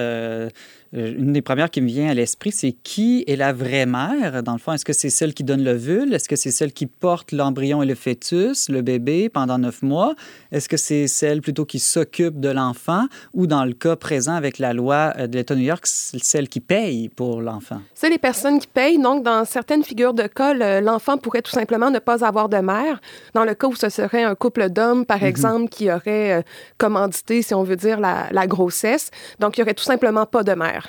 Une 0.92 1.33
des 1.33 1.42
premières 1.42 1.70
qui 1.70 1.81
me 1.81 1.88
vient 1.88 2.09
à 2.09 2.14
l'esprit, 2.14 2.53
c'est 2.53 2.72
qui 2.72 3.25
est 3.27 3.37
la 3.37 3.53
vraie 3.53 3.87
mère? 3.87 4.42
Dans 4.42 4.53
le 4.53 4.59
fond, 4.59 4.72
est-ce 4.72 4.85
que 4.85 4.92
c'est 4.92 5.11
celle 5.11 5.35
qui 5.35 5.44
donne 5.44 5.64
l'ovule? 5.64 6.14
Est-ce 6.14 6.29
que 6.29 6.37
c'est 6.37 6.51
celle 6.51 6.72
qui 6.72 6.87
porte 6.87 7.33
l'embryon 7.33 7.83
et 7.83 7.87
le 7.87 7.94
fœtus, 7.94 8.68
le 8.68 8.83
bébé, 8.83 9.29
pendant 9.29 9.59
neuf 9.59 9.83
mois? 9.83 10.14
Est-ce 10.53 10.68
que 10.68 10.77
c'est 10.77 11.09
celle 11.09 11.42
plutôt 11.42 11.64
qui 11.64 11.81
s'occupe 11.81 12.38
de 12.40 12.49
l'enfant? 12.49 13.07
Ou 13.35 13.46
dans 13.46 13.64
le 13.64 13.72
cas 13.72 13.96
présent 13.96 14.35
avec 14.35 14.59
la 14.59 14.72
loi 14.72 15.12
de 15.27 15.37
l'État 15.37 15.55
de 15.55 15.61
New 15.61 15.66
York, 15.66 15.87
c'est 15.87 16.22
celle 16.22 16.49
qui 16.49 16.61
paye 16.61 17.09
pour 17.09 17.42
l'enfant? 17.42 17.81
C'est 17.94 18.09
les 18.09 18.18
personnes 18.18 18.59
qui 18.61 18.68
payent. 18.68 18.99
Donc, 18.99 19.25
dans 19.25 19.44
certaines 19.44 19.83
figures 19.83 20.14
de 20.14 20.27
cas, 20.29 20.55
l'enfant 20.81 21.18
pourrait 21.18 21.42
tout 21.42 21.51
simplement 21.51 21.90
ne 21.90 21.99
pas 21.99 22.25
avoir 22.25 22.49
de 22.49 22.59
mère. 22.59 23.01
Dans 23.35 23.44
le 23.44 23.55
cas 23.55 23.66
où 23.66 23.75
ce 23.75 23.88
serait 23.88 24.22
un 24.22 24.35
couple 24.35 24.70
d'hommes, 24.70 25.05
par 25.05 25.18
mm 25.18 25.22
-hmm. 25.22 25.27
exemple, 25.27 25.68
qui 25.68 25.90
aurait 25.90 26.44
commandité, 26.79 27.42
si 27.42 27.55
on 27.55 27.64
veut 27.64 27.77
dire, 27.77 27.99
la, 28.01 28.29
la 28.31 28.46
grossesse. 28.46 29.11
Donc, 29.40 29.57
il 29.57 29.61
n'y 29.61 29.64
aurait 29.64 29.75
tout 29.75 29.85
simplement 29.85 30.27
pas 30.27 30.42
de 30.42 30.55
mère 30.55 30.86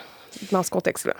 dans 0.51 0.63
ce 0.63 0.69
contexte-là? 0.69 1.13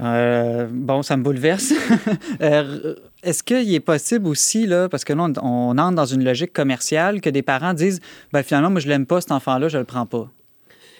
Euh, 0.00 0.66
bon, 0.70 1.02
ça 1.02 1.16
me 1.16 1.22
bouleverse. 1.22 1.72
euh, 2.40 2.94
Est-ce 3.22 3.42
qu'il 3.42 3.72
est 3.74 3.80
possible 3.80 4.26
aussi, 4.28 4.66
là, 4.66 4.88
parce 4.88 5.04
que 5.04 5.12
là, 5.12 5.24
on, 5.24 5.32
on, 5.42 5.78
entre 5.78 5.94
dans 5.94 6.06
une 6.06 6.24
logique 6.24 6.52
commerciale, 6.52 7.20
que 7.20 7.30
des 7.30 7.42
parents 7.42 7.74
disent 7.74 8.00
ben, 8.32 8.42
finalement, 8.42 8.70
moi, 8.70 8.80
je 8.80 8.88
l'aime 8.88 9.06
pas, 9.06 9.20
cet 9.20 9.32
enfant-là, 9.32 9.68
je 9.68 9.78
le 9.78 9.84
prends 9.84 10.06
pas? 10.06 10.30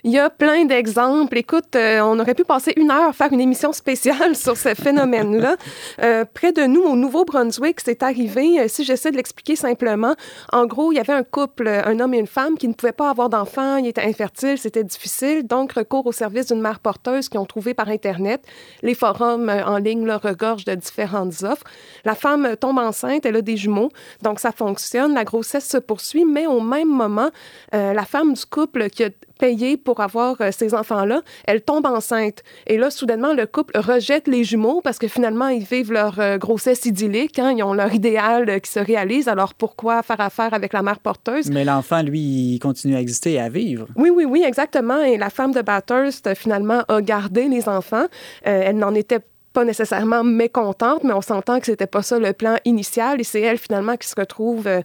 Il 0.05 0.13
y 0.13 0.19
a 0.19 0.31
plein 0.31 0.65
d'exemples. 0.65 1.37
Écoute, 1.37 1.77
euh, 1.77 2.01
on 2.01 2.19
aurait 2.19 2.35
pu 2.35 2.45
passer 2.45 2.73
une 2.77 2.91
heure 2.91 3.11
à 3.11 3.13
faire 3.13 3.33
une 3.33 3.41
émission 3.41 3.73
spéciale 3.73 4.35
sur 4.35 4.57
ce 4.57 4.75
phénomène-là. 4.75 5.57
Euh, 6.03 6.25
près 6.25 6.53
de 6.53 6.63
nous, 6.63 6.83
au 6.83 6.97
Nouveau-Brunswick, 6.97 7.81
c'est 7.81 8.03
arrivé, 8.03 8.61
euh, 8.61 8.69
si 8.69 8.85
j'essaie 8.85 9.11
de 9.11 9.17
l'expliquer 9.17 9.57
simplement, 9.57 10.15
en 10.53 10.67
gros, 10.67 10.93
il 10.93 10.97
y 10.97 10.99
avait 10.99 11.13
un 11.13 11.23
couple, 11.23 11.69
un 11.69 12.01
homme 12.01 12.15
et 12.15 12.19
une 12.19 12.27
femme, 12.27 12.57
qui 12.57 12.69
ne 12.69 12.73
pouvaient 12.73 12.93
pas 12.93 13.11
avoir 13.11 13.29
d'enfants, 13.29 13.77
ils 13.77 13.89
étaient 13.89 14.03
infertiles, 14.03 14.57
c'était 14.57 14.85
difficile, 14.85 15.47
donc 15.47 15.73
recours 15.73 16.07
au 16.07 16.13
service 16.13 16.47
d'une 16.47 16.61
mère 16.61 16.81
porteuse 16.81 17.29
qu'ils 17.29 17.41
ont 17.41 17.45
trouvé 17.45 17.75
par 17.75 17.89
Internet. 17.89 18.43
Les 18.83 18.95
forums 18.95 19.49
en 19.49 19.79
ligne 19.79 20.07
leur 20.07 20.23
regorgent 20.23 20.65
de 20.65 20.75
différentes 20.75 21.43
offres. 21.43 21.65
La 22.05 22.15
femme 22.15 22.57
tombe 22.59 22.79
enceinte, 22.79 23.27
elle 23.27 23.37
a 23.37 23.43
des 23.43 23.57
jumeaux, 23.57 23.91
donc 24.23 24.41
ça 24.41 24.53
fonctionne, 24.53 25.15
la 25.15 25.25
grossesse 25.25 25.69
se 25.69 25.79
poursuit, 25.79 26.25
mais 26.25 26.47
au 26.47 26.61
même 26.61 26.89
moment, 26.89 27.31
euh, 27.75 27.93
la 27.93 28.05
femme 28.05 28.33
du 28.33 28.47
couple 28.47 28.89
qui 28.91 29.05
a 29.05 29.11
payé 29.40 29.76
pour 29.76 30.00
avoir 30.00 30.37
euh, 30.40 30.50
ces 30.53 30.74
enfants-là, 30.74 31.22
elle 31.46 31.62
tombe 31.62 31.87
enceinte. 31.87 32.42
Et 32.66 32.76
là, 32.76 32.90
soudainement, 32.90 33.33
le 33.33 33.46
couple 33.46 33.76
rejette 33.79 34.29
les 34.29 34.44
jumeaux 34.44 34.81
parce 34.83 34.98
que 34.98 35.09
finalement, 35.09 35.48
ils 35.48 35.64
vivent 35.64 35.92
leur 35.92 36.20
euh, 36.20 36.37
grossesse 36.37 36.85
idyllique, 36.85 37.38
hein, 37.38 37.55
ils 37.57 37.62
ont 37.62 37.72
leur 37.72 37.92
idéal 37.92 38.48
euh, 38.48 38.59
qui 38.59 38.70
se 38.70 38.79
réalise. 38.79 39.29
Alors 39.29 39.55
pourquoi 39.55 40.03
faire 40.03 40.20
affaire 40.20 40.53
avec 40.53 40.72
la 40.72 40.83
mère 40.83 41.00
porteuse? 41.00 41.50
Mais 41.50 41.64
l'enfant, 41.64 42.03
lui, 42.03 42.20
il 42.20 42.59
continue 42.59 42.94
à 42.94 43.00
exister 43.00 43.33
et 43.33 43.40
à 43.40 43.48
vivre. 43.48 43.87
Oui, 43.96 44.11
oui, 44.11 44.24
oui, 44.26 44.44
exactement. 44.46 45.00
Et 45.03 45.16
la 45.16 45.31
femme 45.31 45.53
de 45.53 45.62
Bathurst, 45.62 46.35
finalement, 46.35 46.83
a 46.88 47.00
gardé 47.00 47.48
les 47.48 47.68
enfants. 47.68 48.07
Euh, 48.46 48.62
elle 48.66 48.76
n'en 48.76 48.94
était 48.94 49.20
pas 49.53 49.65
nécessairement 49.65 50.23
mécontente, 50.23 51.03
mais 51.05 51.13
on 51.13 51.21
s'entend 51.21 51.59
que 51.61 51.67
c'était 51.67 51.87
pas 51.87 52.03
ça 52.03 52.19
le 52.19 52.33
plan 52.33 52.57
initial 52.65 53.21
et 53.21 53.25
c'est 53.25 53.41
elle 53.41 53.59
finalement 53.59 53.97
qui 53.97 54.09
se 54.09 54.15
retrouve 54.17 54.67
euh, 54.67 54.81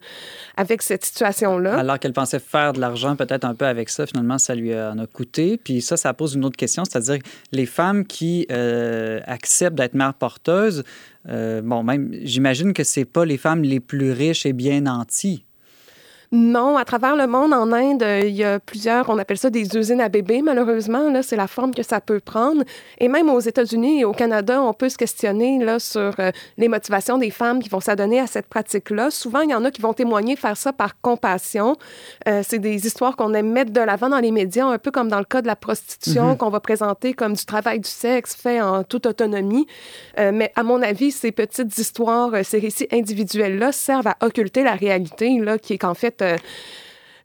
avec 0.58 0.82
cette 0.82 1.06
situation-là. 1.06 1.78
Alors 1.78 2.00
qu'elle 2.00 2.14
pensait 2.14 2.40
faire 2.40 2.74
de 2.74 2.80
l'argent 2.80 3.16
peut-être 3.16 3.46
un 3.46 3.54
peu 3.54 3.66
avec 3.66 3.90
ça, 3.90 4.06
finalement 4.06 4.38
ça 4.38 4.56
lui 4.56 4.74
en 4.74 4.98
a 4.98 5.08
coûté. 5.08 5.58
Puis 5.58 5.82
ça, 5.82 5.98
ça 5.98 6.14
pose 6.14 6.36
une 6.36 6.46
autre 6.46 6.58
question, 6.58 6.84
c'est-à-dire 6.86 7.20
les 7.52 7.66
femmes 7.66 8.06
qui 8.06 8.48
euh, 8.52 9.20
acceptent 9.26 9.78
d'être 9.78 9.94
mères 9.94 10.14
porteuses, 10.14 10.84
euh, 11.30 11.62
bon, 11.62 11.84
même 11.84 12.12
j'imagine 12.24 12.74
que 12.74 12.84
c'est 12.84 13.06
pas 13.06 13.26
les 13.26 13.38
femmes 13.38 13.64
les 13.64 13.80
plus 13.80 14.12
riches 14.12 14.46
et 14.46 14.54
bien 14.54 14.82
nanties. 14.82 15.46
Non, 16.36 16.76
à 16.76 16.84
travers 16.84 17.16
le 17.16 17.28
monde, 17.28 17.54
en 17.54 17.72
Inde, 17.72 18.04
il 18.24 18.36
y 18.36 18.44
a 18.44 18.60
plusieurs, 18.60 19.08
on 19.10 19.18
appelle 19.18 19.38
ça 19.38 19.50
des 19.50 19.78
usines 19.78 20.02
à 20.02 20.10
bébés, 20.10 20.42
malheureusement. 20.42 21.10
Là, 21.10 21.24
c'est 21.24 21.38
la 21.38 21.48
forme 21.48 21.74
que 21.74 21.82
ça 21.82 22.02
peut 22.02 22.20
prendre. 22.20 22.62
Et 23.00 23.08
même 23.08 23.30
aux 23.30 23.40
États-Unis 23.40 24.02
et 24.02 24.06
au 24.06 24.12
Canada, 24.12 24.62
on 24.62 24.74
peut 24.74 24.90
se 24.90 24.98
questionner 24.98 25.64
là, 25.64 25.80
sur 25.80 26.14
euh, 26.20 26.32
les 26.58 26.68
motivations 26.68 27.18
des 27.18 27.30
femmes 27.30 27.64
qui 27.64 27.70
vont 27.70 27.80
s'adonner 27.80 28.20
à 28.20 28.28
cette 28.28 28.48
pratique-là. 28.48 29.12
Souvent, 29.12 29.42
il 29.42 29.52
y 29.52 29.56
en 29.56 29.64
a 29.64 29.72
qui 29.72 29.82
vont 29.82 29.94
témoigner, 29.94 30.36
faire 30.36 30.58
ça 30.58 30.74
par 30.74 31.00
compassion. 31.00 31.78
Euh, 32.28 32.42
c'est 32.46 32.60
des 32.60 32.86
histoires 32.86 33.16
qu'on 33.16 33.34
aime 33.34 33.50
mettre 33.50 33.72
de 33.72 33.80
l'avant 33.80 34.10
dans 34.10 34.20
les 34.20 34.32
médias, 34.32 34.66
un 34.66 34.78
peu 34.78 34.92
comme 34.92 35.08
dans 35.08 35.20
le 35.20 35.26
cas 35.26 35.42
de 35.42 35.48
la 35.48 35.56
prostitution, 35.56 36.26
mm 36.26 36.34
-hmm. 36.34 36.38
qu'on 36.38 36.50
va 36.50 36.60
présenter 36.60 37.14
comme 37.14 37.34
du 37.34 37.46
travail 37.46 37.80
du 37.80 37.90
sexe 37.90 38.36
fait 38.36 38.60
en 38.60 38.84
toute 38.84 39.06
autonomie. 39.06 39.68
Euh, 40.20 40.32
mais 40.34 40.52
à 40.58 40.64
mon 40.64 40.82
avis, 40.82 41.12
ces 41.12 41.32
petites 41.32 41.78
histoires, 41.78 42.32
ces 42.44 42.60
récits 42.60 42.90
individuels-là 42.92 43.72
servent 43.72 44.08
à 44.08 44.18
occulter 44.28 44.64
la 44.64 44.76
réalité, 44.76 45.28
là, 45.40 45.58
qui 45.58 45.74
est 45.76 45.78
qu'en 45.78 45.94
fait, 45.94 46.25
euh, 46.26 46.38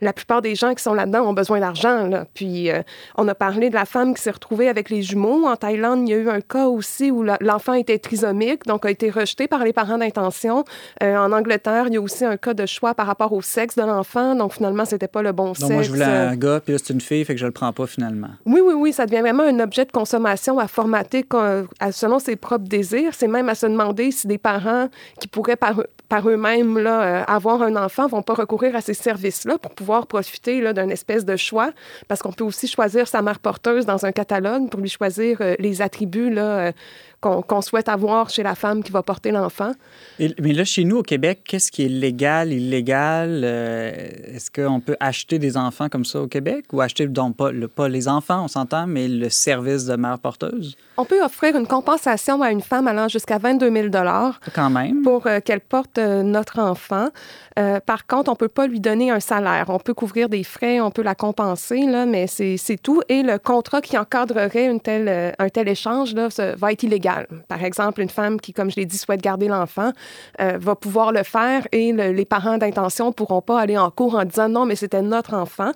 la 0.00 0.12
plupart 0.12 0.42
des 0.42 0.54
gens 0.54 0.74
qui 0.74 0.82
sont 0.82 0.94
là-dedans 0.94 1.22
ont 1.22 1.32
besoin 1.32 1.60
d'argent. 1.60 2.06
Là. 2.06 2.26
Puis, 2.34 2.70
euh, 2.70 2.82
on 3.16 3.26
a 3.28 3.34
parlé 3.34 3.70
de 3.70 3.74
la 3.74 3.84
femme 3.84 4.14
qui 4.14 4.22
s'est 4.22 4.30
retrouvée 4.30 4.68
avec 4.68 4.90
les 4.90 5.02
jumeaux. 5.02 5.46
En 5.46 5.56
Thaïlande, 5.56 6.08
il 6.08 6.12
y 6.12 6.14
a 6.14 6.18
eu 6.18 6.28
un 6.28 6.40
cas 6.40 6.66
aussi 6.66 7.10
où 7.10 7.22
l'enfant 7.22 7.74
était 7.74 7.98
trisomique, 7.98 8.66
donc 8.66 8.86
a 8.86 8.90
été 8.90 9.10
rejeté 9.10 9.48
par 9.48 9.64
les 9.64 9.72
parents 9.72 9.98
d'intention. 9.98 10.64
Euh, 11.02 11.16
en 11.16 11.32
Angleterre, 11.32 11.84
il 11.88 11.94
y 11.94 11.96
a 11.96 12.00
aussi 12.00 12.24
un 12.24 12.36
cas 12.36 12.54
de 12.54 12.66
choix 12.66 12.94
par 12.94 13.06
rapport 13.06 13.32
au 13.32 13.42
sexe 13.42 13.76
de 13.76 13.82
l'enfant. 13.82 14.34
Donc, 14.34 14.54
finalement, 14.54 14.84
c'était 14.84 15.08
pas 15.08 15.22
le 15.22 15.32
bon 15.32 15.48
donc, 15.48 15.56
sexe. 15.56 15.70
Moi, 15.70 15.82
je 15.82 15.90
voulais 15.90 16.04
un 16.04 16.36
gars, 16.36 16.60
puis 16.60 16.72
là, 16.72 16.78
c'est 16.82 16.92
une 16.92 17.00
fille, 17.00 17.24
fait 17.24 17.34
que 17.34 17.40
je 17.40 17.46
le 17.46 17.52
prends 17.52 17.72
pas 17.72 17.86
finalement. 17.86 18.30
Oui, 18.46 18.60
oui, 18.64 18.74
oui. 18.74 18.92
Ça 18.92 19.06
devient 19.06 19.20
vraiment 19.20 19.44
un 19.44 19.60
objet 19.60 19.84
de 19.84 19.92
consommation 19.92 20.58
à 20.58 20.68
formater 20.68 21.24
selon 21.90 22.18
ses 22.18 22.36
propres 22.36 22.68
désirs. 22.68 23.12
C'est 23.14 23.28
même 23.28 23.48
à 23.48 23.54
se 23.54 23.66
demander 23.66 24.10
si 24.10 24.26
des 24.26 24.38
parents 24.38 24.88
qui 25.20 25.28
pourraient 25.28 25.56
par, 25.56 25.82
par 26.08 26.28
eux-mêmes 26.28 26.76
euh, 26.76 27.22
avoir 27.24 27.62
un 27.62 27.76
enfant 27.76 28.06
vont 28.06 28.22
pas 28.22 28.34
recourir 28.34 28.74
à 28.76 28.80
ces 28.80 28.94
services-là 28.94 29.58
pour 29.58 29.70
pouvoir 29.70 29.89
profiter 30.06 30.72
d'un 30.72 30.88
espèce 30.88 31.24
de 31.24 31.36
choix, 31.36 31.72
parce 32.08 32.22
qu'on 32.22 32.32
peut 32.32 32.44
aussi 32.44 32.66
choisir 32.66 33.08
sa 33.08 33.22
mère 33.22 33.38
porteuse 33.38 33.86
dans 33.86 34.06
un 34.06 34.12
catalogue 34.12 34.68
pour 34.70 34.80
lui 34.80 34.88
choisir 34.88 35.38
euh, 35.40 35.54
les 35.58 35.82
attributs 35.82 36.30
là, 36.30 36.72
qu'on 37.20 37.60
souhaite 37.60 37.88
avoir 37.88 38.30
chez 38.30 38.42
la 38.42 38.54
femme 38.54 38.82
qui 38.82 38.92
va 38.92 39.02
porter 39.02 39.30
l'enfant. 39.30 39.72
Mais 40.18 40.52
là, 40.52 40.64
chez 40.64 40.84
nous, 40.84 40.98
au 40.98 41.02
Québec, 41.02 41.40
qu'est-ce 41.44 41.70
qui 41.70 41.84
est 41.84 41.88
légal, 41.88 42.52
illégal? 42.52 43.42
Euh, 43.44 43.90
est-ce 44.34 44.50
qu'on 44.50 44.80
peut 44.80 44.96
acheter 45.00 45.38
des 45.38 45.56
enfants 45.58 45.88
comme 45.90 46.06
ça 46.06 46.22
au 46.22 46.28
Québec 46.28 46.64
ou 46.72 46.80
acheter, 46.80 47.06
donc 47.06 47.36
pas, 47.36 47.50
pas 47.74 47.88
les 47.88 48.08
enfants, 48.08 48.44
on 48.44 48.48
s'entend, 48.48 48.86
mais 48.86 49.06
le 49.06 49.28
service 49.28 49.84
de 49.84 49.96
mère 49.96 50.18
porteuse? 50.18 50.76
On 50.96 51.04
peut 51.04 51.22
offrir 51.22 51.56
une 51.56 51.66
compensation 51.66 52.40
à 52.40 52.52
une 52.52 52.62
femme 52.62 52.88
allant 52.88 53.08
jusqu'à 53.08 53.36
22 53.36 53.70
000 53.70 53.88
Quand 54.54 54.70
même. 54.70 55.02
Pour 55.02 55.26
euh, 55.26 55.40
qu'elle 55.40 55.60
porte 55.60 55.98
euh, 55.98 56.22
notre 56.22 56.58
enfant. 56.58 57.08
par 57.84 58.06
contre, 58.06 58.30
on 58.30 58.34
ne 58.34 58.38
peut 58.38 58.48
pas 58.48 58.66
lui 58.66 58.80
donner 58.80 59.10
un 59.10 59.20
salaire. 59.20 59.66
On 59.68 59.78
peut 59.78 59.92
couvrir 59.92 60.30
des 60.30 60.44
frais, 60.44 60.80
on 60.80 60.90
peut 60.90 61.02
la 61.02 61.14
compenser, 61.14 61.84
là, 61.84 62.06
mais 62.06 62.26
c'est 62.26 62.78
tout. 62.82 63.02
Et 63.10 63.22
le 63.22 63.38
contrat 63.38 63.82
qui 63.82 63.98
encadrerait 63.98 64.66
une 64.66 64.80
telle, 64.80 65.34
un 65.38 65.48
tel 65.50 65.68
échange 65.68 66.14
là, 66.14 66.28
va 66.56 66.72
être 66.72 66.82
illégal. 66.82 67.09
Par 67.48 67.64
exemple, 67.64 68.00
une 68.00 68.08
femme 68.08 68.40
qui, 68.40 68.52
comme 68.52 68.70
je 68.70 68.76
l'ai 68.76 68.86
dit, 68.86 68.98
souhaite 68.98 69.22
garder 69.22 69.48
l'enfant 69.48 69.92
euh, 70.40 70.58
va 70.58 70.74
pouvoir 70.74 71.12
le 71.12 71.22
faire 71.22 71.66
et 71.72 71.92
les 71.92 72.24
parents 72.24 72.58
d'intention 72.58 73.08
ne 73.08 73.12
pourront 73.12 73.42
pas 73.42 73.60
aller 73.60 73.78
en 73.78 73.90
cours 73.90 74.14
en 74.14 74.24
disant 74.24 74.48
non, 74.48 74.66
mais 74.66 74.76
c'était 74.76 75.02
notre 75.02 75.34
enfant. 75.34 75.72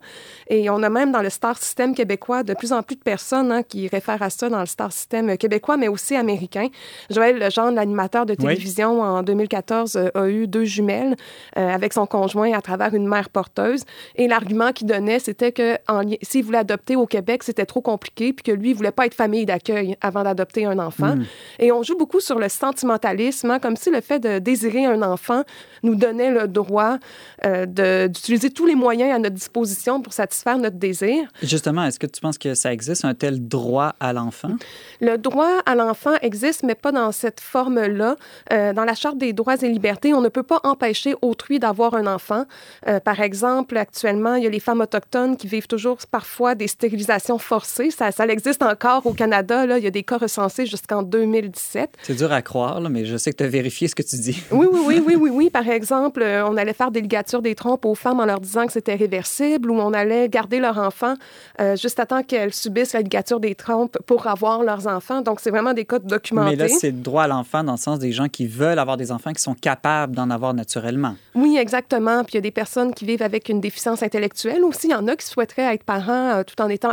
Et 0.49 0.71
on 0.71 0.83
a 0.83 0.89
même 0.89 1.13
dans 1.13 1.23
le 1.23 1.31
Star 1.31 1.59
System 1.59 1.95
québécois 1.95 2.43
de 2.43 2.55
plus 2.55 2.73
en 2.73 2.83
plus 2.83 2.97
de 2.97 3.03
personnes 3.03 3.53
hein, 3.53 3.63
qui 3.63 3.89
réfèrent 3.89 4.23
à 4.23 4.31
ça 4.31 4.49
dans 4.49 4.61
le 4.61 4.67
Star 4.67 4.93
System 4.93 5.37
québécois, 5.37 5.77
mais 5.77 5.89
aussi 5.89 6.17
américain. 6.17 6.69
Joël 7.11 7.39
Legendre, 7.39 7.73
l'animateur 7.73 8.27
de 8.27 8.35
télévision 8.35 9.01
en 9.01 9.23
2014, 9.23 9.97
euh, 9.97 10.09
a 10.15 10.29
eu 10.29 10.47
deux 10.47 10.65
jumelles 10.65 11.17
euh, 11.59 11.69
avec 11.69 11.93
son 11.93 12.07
conjoint 12.07 12.53
à 12.53 12.61
travers 12.61 12.95
une 12.95 13.09
mère 13.09 13.31
porteuse. 13.31 13.85
Et 14.17 14.29
l'argument 14.29 14.73
qu'il 14.73 14.87
donnait, 14.87 15.19
c'était 15.19 15.53
que 15.53 15.77
s'il 16.23 16.45
voulait 16.45 16.59
adopter 16.59 16.97
au 16.97 17.07
Québec, 17.07 17.43
c'était 17.43 17.67
trop 17.67 17.81
compliqué, 17.81 18.33
puis 18.33 18.43
que 18.43 18.53
lui, 18.53 18.71
il 18.71 18.75
voulait 18.75 18.93
pas 18.93 19.07
être 19.07 19.15
famille 19.15 19.47
d'accueil 19.47 19.97
avant 20.01 20.23
d'adopter 20.23 20.67
un 20.67 20.79
enfant. 20.79 21.17
Hmm. 21.17 21.24
Et 21.59 21.73
on 21.73 21.83
joue 21.83 21.97
beaucoup 21.97 22.21
sur 22.21 22.39
le 22.39 22.49
sentimentalisme, 22.49 23.51
hein, 23.51 23.59
comme 23.59 23.77
si 23.77 23.91
le 23.91 24.01
fait 24.01 24.19
de 24.19 24.39
désirer 24.39 24.85
un 24.87 25.03
enfant 25.03 25.43
nous 25.83 25.95
donnait 25.95 26.31
le 26.31 26.49
droit 26.49 26.99
euh, 27.45 27.67
d'utiliser 28.09 28.51
tous 28.51 28.67
les 28.67 28.75
moyens 28.75 29.15
à 29.15 29.19
notre 29.19 29.35
disposition 29.35 30.01
pour 30.01 30.13
satisfaire 30.13 30.59
notre 30.59 30.77
désir. 30.77 31.29
Justement, 31.43 31.85
est-ce 31.85 31.99
que 31.99 32.07
tu 32.07 32.21
penses 32.21 32.39
que 32.39 32.55
ça 32.55 32.73
existe, 32.73 33.05
un 33.05 33.15
tel 33.15 33.47
droit 33.47 33.95
à 34.01 34.13
l'enfant? 34.13 34.53
Le 35.01 35.17
droit 35.17 35.61
à 35.67 35.75
l'enfant 35.75 36.15
existe, 36.23 36.63
mais 36.63 36.75
pas 36.75 36.93
dans 36.93 37.13
cette 37.13 37.41
forme-là. 37.41 38.17
Euh, 38.53 38.73
dans 38.73 38.85
la 38.85 38.95
Charte 38.95 39.19
des 39.19 39.33
droits 39.33 39.57
et 39.63 39.69
libertés, 39.69 40.15
on 40.15 40.21
ne 40.21 40.29
peut 40.29 40.43
pas 40.43 40.61
empêcher 40.65 41.15
autrui 41.23 41.59
d'avoir 41.59 41.95
un 41.95 42.07
enfant. 42.07 42.45
Euh, 42.89 43.01
par 43.01 43.21
exemple, 43.21 43.77
actuellement, 43.77 44.35
il 44.37 44.45
y 44.45 44.47
a 44.47 44.51
les 44.51 44.61
femmes 44.61 44.81
autochtones 44.81 45.37
qui 45.37 45.47
vivent 45.47 45.67
toujours 45.67 45.99
parfois 46.11 46.55
des 46.55 46.69
stérilisations 46.69 47.39
forcées. 47.39 47.91
Ça, 47.91 48.11
ça 48.11 48.27
existe 48.27 48.63
encore 48.63 49.07
au 49.07 49.13
Canada. 49.13 49.67
Là. 49.67 49.79
Il 49.79 49.85
y 49.85 49.87
a 49.87 49.91
des 49.91 50.03
cas 50.03 50.19
recensés 50.19 50.67
jusqu'en 50.67 51.03
2017. 51.15 51.91
C'est 52.03 52.17
dur 52.17 52.33
à 52.33 52.43
croire, 52.43 52.81
là, 52.81 52.89
mais 52.89 53.05
je 53.05 53.17
sais 53.17 53.33
que 53.33 53.37
tu 53.37 53.45
as 53.45 53.49
vérifié 53.49 53.87
ce 53.87 53.95
que 53.95 54.03
tu 54.03 54.17
dis. 54.17 54.43
Oui, 54.51 54.67
oui, 54.71 54.81
oui, 54.85 55.03
oui, 55.07 55.17
oui, 55.17 55.31
oui. 55.31 55.51
Par 55.53 55.69
exemple, 55.69 56.23
euh, 56.23 56.47
on 56.47 56.57
allait 56.57 56.73
faire 56.73 56.91
des 56.91 57.01
ligatures 57.01 57.43
des 57.43 57.55
trompes 57.55 57.85
aux 57.85 57.95
femmes 57.95 58.21
en 58.21 58.25
leur 58.25 58.41
disant 58.41 58.67
que 58.67 58.73
c'était 58.73 58.97
réversible 58.97 59.71
ou 59.71 59.79
on 59.79 59.93
allait 59.93 60.29
garder 60.29 60.59
leur 60.59 60.79
enfant 60.79 61.15
euh, 61.61 61.77
juste 61.77 62.01
à 62.01 62.07
temps 62.07 62.23
qu'elles 62.23 62.53
subissent 62.53 62.95
la 62.95 63.01
ligature 63.01 63.39
des 63.39 63.55
trompes 63.55 63.97
pour 64.07 64.27
avoir 64.27 64.65
leurs 64.65 64.87
enfants. 64.87 65.23
Donc, 65.23 65.41
c'est 65.41 65.51
vraiment 65.51 65.73
des 65.73 65.85
cas 65.85 66.01
documentés. 66.01 66.57
Mais 66.57 66.69
là, 66.69 66.69
c'est 66.69 66.91
le 66.91 66.99
droit 66.99 67.25
à 67.25 67.29
l'enfant 67.29 67.63
dans 67.63 67.73
le 67.73 67.79
sens 67.79 67.99
des 67.99 68.13
gens 68.13 68.29
qui 68.29 68.47
veulent 68.47 68.79
avoir 68.79 68.97
des 68.97 69.13
enfants 69.13 69.33
qui 69.33 69.43
sont 69.43 69.55
capables 69.55 70.17
d'en 70.17 70.31
avoir 70.31 70.53
naturellement. 70.53 71.15
Oui, 71.35 71.57
exactement. 71.59 72.25
Puis 72.25 72.33
il 72.33 72.37
y 72.37 72.39
a 72.39 72.43
des 72.43 72.51
personnes 72.51 72.93
qui 72.95 73.05
vivent 73.05 73.23
avec 73.23 73.49
une 73.49 73.61
déficience 73.61 74.03
intellectuelle 74.03 74.65
aussi. 74.65 74.89
Il 74.89 74.93
y 74.93 74.95
en 74.95 75.07
a 75.09 75.17
qui 75.17 75.27
souhaiteraient 75.27 75.75
être 75.75 75.85
parents 75.85 76.39
euh, 76.39 76.43
tout 76.43 76.61
en 76.61 76.69
étant 76.69 76.91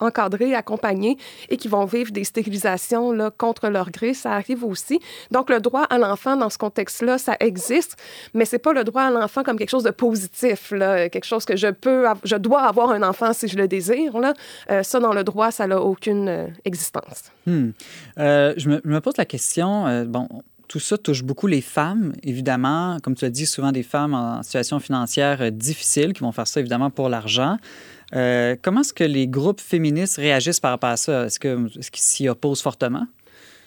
encadrés, 0.00 0.54
accompagnés 0.54 1.16
et 1.48 1.56
qui 1.56 1.68
vont 1.68 1.84
vivre 1.84 2.12
des 2.12 2.24
stérilisations 2.24 3.12
là, 3.12 3.30
contre 3.36 3.63
leur 3.68 3.90
gré 3.90 4.14
ça 4.14 4.32
arrive 4.32 4.64
aussi. 4.64 5.00
Donc, 5.30 5.50
le 5.50 5.60
droit 5.60 5.82
à 5.82 5.98
l'enfant 5.98 6.36
dans 6.36 6.50
ce 6.50 6.58
contexte-là, 6.58 7.18
ça 7.18 7.36
existe, 7.40 7.96
mais 8.32 8.44
c'est 8.44 8.58
pas 8.58 8.72
le 8.72 8.84
droit 8.84 9.02
à 9.02 9.10
l'enfant 9.10 9.42
comme 9.42 9.58
quelque 9.58 9.70
chose 9.70 9.84
de 9.84 9.90
positif, 9.90 10.70
là, 10.70 11.08
quelque 11.08 11.24
chose 11.24 11.44
que 11.44 11.56
je 11.56 11.68
peux, 11.68 12.06
je 12.24 12.36
dois 12.36 12.62
avoir 12.62 12.90
un 12.90 13.02
enfant 13.02 13.32
si 13.32 13.48
je 13.48 13.56
le 13.56 13.68
désire. 13.68 14.18
Là. 14.18 14.34
Euh, 14.70 14.82
ça, 14.82 15.00
dans 15.00 15.12
le 15.12 15.24
droit, 15.24 15.50
ça 15.50 15.66
n'a 15.66 15.80
aucune 15.80 16.28
euh, 16.28 16.46
existence. 16.64 17.32
Hmm. 17.46 17.70
Euh, 18.18 18.54
je, 18.56 18.68
me, 18.68 19.00
pose 19.00 19.16
la 19.16 19.24
question, 19.24 20.04
bon, 20.06 20.28
tout 20.68 20.78
ça 20.78 20.96
touche 20.96 21.22
beaucoup 21.22 21.46
les 21.46 21.60
femmes, 21.60 22.12
évidemment. 22.22 22.98
Comme 23.02 23.14
tu 23.14 23.24
as 23.24 23.30
dit, 23.30 23.46
souvent 23.46 23.72
des 23.72 23.82
femmes 23.82 24.14
en 24.14 24.42
situation 24.42 24.80
financière 24.80 25.52
difficile 25.52 26.12
qui 26.12 26.20
vont 26.20 26.32
faire 26.32 26.46
ça, 26.46 26.60
évidemment, 26.60 26.90
pour 26.90 27.08
l'argent. 27.08 27.56
comment 28.12 28.80
est-ce 28.80 28.94
que 28.94 29.04
les 29.04 29.26
groupes 29.28 29.60
féministes 29.60 30.16
réagissent 30.16 30.60
par 30.60 30.70
rapport 30.70 30.90
à 30.90 30.96
ça? 30.96 31.26
Est-ce 31.26 31.38
qu'ils 31.38 31.80
s'y 31.94 32.28
opposent 32.28 32.62
fortement? 32.62 33.06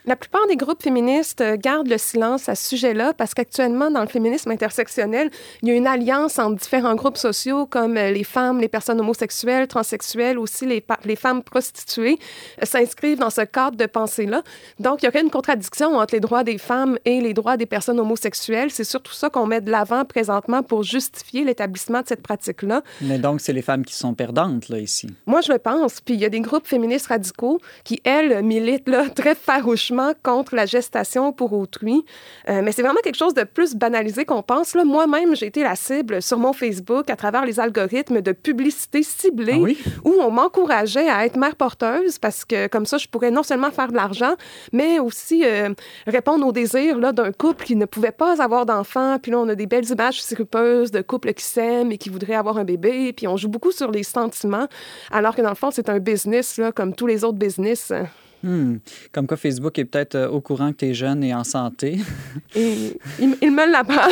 La 0.07 0.15
plupart 0.15 0.47
des 0.47 0.55
groupes 0.55 0.81
féministes 0.81 1.41
euh, 1.41 1.57
gardent 1.57 1.89
le 1.89 1.97
silence 1.97 2.47
à 2.47 2.55
ce 2.55 2.69
sujet-là 2.69 3.11
parce 3.11 3.33
qu'actuellement, 3.33 3.91
dans 3.91 3.99
le 3.99 4.07
féminisme 4.07 4.49
intersectionnel, 4.51 5.29
il 5.61 5.67
y 5.67 5.71
a 5.73 5.75
une 5.75 5.85
alliance 5.85 6.39
entre 6.39 6.61
différents 6.61 6.95
groupes 6.95 7.17
sociaux 7.17 7.65
comme 7.65 7.97
euh, 7.97 8.09
les 8.11 8.23
femmes, 8.23 8.61
les 8.61 8.69
personnes 8.69 9.01
homosexuelles, 9.01 9.67
transsexuelles, 9.67 10.39
aussi 10.39 10.65
les, 10.65 10.81
les 11.03 11.17
femmes 11.17 11.43
prostituées 11.43 12.19
euh, 12.61 12.65
s'inscrivent 12.65 13.19
dans 13.19 13.29
ce 13.29 13.41
cadre 13.41 13.75
de 13.75 13.85
pensée-là. 13.85 14.43
Donc, 14.79 15.03
il 15.03 15.07
y 15.07 15.09
aurait 15.09 15.19
une 15.19 15.29
contradiction 15.29 15.97
entre 15.97 16.15
les 16.15 16.21
droits 16.21 16.45
des 16.45 16.57
femmes 16.57 16.97
et 17.03 17.19
les 17.19 17.33
droits 17.33 17.57
des 17.57 17.65
personnes 17.65 17.99
homosexuelles. 17.99 18.71
C'est 18.71 18.85
surtout 18.85 19.11
ça 19.11 19.29
qu'on 19.29 19.45
met 19.45 19.59
de 19.59 19.71
l'avant 19.71 20.05
présentement 20.05 20.63
pour 20.63 20.83
justifier 20.83 21.43
l'établissement 21.43 21.99
de 21.99 22.07
cette 22.07 22.21
pratique-là. 22.23 22.81
Mais 23.01 23.19
donc, 23.19 23.41
c'est 23.41 23.51
les 23.51 23.61
femmes 23.61 23.83
qui 23.83 23.95
sont 23.95 24.13
perdantes, 24.13 24.69
là, 24.69 24.79
ici. 24.79 25.09
Moi, 25.25 25.41
je 25.41 25.51
le 25.51 25.59
pense. 25.59 25.99
Puis, 25.99 26.13
il 26.13 26.21
y 26.21 26.25
a 26.25 26.29
des 26.29 26.39
groupes 26.39 26.65
féministes 26.65 27.07
radicaux 27.07 27.59
qui, 27.83 27.99
elles, 28.05 28.41
militent 28.41 28.87
là, 28.87 29.09
très 29.09 29.35
farouchement 29.35 29.96
contre 30.23 30.55
la 30.55 30.65
gestation 30.65 31.31
pour 31.31 31.53
autrui. 31.53 32.05
Euh, 32.49 32.61
mais 32.63 32.71
c'est 32.71 32.81
vraiment 32.81 32.99
quelque 33.03 33.17
chose 33.17 33.33
de 33.33 33.43
plus 33.43 33.75
banalisé 33.75 34.25
qu'on 34.25 34.41
pense. 34.41 34.75
Moi-même, 34.75 35.35
j'ai 35.35 35.47
été 35.47 35.63
la 35.63 35.75
cible 35.75 36.21
sur 36.21 36.37
mon 36.37 36.53
Facebook 36.53 37.09
à 37.09 37.15
travers 37.15 37.45
les 37.45 37.59
algorithmes 37.59 38.21
de 38.21 38.31
publicité 38.31 39.03
ciblée 39.03 39.77
ah 39.85 39.89
où 40.03 40.15
on 40.19 40.31
m'encourageait 40.31 41.09
à 41.09 41.25
être 41.25 41.37
mère 41.37 41.55
porteuse 41.55 42.19
parce 42.19 42.45
que 42.45 42.67
comme 42.67 42.85
ça, 42.85 42.97
je 42.97 43.07
pourrais 43.07 43.31
non 43.31 43.43
seulement 43.43 43.71
faire 43.71 43.89
de 43.89 43.95
l'argent, 43.95 44.35
mais 44.71 44.99
aussi 44.99 45.43
euh, 45.45 45.69
répondre 46.05 46.45
aux 46.45 46.51
désirs 46.51 47.13
d'un 47.13 47.31
couple 47.31 47.65
qui 47.65 47.75
ne 47.75 47.85
pouvait 47.85 48.11
pas 48.11 48.41
avoir 48.41 48.65
d'enfant. 48.65 49.17
Puis 49.21 49.31
là, 49.31 49.39
on 49.39 49.49
a 49.49 49.55
des 49.55 49.67
belles 49.67 49.89
images 49.89 50.21
sirupeuses 50.21 50.91
de 50.91 51.01
couples 51.01 51.33
qui 51.33 51.43
s'aiment 51.43 51.91
et 51.91 51.97
qui 51.97 52.09
voudraient 52.09 52.35
avoir 52.35 52.57
un 52.57 52.63
bébé. 52.63 53.13
Puis 53.13 53.27
on 53.27 53.37
joue 53.37 53.49
beaucoup 53.49 53.71
sur 53.71 53.91
les 53.91 54.03
sentiments, 54.03 54.67
alors 55.11 55.35
que 55.35 55.41
dans 55.41 55.49
le 55.49 55.55
fond, 55.55 55.71
c'est 55.71 55.89
un 55.89 55.99
business 55.99 56.57
là, 56.57 56.71
comme 56.71 56.93
tous 56.93 57.07
les 57.07 57.23
autres 57.23 57.37
business. 57.37 57.91
Hmm. 58.47 58.77
Comme 59.11 59.27
quoi, 59.27 59.35
Facebook 59.35 59.77
est 59.77 59.83
peut-être 59.83 60.15
euh, 60.15 60.29
au 60.29 60.39
courant 60.39 60.71
que 60.71 60.77
tu 60.77 60.85
es 60.85 60.93
jeune 60.93 61.21
et 61.21 61.35
en 61.35 61.43
santé. 61.43 61.99
Et 62.55 62.97
il, 63.19 63.51
me 63.51 63.69
l'apprend. 63.69 64.07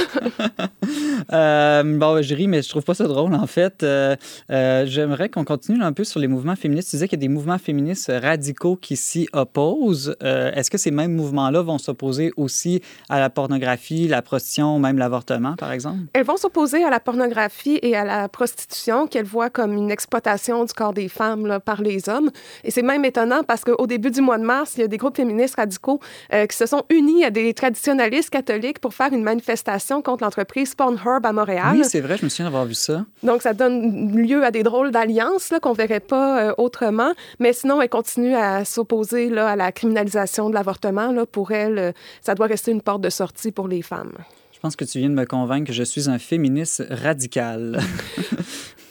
euh, 1.32 1.84
bon, 1.98 2.22
je 2.22 2.36
ris, 2.36 2.50
mais 2.50 2.62
je 2.62 2.68
trouve 2.68 2.84
pas 2.84 2.94
ça 2.94 3.06
drôle, 3.08 3.34
en 3.34 3.48
fait. 3.48 3.82
Euh, 3.84 4.18
euh, 4.52 4.86
j'aimerais 4.86 5.30
qu'on 5.30 5.46
continue 5.46 5.82
un 5.82 5.94
peu 5.94 6.04
sur 6.04 6.20
les 6.20 6.28
mouvements 6.28 6.58
féministes. 6.58 6.90
Tu 6.90 6.98
disais 6.98 7.08
qu'il 7.08 7.18
y 7.18 7.22
a 7.22 7.28
des 7.28 7.34
mouvements 7.34 7.58
féministes 7.58 8.12
radicaux 8.14 8.76
qui 8.76 8.98
s'y 8.98 9.30
opposent. 9.32 10.18
Est-ce 10.20 10.70
que 10.70 10.78
ces 10.78 10.92
mêmes 10.92 11.14
mouvements-là 11.14 11.62
vont 11.62 11.78
s'opposer 11.78 12.34
aussi 12.36 12.82
à 13.08 13.22
la 13.22 13.30
pornographie, 13.30 14.10
la 14.10 14.22
prostitution, 14.22 14.80
même 14.80 14.98
l'avortement, 14.98 15.56
par 15.56 15.72
exemple? 15.72 16.00
Elles 16.12 16.26
vont 16.26 16.38
s'opposer 16.38 16.84
à 16.84 16.90
la 16.90 17.00
pornographie 17.00 17.80
et 17.82 17.96
à 17.96 18.04
la 18.04 18.28
prostitution 18.28 19.08
qu'elles 19.08 19.26
voient 19.26 19.50
comme 19.50 19.74
une 19.74 19.92
exploitation 19.92 20.66
du 20.66 20.74
corps 20.74 20.94
des 20.94 21.08
femmes 21.08 21.48
là, 21.48 21.62
par 21.62 21.82
les 21.82 22.10
hommes. 22.10 22.32
Et 22.66 22.72
c'est 22.72 22.82
même 22.82 23.06
étonnant 23.06 23.44
parce 23.44 23.64
qu'au 23.64 23.88
début 23.88 24.12
du 24.12 24.25
mois 24.26 24.38
de 24.38 24.44
mars, 24.44 24.74
il 24.76 24.82
y 24.82 24.84
a 24.84 24.88
des 24.88 24.98
groupes 24.98 25.16
féministes 25.16 25.56
radicaux 25.56 26.00
euh, 26.34 26.46
qui 26.46 26.58
se 26.58 26.66
sont 26.66 26.84
unis 26.90 27.24
à 27.24 27.30
des 27.30 27.54
traditionalistes 27.54 28.30
catholiques 28.30 28.80
pour 28.80 28.94
faire 28.94 29.14
une 29.14 29.24
manifestation 29.24 30.02
contre 30.02 30.24
l'entreprise 30.24 30.76
Pornhub 30.76 31.26
à 31.26 31.32
Montréal. 31.32 31.74
Oui, 31.74 31.84
c'est 31.86 32.02
vrai, 32.02 32.18
je 32.18 32.26
me 32.26 32.30
souviens 32.30 32.46
d'avoir 32.46 32.66
vu 32.66 32.74
ça. 32.74 33.06
Donc, 33.24 33.42
ça 33.42 33.54
donne 33.54 34.16
lieu 34.16 34.44
à 34.44 34.52
des 34.52 34.64
drôles 34.64 34.92
d'alliances 34.92 35.54
qu'on 35.62 35.72
ne 35.72 35.76
verrait 35.76 36.00
pas 36.00 36.42
euh, 36.42 36.54
autrement. 36.58 37.14
Mais 37.40 37.54
sinon, 37.54 37.82
elle 37.82 37.90
continue 37.90 38.36
à 38.36 38.66
s'opposer 38.66 39.36
à 39.38 39.56
la 39.56 39.72
criminalisation 39.72 40.50
de 40.50 40.56
l'avortement. 40.56 41.14
Pour 41.32 41.52
elle, 41.52 41.78
euh, 41.78 41.92
ça 42.22 42.36
doit 42.36 42.48
rester 42.48 42.72
une 42.72 42.82
porte 42.82 43.02
de 43.02 43.10
sortie 43.10 43.52
pour 43.52 43.68
les 43.68 43.82
femmes. 43.82 44.14
Je 44.54 44.60
pense 44.60 44.76
que 44.76 44.86
tu 44.86 45.00
viens 45.00 45.10
de 45.10 45.16
me 45.16 45.26
convaincre 45.26 45.68
que 45.68 45.74
je 45.74 45.84
suis 45.84 46.10
un 46.10 46.18
féministe 46.18 46.84
radical. 46.90 47.80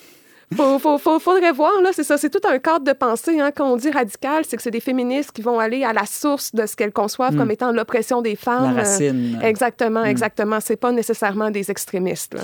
faut, 0.57 0.99
faut, 0.99 1.19
faudrait 1.19 1.53
voir, 1.53 1.73
là, 1.83 1.91
c'est 1.93 2.03
ça, 2.05 2.17
c'est 2.17 2.31
tout 2.31 2.47
un 2.49 2.59
cadre 2.59 2.85
de 2.85 2.93
pensée. 2.93 3.41
Hein. 3.41 3.51
Quand 3.55 3.71
on 3.71 3.77
dit 3.77 3.91
radical, 3.91 4.45
c'est 4.47 4.57
que 4.57 4.63
c'est 4.63 4.71
des 4.71 4.81
féministes 4.81 5.33
qui 5.33 5.43
vont 5.43 5.59
aller 5.59 5.85
à 5.85 5.93
la 5.93 6.07
source 6.07 6.55
de 6.55 6.67
ce 6.67 6.77
qu'elles 6.77 6.93
conçoivent 6.93 7.37
comme 7.37 7.49
hmm. 7.49 7.53
étant 7.53 7.73
l'oppression 7.73 8.23
des 8.23 8.37
femmes. 8.37 8.75
La 8.77 8.83
racine. 8.83 9.39
exactement, 9.43 10.03
hmm. 10.03 10.07
exactement. 10.07 10.59
C'est 10.61 10.77
pas 10.77 10.93
nécessairement 10.93 11.51
des 11.51 11.71
extrémistes. 11.71 12.37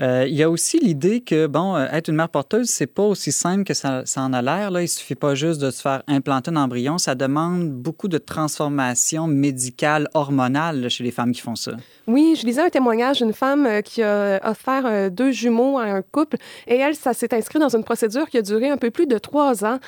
Euh, 0.00 0.24
il 0.26 0.34
y 0.34 0.42
a 0.42 0.50
aussi 0.50 0.78
l'idée 0.78 1.20
que, 1.20 1.46
bon, 1.46 1.76
euh, 1.76 1.86
être 1.92 2.08
une 2.08 2.16
mère 2.16 2.28
porteuse, 2.28 2.68
c'est 2.68 2.86
pas 2.86 3.02
aussi 3.02 3.32
simple 3.32 3.64
que 3.64 3.74
ça, 3.74 4.02
ça 4.06 4.22
en 4.22 4.32
a 4.32 4.40
l'air. 4.40 4.70
Là. 4.70 4.82
Il 4.82 4.88
suffit 4.88 5.14
pas 5.14 5.34
juste 5.34 5.60
de 5.60 5.70
se 5.70 5.82
faire 5.82 6.02
implanter 6.06 6.50
un 6.50 6.56
embryon. 6.56 6.98
Ça 6.98 7.14
demande 7.14 7.70
beaucoup 7.70 8.08
de 8.08 8.18
transformation 8.18 9.26
médicale, 9.26 10.08
hormonale 10.14 10.88
chez 10.88 11.04
les 11.04 11.10
femmes 11.10 11.32
qui 11.32 11.40
font 11.40 11.56
ça. 11.56 11.72
Oui, 12.06 12.36
je 12.40 12.46
lisais 12.46 12.62
un 12.62 12.70
témoignage 12.70 13.18
d'une 13.18 13.32
femme 13.32 13.66
euh, 13.66 13.80
qui 13.82 14.02
a 14.02 14.40
offert 14.48 15.10
deux 15.10 15.32
jumeaux 15.32 15.78
à 15.78 15.84
un 15.84 16.02
couple 16.02 16.36
et 16.66 16.76
elle, 16.76 16.94
ça 16.94 17.12
s'est 17.12 17.34
inscrit 17.34 17.58
dans 17.58 17.74
une 17.74 17.84
procédure 17.84 18.28
qui 18.28 18.38
a 18.38 18.42
duré 18.42 18.68
un 18.68 18.76
peu 18.76 18.90
plus 18.90 19.06
de 19.06 19.18
trois 19.18 19.64
ans 19.64 19.78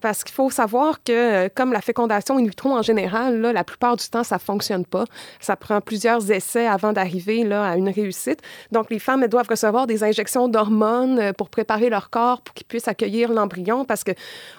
parce 0.00 0.24
qu'il 0.24 0.34
faut 0.34 0.50
savoir 0.50 1.02
que, 1.02 1.48
comme 1.48 1.72
la 1.72 1.80
fécondation 1.80 2.36
in 2.38 2.44
vitro 2.44 2.70
en 2.70 2.82
général, 2.82 3.40
là, 3.40 3.52
la 3.52 3.64
plupart 3.64 3.96
du 3.96 4.08
temps, 4.08 4.24
ça 4.24 4.38
fonctionne 4.38 4.84
pas. 4.84 5.04
Ça 5.40 5.56
prend 5.56 5.80
plusieurs 5.80 6.30
essais 6.30 6.66
avant 6.66 6.92
d'arriver 6.92 7.50
à 7.52 7.76
une 7.76 7.88
réussite. 7.88 8.40
Donc, 8.70 8.90
les 8.90 8.98
femmes, 8.98 9.22
elles 9.22 9.28
doivent 9.28 9.41
recevoir 9.48 9.86
des 9.86 10.04
injections 10.04 10.48
d'hormones 10.48 11.18
euh, 11.18 11.32
pour 11.32 11.50
préparer 11.50 11.88
leur 11.88 12.10
corps 12.10 12.40
pour 12.42 12.54
qu'ils 12.54 12.66
puissent 12.66 12.88
accueillir 12.88 13.32
l'embryon 13.32 13.84
parce 13.84 14.04
que 14.04 14.12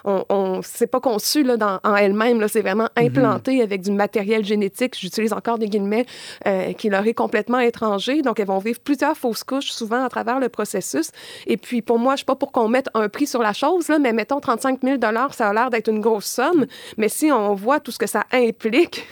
on, 0.04 0.24
on 0.28 0.60
c'est 0.62 0.86
pas 0.86 1.00
conçu 1.00 1.42
là, 1.42 1.56
dans, 1.56 1.80
en 1.84 1.96
elle-même. 1.96 2.46
C'est 2.48 2.62
vraiment 2.62 2.88
mhm. 2.96 3.06
implanté 3.06 3.62
avec 3.62 3.82
du 3.82 3.90
matériel 3.90 4.44
génétique, 4.44 4.96
j'utilise 4.98 5.32
encore 5.32 5.58
des 5.58 5.68
guillemets, 5.68 6.06
euh, 6.46 6.72
qui 6.72 6.88
leur 6.88 7.06
est 7.06 7.14
complètement 7.14 7.58
étranger. 7.58 8.22
Donc, 8.22 8.40
elles 8.40 8.46
vont 8.46 8.58
vivre 8.58 8.80
plusieurs 8.80 9.16
fausses 9.16 9.44
couches 9.44 9.70
souvent 9.70 10.04
à 10.04 10.08
travers 10.08 10.40
le 10.40 10.48
processus. 10.48 11.10
Et 11.46 11.56
puis, 11.56 11.82
pour 11.82 11.98
moi, 11.98 12.14
je 12.14 12.18
suis 12.18 12.24
pas 12.24 12.36
pour 12.36 12.52
qu'on 12.52 12.68
mette 12.68 12.88
un 12.94 13.08
prix 13.08 13.26
sur 13.26 13.42
la 13.42 13.52
chose, 13.52 13.88
là, 13.88 13.98
mais 13.98 14.12
mettons 14.12 14.40
35 14.40 14.80
000 14.82 14.98
ça 15.32 15.48
a 15.48 15.52
l'air 15.52 15.70
d'être 15.70 15.88
une 15.88 16.00
grosse 16.00 16.26
somme. 16.26 16.66
Mais 16.96 17.08
si 17.08 17.30
on 17.30 17.54
voit 17.54 17.80
tout 17.80 17.90
ce 17.90 17.98
que 17.98 18.06
ça 18.06 18.24
implique 18.32 19.06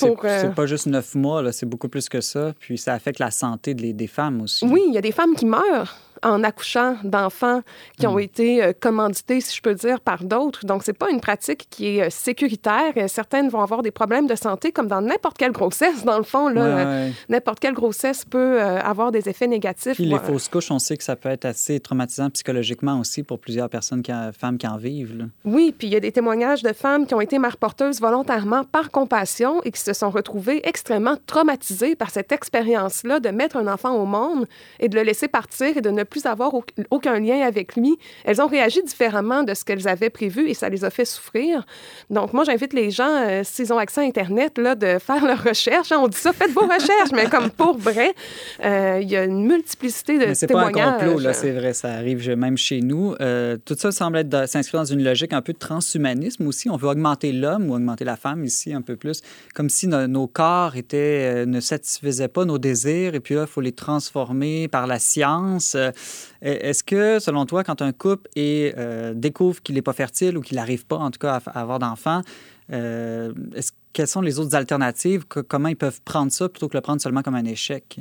pour... 0.00 0.18
C'est 0.22 0.46
euh, 0.46 0.50
pas 0.50 0.66
juste 0.66 0.86
neuf 0.86 1.14
mois, 1.14 1.52
c'est 1.52 1.66
beaucoup 1.66 1.88
plus 1.88 2.08
que 2.08 2.20
ça. 2.20 2.52
Puis 2.58 2.78
ça 2.78 2.94
affecte 2.94 3.18
la 3.18 3.30
santé 3.30 3.74
des, 3.74 3.92
des 3.92 4.06
femmes 4.06 4.40
aussi. 4.42 4.64
Oui, 4.66 4.82
il 4.86 4.94
y 4.94 4.98
a 4.98 4.99
des 5.00 5.12
femmes 5.12 5.34
qui 5.34 5.46
meurent 5.46 5.96
en 6.22 6.42
accouchant 6.42 6.96
d'enfants 7.04 7.62
qui 7.98 8.06
ont 8.06 8.16
hmm. 8.16 8.20
été 8.20 8.62
euh, 8.62 8.72
commandités, 8.78 9.40
si 9.40 9.56
je 9.56 9.62
peux 9.62 9.74
dire, 9.74 10.00
par 10.00 10.24
d'autres. 10.24 10.64
Donc, 10.66 10.82
c'est 10.84 10.96
pas 10.96 11.10
une 11.10 11.20
pratique 11.20 11.66
qui 11.70 11.98
est 11.98 12.06
euh, 12.06 12.10
sécuritaire. 12.10 12.92
Certaines 13.08 13.48
vont 13.48 13.60
avoir 13.60 13.82
des 13.82 13.90
problèmes 13.90 14.26
de 14.26 14.34
santé, 14.34 14.72
comme 14.72 14.88
dans 14.88 15.00
n'importe 15.00 15.38
quelle 15.38 15.52
grossesse, 15.52 16.04
dans 16.04 16.18
le 16.18 16.24
fond. 16.24 16.48
Là, 16.48 17.08
N'importe 17.28 17.60
quelle 17.60 17.74
grossesse 17.74 18.24
peut 18.24 18.60
euh, 18.60 18.80
avoir 18.80 19.12
des 19.12 19.28
effets 19.28 19.46
négatifs. 19.46 19.94
Puis 19.94 20.06
les 20.06 20.18
fausses 20.18 20.48
couches, 20.48 20.70
on 20.70 20.78
sait 20.78 20.96
que 20.96 21.04
ça 21.04 21.16
peut 21.16 21.28
être 21.28 21.44
assez 21.44 21.80
traumatisant 21.80 22.30
psychologiquement 22.30 22.98
aussi 22.98 23.22
pour 23.22 23.38
plusieurs 23.38 23.68
personnes, 23.68 24.02
qui, 24.02 24.12
femmes 24.38 24.58
qui 24.58 24.66
en 24.66 24.76
vivent. 24.76 25.28
Oui, 25.44 25.74
puis 25.76 25.88
il 25.88 25.92
y 25.92 25.96
a 25.96 26.00
des 26.00 26.12
témoignages 26.12 26.62
de 26.62 26.72
femmes 26.72 27.06
qui 27.06 27.14
ont 27.14 27.20
été 27.20 27.38
mères 27.38 27.56
porteuses 27.56 28.00
volontairement 28.00 28.64
par 28.64 28.90
compassion 28.90 29.60
et 29.64 29.70
qui 29.70 29.80
se 29.80 29.92
sont 29.92 30.10
retrouvées 30.10 30.66
extrêmement 30.66 31.16
traumatisées 31.26 31.96
par 31.96 32.10
cette 32.10 32.32
expérience-là 32.32 33.20
de 33.20 33.28
mettre 33.30 33.56
un 33.56 33.66
enfant 33.66 33.94
au 33.94 34.06
monde 34.06 34.46
et 34.78 34.88
de 34.88 34.96
le 34.96 35.02
laisser 35.02 35.28
partir 35.28 35.76
et 35.76 35.80
de 35.80 35.90
ne 35.90 36.02
plus 36.10 36.26
avoir 36.26 36.52
aucun 36.90 37.18
lien 37.18 37.40
avec 37.40 37.76
lui. 37.76 37.98
Elles 38.24 38.42
ont 38.42 38.46
réagi 38.46 38.82
différemment 38.82 39.42
de 39.42 39.54
ce 39.54 39.64
qu'elles 39.64 39.88
avaient 39.88 40.10
prévu 40.10 40.48
et 40.48 40.54
ça 40.54 40.68
les 40.68 40.84
a 40.84 40.90
fait 40.90 41.04
souffrir. 41.04 41.64
Donc, 42.10 42.32
moi, 42.32 42.44
j'invite 42.44 42.72
les 42.72 42.90
gens, 42.90 43.08
euh, 43.08 43.42
s'ils 43.44 43.72
ont 43.72 43.78
accès 43.78 44.00
à 44.00 44.04
Internet, 44.04 44.58
là, 44.58 44.74
de 44.74 44.98
faire 45.06 45.24
leurs 45.24 45.42
recherches. 45.42 45.92
On 45.92 46.08
dit 46.08 46.16
ça, 46.16 46.32
faites 46.32 46.50
vos 46.50 46.62
recherches, 46.66 47.12
mais 47.12 47.26
comme 47.26 47.50
pour 47.50 47.78
vrai, 47.78 48.12
euh, 48.64 48.98
il 49.00 49.10
y 49.10 49.16
a 49.16 49.24
une 49.24 49.46
multiplicité 49.46 50.14
de 50.14 50.34
témoignages. 50.34 50.36
C'est 50.36 50.46
pas 50.48 50.66
un 50.66 50.92
complot, 50.92 51.18
là, 51.20 51.32
c'est 51.32 51.52
vrai, 51.52 51.72
ça 51.72 51.92
arrive 51.92 52.28
même 52.36 52.58
chez 52.58 52.80
nous. 52.80 53.14
Euh, 53.20 53.56
tout 53.64 53.76
ça 53.78 53.92
semble 53.92 54.24
s'inscrire 54.46 54.80
dans 54.80 54.86
une 54.86 55.02
logique 55.02 55.32
un 55.32 55.42
peu 55.42 55.52
de 55.52 55.58
transhumanisme 55.58 56.46
aussi. 56.46 56.68
On 56.68 56.76
veut 56.76 56.88
augmenter 56.88 57.32
l'homme 57.32 57.70
ou 57.70 57.74
augmenter 57.74 58.04
la 58.04 58.16
femme 58.16 58.44
ici 58.44 58.72
un 58.72 58.82
peu 58.82 58.96
plus, 58.96 59.22
comme 59.54 59.68
si 59.68 59.86
nos 59.86 60.26
corps 60.26 60.76
étaient, 60.76 61.46
ne 61.46 61.60
satisfaisaient 61.60 62.28
pas 62.28 62.44
nos 62.44 62.58
désirs 62.58 63.14
et 63.14 63.20
puis 63.20 63.34
là, 63.34 63.42
il 63.42 63.46
faut 63.46 63.60
les 63.60 63.72
transformer 63.72 64.68
par 64.68 64.86
la 64.86 64.98
science. 64.98 65.76
Est-ce 66.42 66.82
que, 66.82 67.18
selon 67.18 67.44
toi, 67.46 67.64
quand 67.64 67.82
un 67.82 67.92
couple 67.92 68.30
euh, 68.38 69.12
découvre 69.14 69.62
qu'il 69.62 69.74
n'est 69.74 69.82
pas 69.82 69.92
fertile 69.92 70.38
ou 70.38 70.40
qu'il 70.40 70.56
n'arrive 70.56 70.86
pas, 70.86 70.96
en 70.96 71.10
tout 71.10 71.18
cas, 71.18 71.40
à, 71.46 71.60
avoir 71.60 71.78
d'enfants, 71.78 72.22
euh, 72.72 73.32
quelles 73.92 74.08
sont 74.08 74.22
les 74.22 74.38
autres 74.38 74.54
alternatives? 74.54 75.24
comment 75.26 75.68
ils 75.68 75.76
peuvent 75.76 76.00
prendre 76.02 76.32
ça 76.32 76.48
plutôt 76.48 76.68
que 76.68 76.76
le 76.76 76.80
prendre 76.80 77.00
seulement 77.02 77.22
comme 77.22 77.34
un 77.34 77.44
échec? 77.44 77.98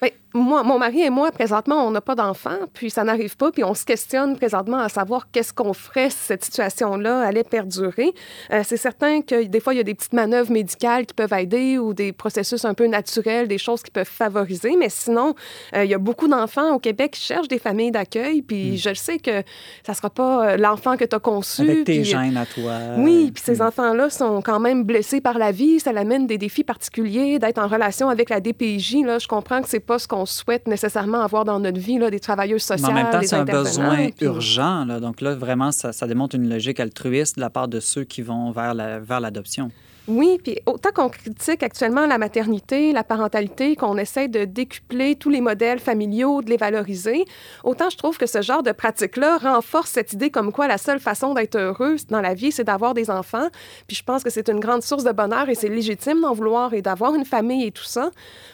Bien, 0.00 0.10
moi, 0.34 0.62
mon 0.62 0.78
mari 0.78 1.00
et 1.02 1.10
moi, 1.10 1.32
présentement, 1.32 1.86
on 1.86 1.90
n'a 1.90 2.02
pas 2.02 2.14
d'enfants, 2.14 2.58
puis 2.74 2.90
ça 2.90 3.02
n'arrive 3.02 3.36
pas, 3.36 3.50
puis 3.50 3.64
on 3.64 3.72
se 3.72 3.86
questionne 3.86 4.36
présentement 4.36 4.78
à 4.78 4.90
savoir 4.90 5.30
qu'est-ce 5.30 5.54
qu'on 5.54 5.72
ferait 5.72 6.10
si 6.10 6.18
cette 6.18 6.44
situation-là 6.44 7.20
allait 7.20 7.44
perdurer. 7.44 8.12
Euh, 8.52 8.60
c'est 8.62 8.76
certain 8.76 9.22
que 9.22 9.44
des 9.44 9.60
fois, 9.60 9.72
il 9.72 9.78
y 9.78 9.80
a 9.80 9.84
des 9.84 9.94
petites 9.94 10.12
manœuvres 10.12 10.52
médicales 10.52 11.06
qui 11.06 11.14
peuvent 11.14 11.32
aider 11.32 11.78
ou 11.78 11.94
des 11.94 12.12
processus 12.12 12.66
un 12.66 12.74
peu 12.74 12.86
naturels, 12.86 13.48
des 13.48 13.56
choses 13.56 13.82
qui 13.82 13.90
peuvent 13.90 14.06
favoriser, 14.06 14.76
mais 14.78 14.90
sinon, 14.90 15.34
euh, 15.74 15.84
il 15.84 15.90
y 15.90 15.94
a 15.94 15.98
beaucoup 15.98 16.28
d'enfants 16.28 16.74
au 16.74 16.78
Québec 16.78 17.12
qui 17.12 17.22
cherchent 17.22 17.48
des 17.48 17.58
familles 17.58 17.90
d'accueil, 17.90 18.42
puis 18.42 18.72
hmm. 18.72 18.76
je 18.76 18.88
le 18.90 18.94
sais 18.94 19.18
que 19.18 19.42
ça 19.86 19.94
sera 19.94 20.10
pas 20.10 20.46
euh, 20.46 20.56
l'enfant 20.58 20.98
que 20.98 21.06
tu 21.06 21.16
as 21.16 21.20
conçu. 21.20 21.62
Avec 21.62 21.84
tes 21.84 22.00
puis, 22.00 22.04
gènes 22.04 22.36
à 22.36 22.44
toi. 22.44 22.74
Oui, 22.98 23.30
puis 23.32 23.42
ces 23.42 23.62
enfants-là 23.62 24.10
sont 24.10 24.42
quand 24.42 24.60
même 24.60 24.84
blessés 24.84 25.22
par 25.22 25.38
la 25.38 25.52
vie, 25.52 25.80
ça 25.80 25.92
l'amène 25.92 26.26
des 26.26 26.36
défis 26.36 26.64
particuliers, 26.64 27.38
d'être 27.38 27.58
en 27.58 27.66
relation 27.66 28.10
avec 28.10 28.28
la 28.28 28.40
DPJ. 28.40 29.04
Là, 29.06 29.18
je 29.18 29.26
comprends 29.26 29.62
que 29.62 29.68
c'est 29.68 29.80
pas 29.80 29.98
ce 29.98 30.06
qu'on 30.06 30.17
souhaite 30.26 30.66
nécessairement 30.66 31.20
avoir 31.20 31.44
dans 31.44 31.60
notre 31.60 31.78
vie, 31.78 31.98
là, 31.98 32.10
des 32.10 32.20
travailleuses 32.20 32.62
sociales, 32.62 32.92
Mais 32.92 33.00
en 33.00 33.04
même 33.04 33.12
temps, 33.12 33.20
c'est 33.22 33.36
un 33.36 33.44
besoin 33.44 34.08
urgent. 34.20 34.84
Là. 34.84 35.00
Donc 35.00 35.20
là, 35.20 35.34
vraiment, 35.34 35.72
ça, 35.72 35.92
ça, 35.92 36.06
démontre 36.06 36.36
une 36.36 36.48
logique 36.48 36.80
altruiste 36.80 37.36
de 37.36 37.40
la 37.40 37.50
part 37.50 37.68
de 37.68 37.80
ceux 37.80 38.04
qui 38.04 38.22
vont 38.22 38.50
vers 38.50 38.74
l'adoption. 38.74 39.64
La, 39.64 39.70
vers 39.70 39.78
oui, 40.08 40.38
puis 40.42 40.58
autant 40.64 40.88
qu'on 40.90 41.10
critique 41.10 41.62
actuellement 41.62 42.06
la 42.06 42.16
maternité, 42.16 42.92
la 42.92 43.04
parentalité, 43.04 43.76
qu'on 43.76 43.98
essaie 43.98 44.26
de 44.26 44.46
décupler 44.46 45.16
tous 45.16 45.28
les 45.28 45.42
modèles 45.42 45.80
familiaux, 45.80 46.40
de 46.40 46.48
les 46.48 46.56
valoriser, 46.56 47.26
autant 47.62 47.90
je 47.90 47.98
trouve 47.98 48.16
que 48.16 48.24
ce 48.24 48.40
genre 48.40 48.62
de 48.62 48.72
pratique-là 48.72 49.36
renforce 49.36 49.90
cette 49.90 50.14
idée 50.14 50.30
comme 50.30 50.50
quoi 50.50 50.66
la 50.66 50.78
seule 50.78 50.98
façon 50.98 51.34
d'être 51.34 51.56
heureuse 51.56 52.06
dans 52.06 52.22
la 52.22 52.32
vie, 52.32 52.52
c'est 52.52 52.64
d'avoir 52.64 52.94
des 52.94 53.10
enfants. 53.10 53.48
Puis 53.86 53.98
je 53.98 54.02
pense 54.02 54.24
que 54.24 54.30
c'est 54.30 54.48
une 54.48 54.60
grande 54.60 54.82
source 54.82 55.04
de 55.04 55.12
bonheur 55.12 55.50
et 55.50 55.54
c'est 55.54 55.68
légitime 55.68 56.22
d'en 56.22 56.32
vouloir 56.32 56.72
et 56.72 56.80
d'avoir 56.80 57.14
une 57.14 57.26
famille 57.26 57.66
et 57.66 57.70
tout 57.70 57.84
ça. 57.84 58.10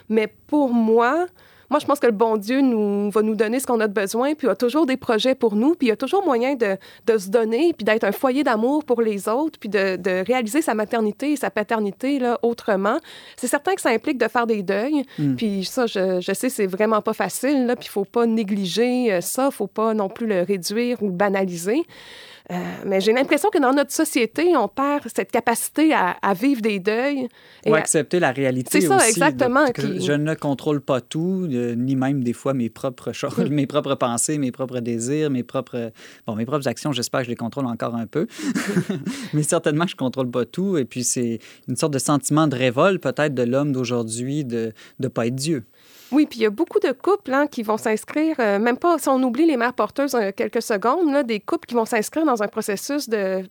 Mais 0.09 0.27
pour 0.49 0.75
moi, 0.75 1.27
moi, 1.71 1.81
je 1.81 1.87
pense 1.87 2.01
que 2.01 2.07
le 2.07 2.13
bon 2.13 2.37
Dieu 2.37 2.61
nous, 2.61 3.11
va 3.11 3.23
nous 3.23 3.35
donner 3.35 3.61
ce 3.61 3.67
qu'on 3.67 3.81
a 3.81 3.87
besoin, 3.87 4.35
puis 4.35 4.47
il 4.47 4.51
a 4.51 4.57
toujours 4.57 4.87
des 4.87 4.97
projets 4.97 5.35
pour 5.35 5.57
nous, 5.57 5.75
puis 5.75 5.89
il 5.89 5.91
y 5.91 5.93
a 5.93 5.97
toujours 5.97 6.25
moyen 6.25 6.55
de, 6.55 6.77
de 7.07 7.19
se 7.19 7.29
donner, 7.29 7.73
puis 7.73 7.85
d'être 7.85 8.05
un 8.05 8.13
foyer 8.13 8.45
d'amour 8.45 8.85
pour 8.85 9.03
les 9.03 9.29
autres, 9.29 9.59
puis 9.59 9.69
de, 9.69 9.97
de, 9.97 10.25
réaliser 10.27 10.63
sa 10.63 10.75
maternité 10.75 11.33
et 11.33 11.37
sa 11.37 11.51
paternité 11.51 12.19
là, 12.19 12.39
autrement. 12.43 12.99
C'est 13.37 13.49
certain 13.49 13.75
que 13.75 13.81
ça 13.81 13.91
implique 13.91 14.19
de 14.19 14.29
faire 14.29 14.47
des 14.47 14.63
deuils, 14.63 15.05
hmm. 15.19 15.37
puis 15.37 15.65
ça, 15.65 15.87
je, 15.87 16.21
je 16.21 16.33
sais, 16.33 16.49
c'est 16.49 16.67
vraiment 16.67 17.01
pas 17.01 17.15
facile, 17.15 17.67
là, 17.67 17.77
puis 17.77 17.87
il 17.87 17.93
faut 17.93 18.05
pas 18.05 18.27
négliger 18.27 19.13
euh, 19.13 19.21
ça, 19.21 19.51
faut 19.51 19.67
pas 19.67 19.95
non 19.95 20.09
plus 20.09 20.27
le 20.27 20.43
réduire 20.43 21.03
ou 21.03 21.07
le 21.07 21.13
banaliser. 21.13 21.83
Euh, 22.53 22.57
mais 22.85 23.01
j'ai 23.01 23.13
l'impression 23.13 23.49
que 23.49 23.59
dans 23.59 23.73
notre 23.73 23.93
société, 23.93 24.55
on 24.55 24.69
perd 24.69 25.05
cette 25.15 25.31
capacité 25.31 25.95
à, 25.95 26.35
vivre 26.35 26.61
des 26.61 26.79
deuils. 26.79 27.29
Et 27.65 27.71
Ou 27.71 27.75
accepter 27.75 28.21
la 28.21 28.33
réalité 28.33 28.81
C'est 28.81 28.87
ça, 28.87 29.09
exactement. 29.09 29.65
Je 29.77 30.13
ne 30.13 30.35
contrôle 30.35 30.83
pas 30.83 31.01
tout, 31.01 31.49
euh, 31.51 31.75
ni 31.75 31.97
même 31.97 32.23
des 32.23 32.35
fois 32.35 32.53
mes 32.53 32.69
propres 32.69 33.13
choses, 33.13 33.39
mes 33.51 33.67
propres 33.67 33.95
pensées, 33.95 34.37
mes 34.37 34.53
propres 34.53 34.81
désirs, 34.81 35.31
mes 35.31 35.43
propres, 35.43 35.93
bon, 36.27 36.35
mes 36.35 36.45
propres 36.45 36.69
actions. 36.69 36.93
J'espère 36.93 37.21
que 37.21 37.27
je 37.27 37.31
les 37.31 37.37
contrôle 37.37 37.67
encore 37.67 37.95
un 37.95 38.07
peu. 38.07 38.27
mais 39.33 39.43
certainement, 39.43 39.87
je 39.87 39.95
ne 39.95 39.99
contrôle 39.99 40.31
pas 40.31 40.45
tout. 40.45 40.77
Et 40.77 40.85
puis, 40.85 41.03
c'est 41.03 41.39
une 41.67 41.77
sorte 41.77 41.95
de 41.95 41.99
sentiment 41.99 42.47
de 42.47 42.57
révolte 42.57 43.03
peut-être 43.03 43.35
de 43.35 43.43
l'homme 43.43 43.73
d'aujourd'hui 43.73 44.45
de 44.45 44.73
ne 44.99 45.09
pas 45.09 45.27
être 45.27 45.35
Dieu. 45.35 45.65
Oui, 46.15 46.27
puis 46.27 46.39
il 46.39 46.43
y 46.43 46.47
a 46.47 46.51
beaucoup 46.51 46.79
de 46.79 46.93
couples 46.93 47.35
hein, 47.35 47.49
qui 47.49 47.65
vont 47.65 47.77
s'inscrire, 47.77 48.37
euh, 48.39 48.61
même 48.61 48.77
pas 48.77 49.01
si 49.01 49.09
on 49.09 49.21
oublie 49.21 49.47
les 49.47 49.57
mères 49.57 49.73
porteuses 49.73 50.15
euh, 50.15 50.31
quelques 50.31 50.63
secondes, 50.63 51.27
des 51.27 51.41
couples 51.41 51.67
qui 51.67 51.75
vont 51.75 51.85
s'inscrire 51.85 52.25
dans 52.25 52.41
un 52.41 52.47
processus 52.47 53.09
de 53.09 53.43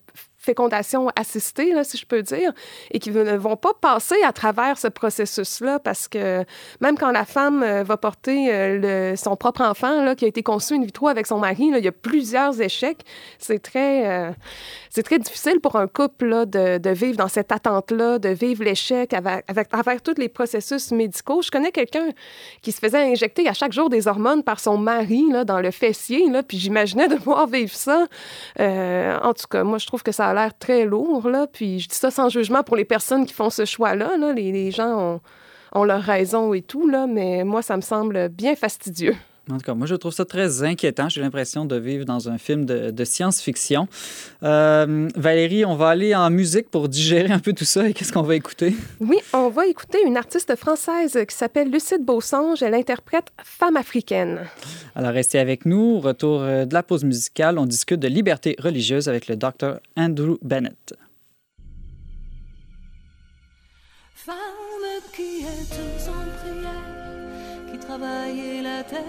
fécondation 0.44 1.08
assistée, 1.16 1.72
là, 1.72 1.82
si 1.82 1.96
je 1.96 2.06
peux 2.06 2.22
dire, 2.22 2.52
et 2.90 2.98
qui 2.98 3.10
ne 3.10 3.36
vont 3.36 3.56
pas 3.56 3.72
passer 3.80 4.22
à 4.24 4.32
travers 4.32 4.78
ce 4.78 4.88
processus-là 4.88 5.78
parce 5.78 6.06
que 6.06 6.44
même 6.80 6.96
quand 6.98 7.10
la 7.10 7.24
femme 7.24 7.62
euh, 7.62 7.82
va 7.82 7.96
porter 7.96 8.52
euh, 8.52 9.16
son 9.16 9.36
propre 9.36 9.62
enfant 9.62 10.04
là, 10.04 10.14
qui 10.14 10.24
a 10.24 10.28
été 10.28 10.42
conçu 10.42 10.74
in 10.74 10.82
vitro 10.82 11.08
avec 11.08 11.26
son 11.26 11.38
mari, 11.38 11.70
là, 11.70 11.78
il 11.78 11.84
y 11.84 11.88
a 11.88 11.92
plusieurs 11.92 12.60
échecs. 12.60 13.02
C'est 13.38 13.60
très, 13.60 14.06
euh, 14.06 14.32
c'est 14.90 15.02
très 15.02 15.18
difficile 15.18 15.60
pour 15.60 15.76
un 15.76 15.86
couple 15.86 16.46
de, 16.46 16.90
vivre 16.90 17.16
dans 17.16 17.28
cette 17.28 17.50
attente-là, 17.50 18.18
de 18.18 18.28
vivre 18.28 18.62
l'échec 18.64 19.12
avec, 19.14 19.44
avec, 19.48 19.68
avec 19.72 20.02
tous 20.02 20.14
les 20.18 20.28
processus 20.28 20.90
médicaux. 20.92 21.42
Je 21.42 21.50
connais 21.50 21.72
quelqu'un 21.72 22.08
qui 22.62 22.72
se 22.72 22.78
faisait 22.78 23.02
injecter 23.02 23.48
à 23.48 23.54
chaque 23.54 23.72
jour 23.72 23.88
des 23.88 24.06
hormones 24.06 24.42
par 24.42 24.60
son 24.60 24.76
mari 24.76 25.24
là, 25.30 25.44
dans 25.44 25.60
le 25.60 25.70
fessier, 25.70 26.28
là, 26.30 26.42
puis 26.42 26.58
j'imaginais 26.58 27.08
devoir 27.08 27.46
vivre 27.54 27.74
ça. 27.74 28.06
en 28.58 29.32
tout 29.32 29.46
cas, 29.50 29.64
moi, 29.64 29.78
je 29.78 29.86
trouve 29.86 30.02
que 30.02 30.12
ça 30.12 30.28
a 30.28 30.33
l'air 30.34 30.56
très 30.58 30.84
lourd, 30.84 31.28
là. 31.28 31.46
Puis 31.46 31.80
je 31.80 31.88
dis 31.88 31.94
ça 31.94 32.10
sans 32.10 32.28
jugement 32.28 32.62
pour 32.62 32.76
les 32.76 32.84
personnes 32.84 33.26
qui 33.26 33.32
font 33.32 33.50
ce 33.50 33.64
choix-là. 33.64 34.16
Là. 34.16 34.32
Les, 34.32 34.52
les, 34.52 34.70
gens 34.70 34.98
ont, 34.98 35.20
ont 35.72 35.84
leur 35.84 36.02
raison 36.02 36.52
et 36.54 36.62
tout, 36.62 36.88
là, 36.88 37.06
mais 37.06 37.44
moi, 37.44 37.62
ça 37.62 37.76
me 37.76 37.82
semble 37.82 38.28
bien 38.28 38.54
fastidieux. 38.56 39.16
En 39.50 39.58
tout 39.58 39.64
cas, 39.64 39.74
moi, 39.74 39.86
je 39.86 39.94
trouve 39.94 40.12
ça 40.12 40.24
très 40.24 40.62
inquiétant. 40.62 41.08
J'ai 41.10 41.20
l'impression 41.20 41.66
de 41.66 41.76
vivre 41.76 42.06
dans 42.06 42.28
un 42.30 42.38
film 42.38 42.64
de, 42.64 43.04
science-fiction. 43.04 43.88
Euh, 44.42 45.08
Valérie, 45.16 45.66
on 45.66 45.76
va 45.76 45.88
aller 45.88 46.14
en 46.14 46.30
musique 46.30 46.70
pour 46.70 46.88
digérer 46.88 47.30
un 47.30 47.38
peu 47.38 47.52
tout 47.52 47.66
ça. 47.66 47.88
Et 47.88 47.92
qu'est-ce 47.92 48.12
qu'on 48.12 48.22
va 48.22 48.36
écouter? 48.36 48.74
Oui, 49.00 49.18
on 49.34 49.50
va 49.50 49.66
écouter 49.66 49.98
une 50.06 50.16
artiste 50.16 50.56
française 50.56 51.18
qui 51.28 51.36
s'appelle 51.36 51.70
Lucide 51.70 52.04
Beausange. 52.04 52.62
Elle 52.62 52.74
interprète 52.74 53.26
Femme 53.42 53.76
africaine. 53.76 54.40
Alors, 54.94 55.12
restez 55.12 55.38
avec 55.38 55.66
nous. 55.66 56.00
Retour 56.00 56.40
euh, 56.40 56.64
de 56.64 56.72
la 56.72 56.82
pause 56.82 57.04
musicale, 57.04 57.58
on 57.58 57.66
discute 57.66 58.00
de 58.00 58.08
liberté 58.08 58.56
religieuse 58.58 59.08
avec 59.08 59.28
le 59.28 59.36
docteur 59.36 59.80
Andrew 59.96 60.38
Bennett. 60.40 60.94
Femme 64.14 64.34
qui 65.14 65.44
est 65.44 66.23
en 67.94 67.98
prière, 67.98 68.26
qui 68.26 68.42
travaille 68.42 68.62
la 68.62 68.84
terre 68.84 69.00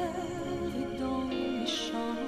et 0.77 0.99
dans 0.99 1.23
les 1.29 1.65
champs. 1.65 2.19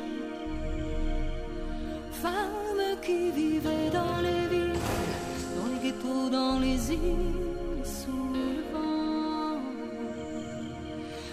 Femme 2.11 2.97
qui 3.01 3.31
vivait 3.31 3.89
dans 3.91 4.21
les 4.21 4.47
villes, 4.49 4.79
dans 5.55 5.67
les 5.71 5.79
ghettos, 5.89 6.29
dans 6.29 6.59
les 6.59 6.91
îles, 6.91 7.83
sous 7.83 8.33
le 8.33 8.63
vent. 8.73 9.61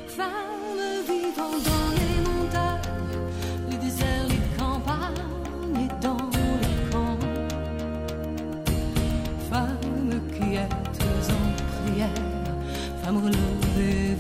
Femme 0.07 1.03
vivant 1.09 1.57
dans 1.71 1.89
les 1.99 2.17
montagnes, 2.29 2.93
les 3.71 3.77
déserts, 3.79 4.29
les 4.29 4.45
campagnes 4.59 5.77
et 5.77 5.89
dans 6.03 6.29
les 6.37 6.91
camps. 6.91 7.19
Femme 9.51 10.21
qui 10.33 10.57
est 10.57 10.75
en 11.31 11.45
prière, 11.83 12.23
femme 13.03 13.17
relevez-vous, 13.17 14.14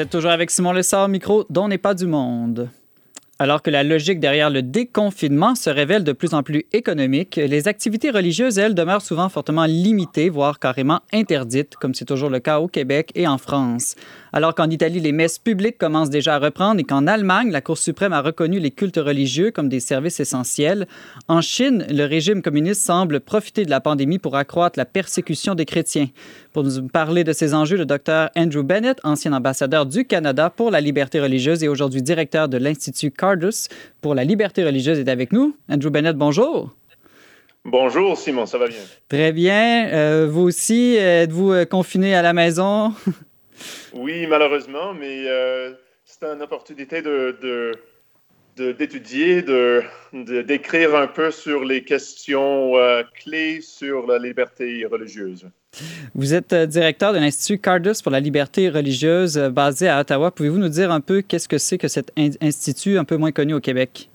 êtes 0.00 0.10
toujours 0.10 0.30
avec 0.30 0.50
Simon 0.50 0.72
Lessard, 0.72 1.08
micro 1.08 1.44
dont 1.50 1.68
n'est 1.68 1.78
pas 1.78 1.94
du 1.94 2.06
monde. 2.06 2.70
Alors 3.38 3.62
que 3.62 3.70
la 3.70 3.82
logique 3.82 4.20
derrière 4.20 4.50
le 4.50 4.62
déconfinement 4.62 5.54
se 5.54 5.68
révèle 5.70 6.04
de 6.04 6.12
plus 6.12 6.34
en 6.34 6.42
plus 6.42 6.64
économique, 6.72 7.36
les 7.36 7.68
activités 7.68 8.10
religieuses, 8.10 8.58
elles, 8.58 8.74
demeurent 8.74 9.02
souvent 9.02 9.28
fortement 9.28 9.64
limitées, 9.64 10.30
voire 10.30 10.58
carrément 10.58 11.00
interdites, 11.12 11.76
comme 11.76 11.94
c'est 11.94 12.04
toujours 12.04 12.30
le 12.30 12.38
cas 12.38 12.60
au 12.60 12.68
Québec 12.68 13.10
et 13.14 13.26
en 13.26 13.38
France. 13.38 13.94
Alors 14.32 14.54
qu'en 14.54 14.70
Italie, 14.70 15.00
les 15.00 15.12
messes 15.12 15.38
publiques 15.38 15.78
commencent 15.78 16.10
déjà 16.10 16.36
à 16.36 16.38
reprendre 16.38 16.80
et 16.80 16.84
qu'en 16.84 17.06
Allemagne, 17.06 17.50
la 17.50 17.60
Cour 17.60 17.78
suprême 17.78 18.12
a 18.12 18.20
reconnu 18.20 18.60
les 18.60 18.70
cultes 18.70 18.96
religieux 18.96 19.50
comme 19.50 19.68
des 19.68 19.80
services 19.80 20.20
essentiels, 20.20 20.86
en 21.28 21.40
Chine, 21.40 21.86
le 21.90 22.04
régime 22.04 22.42
communiste 22.42 22.84
semble 22.84 23.20
profiter 23.20 23.64
de 23.64 23.70
la 23.70 23.80
pandémie 23.80 24.18
pour 24.18 24.36
accroître 24.36 24.78
la 24.78 24.84
persécution 24.84 25.54
des 25.54 25.64
chrétiens. 25.64 26.08
Pour 26.52 26.64
nous 26.64 26.88
parler 26.88 27.24
de 27.24 27.32
ces 27.32 27.54
enjeux, 27.54 27.76
le 27.76 27.86
docteur 27.86 28.30
Andrew 28.36 28.62
Bennett, 28.62 28.98
ancien 29.04 29.32
ambassadeur 29.32 29.86
du 29.86 30.04
Canada 30.04 30.50
pour 30.50 30.70
la 30.70 30.80
liberté 30.80 31.20
religieuse 31.20 31.62
et 31.62 31.68
aujourd'hui 31.68 32.02
directeur 32.02 32.48
de 32.48 32.58
l'Institut 32.58 33.10
Cardus 33.10 33.68
pour 34.00 34.14
la 34.14 34.24
liberté 34.24 34.64
religieuse, 34.64 34.98
est 34.98 35.08
avec 35.08 35.32
nous. 35.32 35.56
Andrew 35.68 35.90
Bennett, 35.90 36.16
bonjour. 36.16 36.74
Bonjour 37.64 38.16
Simon, 38.16 38.46
ça 38.46 38.56
va 38.56 38.68
bien? 38.68 38.78
Très 39.08 39.32
bien. 39.32 39.88
Euh, 39.88 40.26
vous 40.30 40.42
aussi, 40.42 40.96
êtes-vous 40.96 41.52
euh, 41.52 41.64
confiné 41.66 42.14
à 42.14 42.22
la 42.22 42.32
maison? 42.32 42.94
Oui, 43.92 44.26
malheureusement, 44.26 44.94
mais 44.94 45.24
euh, 45.26 45.72
c'est 46.04 46.24
une 46.24 46.42
opportunité 46.42 47.02
de, 47.02 47.72
d'étudier, 48.56 49.42
de, 49.42 49.82
d'écrire 50.12 50.94
un 50.94 51.06
peu 51.06 51.30
sur 51.30 51.64
les 51.64 51.82
questions 51.82 52.76
euh, 52.76 53.02
clés 53.22 53.60
sur 53.60 54.06
la 54.06 54.18
liberté 54.18 54.86
religieuse. 54.90 55.46
Vous 56.14 56.34
êtes 56.34 56.52
euh, 56.52 56.66
directeur 56.66 57.12
de 57.12 57.18
l'Institut 57.18 57.58
Cardus 57.60 58.02
pour 58.02 58.12
la 58.12 58.20
liberté 58.20 58.68
religieuse 58.68 59.38
basé 59.38 59.88
à 59.88 60.00
Ottawa. 60.00 60.30
Pouvez-vous 60.30 60.58
nous 60.58 60.68
dire 60.68 60.90
un 60.90 61.00
peu 61.00 61.22
qu'est-ce 61.22 61.48
que 61.48 61.58
c'est 61.58 61.78
que 61.78 61.88
cet 61.88 62.12
in- 62.18 62.30
institut 62.40 62.98
un 62.98 63.04
peu 63.04 63.16
moins 63.16 63.32
connu 63.32 63.54
au 63.54 63.60
Québec? 63.60 64.10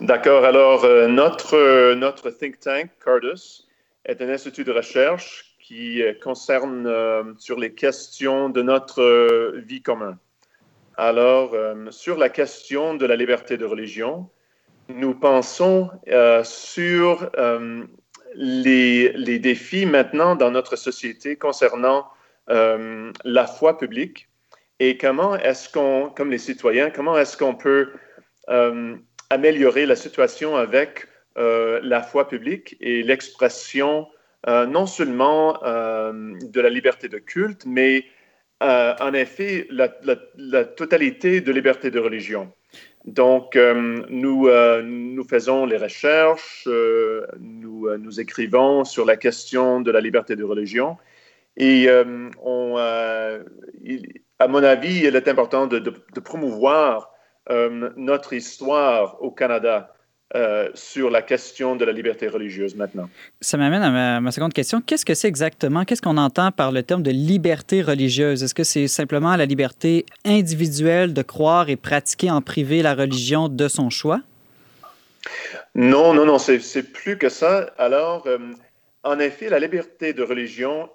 D'accord, 0.00 0.44
alors 0.44 0.84
euh, 0.84 1.06
notre, 1.06 1.94
notre 1.94 2.30
think 2.30 2.60
tank, 2.60 2.90
Cardus, 3.04 3.66
est 4.04 4.20
un 4.20 4.28
institut 4.28 4.64
de 4.64 4.72
recherche 4.72 5.51
qui 5.72 6.02
euh, 6.02 6.12
concerne 6.12 6.86
euh, 6.86 7.22
sur 7.38 7.58
les 7.58 7.72
questions 7.72 8.50
de 8.50 8.60
notre 8.60 9.00
euh, 9.00 9.62
vie 9.64 9.80
commune. 9.80 10.18
Alors, 10.98 11.56
sur 11.88 12.18
la 12.18 12.28
question 12.28 12.92
de 12.94 13.06
la 13.06 13.16
liberté 13.16 13.56
de 13.56 13.64
religion, 13.64 14.28
nous 14.90 15.14
pensons 15.14 15.88
sur 16.44 17.30
les 18.34 19.38
défis 19.38 19.86
maintenant 19.86 20.36
dans 20.36 20.50
notre 20.50 20.76
société 20.76 21.36
concernant 21.36 22.08
la 22.46 23.46
foi 23.46 23.78
publique 23.78 24.28
et 24.80 24.98
comment 24.98 25.34
est-ce 25.36 25.70
qu'on, 25.70 26.12
comme 26.14 26.30
les 26.30 26.36
citoyens, 26.36 26.90
comment 26.90 27.16
est-ce 27.16 27.38
qu'on 27.38 27.54
peut 27.54 27.94
améliorer 29.30 29.86
la 29.86 29.96
situation 29.96 30.56
avec 30.56 31.06
la 31.36 32.02
foi 32.02 32.28
publique 32.28 32.76
et 32.80 33.02
l'expression 33.02 34.06
non 34.46 34.86
seulement 34.86 35.58
de 35.62 36.60
la 36.60 36.68
liberté 36.68 37.08
de 37.08 37.18
culte, 37.18 37.64
mais 37.66 38.04
en 38.60 39.12
effet 39.12 39.66
la, 39.70 39.88
totalité 40.64 41.40
de 41.40 41.52
liberté 41.52 41.90
de 41.90 41.98
religion. 41.98 42.52
Donc, 43.04 43.56
euh, 43.56 44.04
nous, 44.08 44.46
euh, 44.46 44.80
nous 44.82 45.24
faisons 45.24 45.66
les 45.66 45.76
recherches, 45.76 46.64
euh, 46.68 47.26
nous, 47.40 47.88
nous 47.98 48.20
écrivons 48.20 48.84
sur 48.84 49.04
la 49.04 49.16
question 49.16 49.80
de 49.80 49.90
la 49.90 50.00
liberté 50.00 50.36
de 50.36 50.44
religion. 50.44 50.96
Et 51.56 51.88
à 51.88 52.04
mon 52.04 52.76
avis, 54.62 55.04
il 55.04 55.16
est 55.16 55.28
important 55.28 55.66
de 55.66 56.20
promouvoir 56.20 57.10
notre 57.96 58.32
histoire 58.32 59.20
au 59.22 59.30
Canada 59.30 59.92
euh, 60.34 60.70
sur 60.72 61.10
la 61.10 61.20
question 61.20 61.76
de 61.76 61.84
la 61.84 61.92
liberté 61.92 62.26
religieuse 62.26 62.74
maintenant. 62.74 63.10
Ça 63.42 63.58
m'amène 63.58 63.82
à 63.82 64.18
ma, 64.18 64.32
seconde 64.32 64.54
question. 64.54 64.80
Qu'est-ce 64.80 65.04
que 65.04 65.12
c'est 65.12 65.28
exactement? 65.28 65.84
Qu'est-ce 65.84 66.00
qu'on 66.00 66.16
entend 66.16 66.50
par 66.50 66.72
le 66.72 66.82
terme 66.82 67.02
de 67.02 67.10
liberté 67.10 67.82
religieuse? 67.82 68.42
Est-ce 68.42 68.54
que 68.54 68.64
c'est 68.64 68.88
simplement 68.88 69.36
la 69.36 69.44
liberté 69.44 70.06
individuelle 70.24 71.12
de 71.12 71.20
croire 71.20 71.68
et 71.68 71.76
pratiquer 71.76 72.30
en 72.30 72.40
privé 72.40 72.80
la 72.80 72.94
religion 72.94 73.50
de 73.50 73.68
son 73.68 73.90
choix? 73.90 74.22
Non, 75.74 76.14
non, 76.14 76.24
non, 76.24 76.38
c'est 76.38 76.82
plus 76.82 77.18
que 77.18 77.28
ça. 77.28 77.70
Alors, 77.76 78.26
euh, 78.26 78.38
en 79.02 79.18
effet, 79.18 79.50
la 79.50 79.58
liberté 79.58 80.14
de 80.14 80.22
religion 80.22 80.88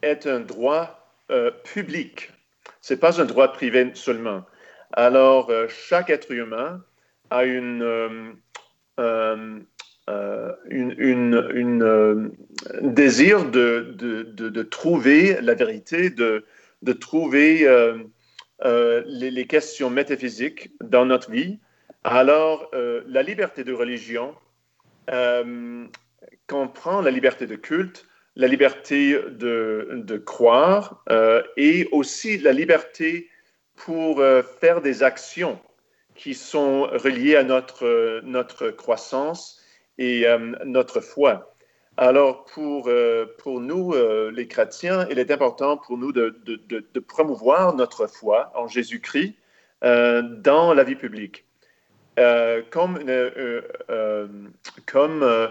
est 0.00 0.26
un 0.26 0.40
droit 0.40 1.06
euh, 1.30 1.50
public. 1.64 2.30
Ce 2.80 2.94
n'est 2.94 3.00
pas 3.00 3.20
un 3.20 3.26
droit 3.26 3.52
privé 3.52 3.90
seulement. 3.92 4.42
Alors, 4.94 5.52
chaque 5.68 6.08
être 6.08 6.32
humain 6.32 6.82
a 7.28 7.44
une 7.44 8.38
euh, 9.00 9.60
euh, 10.08 10.52
euh, 10.72 12.28
désir 12.82 13.44
de, 13.50 14.62
trouver 14.62 15.40
la 15.40 15.54
vérité, 15.54 16.10
de, 16.10 16.44
trouver 16.92 17.66
les, 18.64 19.30
les, 19.30 19.46
questions 19.46 19.88
métaphysiques 19.88 20.70
dans 20.82 21.06
notre 21.06 21.30
vie. 21.30 21.60
Alors, 22.02 22.70
la 22.72 23.22
liberté 23.22 23.62
de 23.62 23.72
religion 23.72 24.34
comprend 26.48 27.02
la 27.02 27.10
liberté 27.10 27.46
de 27.46 27.56
culte, 27.56 28.06
la 28.34 28.48
liberté 28.48 29.12
de 29.30 30.16
croire 30.16 31.04
et 31.56 31.88
aussi 31.92 32.38
la 32.38 32.52
liberté 32.52 33.28
pour 33.76 34.22
faire 34.60 34.80
des 34.80 35.04
actions 35.04 35.60
qui 36.20 36.34
sont 36.34 36.82
reliés 36.82 37.36
à 37.36 37.42
notre, 37.42 38.20
notre 38.24 38.68
croissance 38.68 39.58
et 39.96 40.26
euh, 40.26 40.52
notre 40.66 41.00
foi. 41.00 41.54
Alors, 41.96 42.44
pour, 42.44 42.88
euh, 42.88 43.24
pour 43.38 43.58
nous, 43.60 43.94
euh, 43.94 44.30
les 44.30 44.46
chrétiens, 44.46 45.06
il 45.10 45.18
est 45.18 45.30
important 45.30 45.78
pour 45.78 45.96
nous 45.96 46.12
de, 46.12 46.38
de, 46.44 46.60
de, 46.66 47.00
promouvoir 47.00 47.74
notre 47.74 48.06
foi 48.06 48.52
en 48.54 48.68
Jésus-Christ 48.68 49.34
dans 49.82 50.74
la 50.74 50.84
vie 50.84 50.94
publique. 50.94 51.46
comme 52.70 52.98
comme 54.84 55.48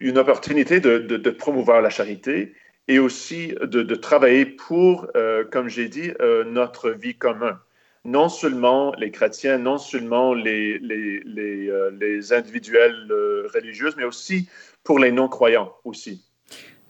une 0.00 0.18
opportunité 0.18 0.80
de, 0.80 1.30
promouvoir 1.30 1.80
la 1.80 1.88
charité 1.88 2.54
et 2.86 2.98
aussi 2.98 3.54
de, 3.62 3.94
travailler 3.94 4.44
pour, 4.44 5.06
comme 5.50 5.68
j'ai 5.70 5.88
dit, 5.88 6.12
notre 6.44 6.90
vie 6.90 7.14
commune 7.14 7.56
non 8.04 8.28
seulement 8.28 8.92
les 8.94 9.10
chrétiens, 9.10 9.58
non 9.58 9.78
seulement 9.78 10.34
les, 10.34 10.78
les, 10.78 11.68
euh, 11.68 12.20
individuels 12.30 13.06
euh, 13.10 13.48
religieux, 13.54 13.90
mais 13.96 14.04
aussi 14.04 14.48
pour 14.82 14.98
les 14.98 15.12
non-croyants 15.12 15.72
aussi. 15.84 16.24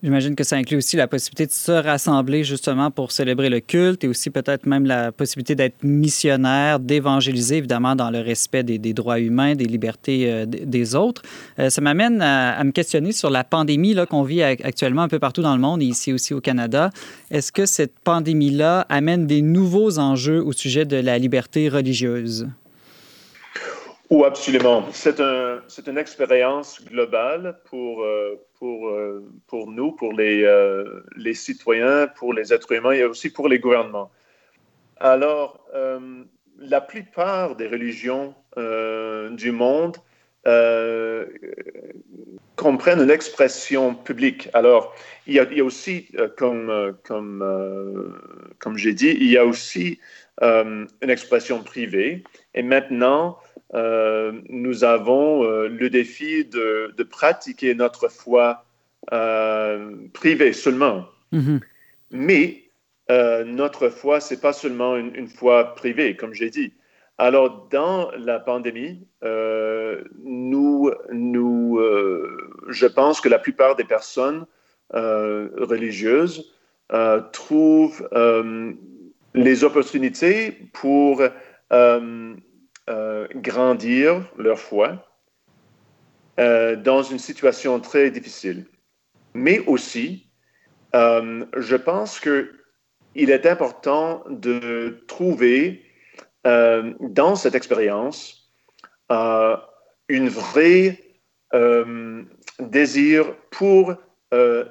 J'imagine 0.02 0.34
que 0.34 0.42
ça 0.42 0.56
inclut 0.56 0.78
aussi 0.78 0.96
la 0.96 1.06
possibilité 1.06 1.46
de 1.46 1.52
se 1.52 1.70
rassembler 1.70 2.42
justement 2.42 2.90
pour 2.90 3.12
célébrer 3.12 3.48
le 3.48 3.60
culte 3.60 4.02
et 4.02 4.08
aussi 4.08 4.30
peut-être 4.30 4.66
même 4.66 4.84
la 4.84 5.12
possibilité 5.12 5.54
d'être 5.54 5.84
missionnaire, 5.84 6.80
d'évangéliser 6.80 7.58
évidemment 7.58 7.94
dans 7.94 8.10
le 8.10 8.18
respect 8.18 8.64
des, 8.64 8.78
droits 8.94 9.20
humains, 9.20 9.54
des 9.54 9.64
libertés 9.64 10.24
euh, 10.28 10.44
des 10.44 10.96
autres. 10.96 11.22
Euh, 11.60 11.70
ça 11.70 11.80
m'amène 11.80 12.20
à, 12.20 12.64
me 12.64 12.72
questionner 12.72 13.12
sur 13.12 13.30
la 13.30 13.44
pandémie 13.44 13.94
qu'on 14.10 14.24
vit 14.24 14.42
actuellement 14.42 15.02
un 15.02 15.08
peu 15.08 15.20
partout 15.20 15.42
dans 15.42 15.54
le 15.54 15.60
monde 15.60 15.82
et 15.82 15.86
ici 15.86 16.12
aussi 16.12 16.34
au 16.34 16.40
Canada. 16.40 16.90
Est-ce 17.30 17.52
que 17.52 17.64
cette 17.64 17.96
pandémie-là 18.00 18.86
amène 18.88 19.28
des 19.28 19.40
nouveaux 19.40 20.00
enjeux 20.00 20.42
au 20.42 20.52
sujet 20.52 20.84
de 20.84 20.96
la 20.96 21.16
liberté 21.18 21.68
religieuse? 21.68 22.48
Oui, 24.12 24.26
absolument. 24.26 24.84
C'est 24.92 25.20
un, 25.20 25.62
une 25.86 25.96
expérience 25.96 26.84
globale 26.84 27.58
pour, 27.64 28.02
euh, 28.02 28.38
pour, 28.58 28.90
euh, 28.90 29.26
pour 29.46 29.70
nous, 29.70 29.92
pour 29.92 30.12
les, 30.12 30.42
euh, 30.44 31.02
les 31.16 31.32
citoyens, 31.32 32.08
pour 32.08 32.34
les 32.34 32.52
êtres 32.52 32.72
humains 32.72 32.92
et 32.92 33.04
aussi 33.04 33.30
pour 33.30 33.48
les 33.48 33.58
gouvernements. 33.58 34.10
Alors, 34.98 35.66
la 36.58 36.80
plupart 36.82 37.56
des 37.56 37.68
religions 37.68 38.34
du 38.56 39.50
monde 39.50 39.96
comprennent 42.56 43.00
une 43.00 43.10
expression 43.10 43.94
publique. 43.94 44.50
Alors, 44.52 44.94
il 45.26 45.34
y 45.34 45.40
a, 45.40 45.44
il 45.50 45.56
y 45.56 45.60
a 45.60 45.64
aussi, 45.64 46.06
comme, 46.36 46.94
comme, 47.02 48.14
comme 48.60 48.76
j'ai 48.76 48.92
dit, 48.92 49.16
il 49.18 49.30
y 49.30 49.38
a 49.38 49.44
aussi 49.46 49.98
une 50.40 51.10
expression 51.10 51.64
privée. 51.64 52.22
Et 52.54 52.62
maintenant, 52.62 53.38
euh, 53.74 54.32
nous 54.48 54.84
avons 54.84 55.44
euh, 55.44 55.68
le 55.68 55.88
défi 55.88 56.44
de, 56.44 56.94
pratiquer 57.10 57.74
notre 57.74 58.08
foi 58.08 58.64
euh, 59.12 59.96
privée 60.12 60.52
seulement. 60.52 61.06
Mm-hmm. 61.32 61.60
Mais 62.10 62.58
notre 63.44 63.90
foi, 63.90 64.20
c'est 64.20 64.40
pas 64.40 64.54
seulement 64.54 64.96
une, 64.96 65.28
foi 65.28 65.74
privée, 65.74 66.16
comme 66.16 66.32
j'ai 66.32 66.48
dit. 66.48 66.72
Alors, 67.18 67.68
dans 67.70 68.10
la 68.12 68.40
pandémie, 68.40 69.06
nous, 70.24 70.90
nous 71.12 71.78
je 72.68 72.86
pense 72.86 73.20
que 73.20 73.28
la 73.28 73.38
plupart 73.38 73.76
des 73.76 73.84
personnes 73.84 74.46
religieuses 74.94 76.54
trouvent 77.32 78.08
les 79.34 79.64
opportunités 79.64 80.52
pour 80.72 81.22
euh, 82.90 83.28
grandir 83.36 84.28
leur 84.36 84.58
foi 84.58 85.06
euh, 86.40 86.74
dans 86.74 87.04
une 87.04 87.20
situation 87.20 87.78
très 87.78 88.10
difficile. 88.10 88.66
Mais 89.34 89.60
aussi, 89.66 90.26
euh, 90.96 91.46
je 91.56 91.76
pense 91.76 92.18
qu'il 92.18 93.30
est 93.30 93.46
important 93.46 94.24
de 94.28 95.04
trouver 95.06 95.84
dans 96.44 97.36
cette 97.36 97.54
expérience 97.54 98.50
une 100.08 100.28
vraie 100.28 100.98
désir 102.58 103.36
pour 103.52 103.94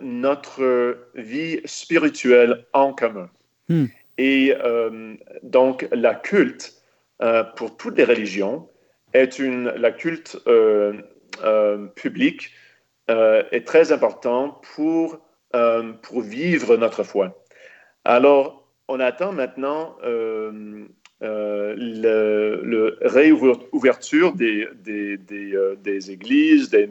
notre 0.02 0.98
vie 1.16 1.62
spirituelle 1.64 2.66
en 2.74 2.92
commun. 2.92 3.30
Hmm. 3.70 3.86
Et 4.18 4.54
donc, 5.44 5.88
la 5.94 6.14
culte 6.14 6.81
pour 7.56 7.78
toutes 7.78 7.98
les 7.98 8.04
religions 8.04 8.68
est 9.14 9.40
une, 9.40 9.70
la 9.70 9.92
culte 9.92 10.38
euh, 10.48 10.94
euh, 11.44 11.88
publique 11.88 12.52
est 13.08 13.68
très 13.68 13.92
important 13.92 14.62
pour, 14.74 15.20
pour 16.02 16.22
vivre 16.22 16.78
notre 16.78 17.04
foi. 17.04 17.44
Alors, 18.06 18.66
on 18.88 19.02
attend 19.02 19.34
maintenant 19.34 19.98
le, 20.02 20.88
le, 21.20 22.98
réouverture 23.02 24.32
des, 24.34 24.66
des, 24.76 25.18
des, 25.18 26.12
églises, 26.12 26.70
des, 26.70 26.88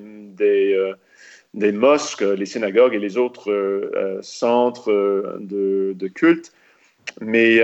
des, 1.55 1.73
mosques, 1.73 2.21
les 2.21 2.45
synagogues 2.45 2.93
et 2.93 2.99
les 2.99 3.17
autres 3.17 4.21
centres 4.21 5.39
de, 5.41 5.95
de, 5.97 6.09
culte. 6.09 6.53
Mais 7.23 7.63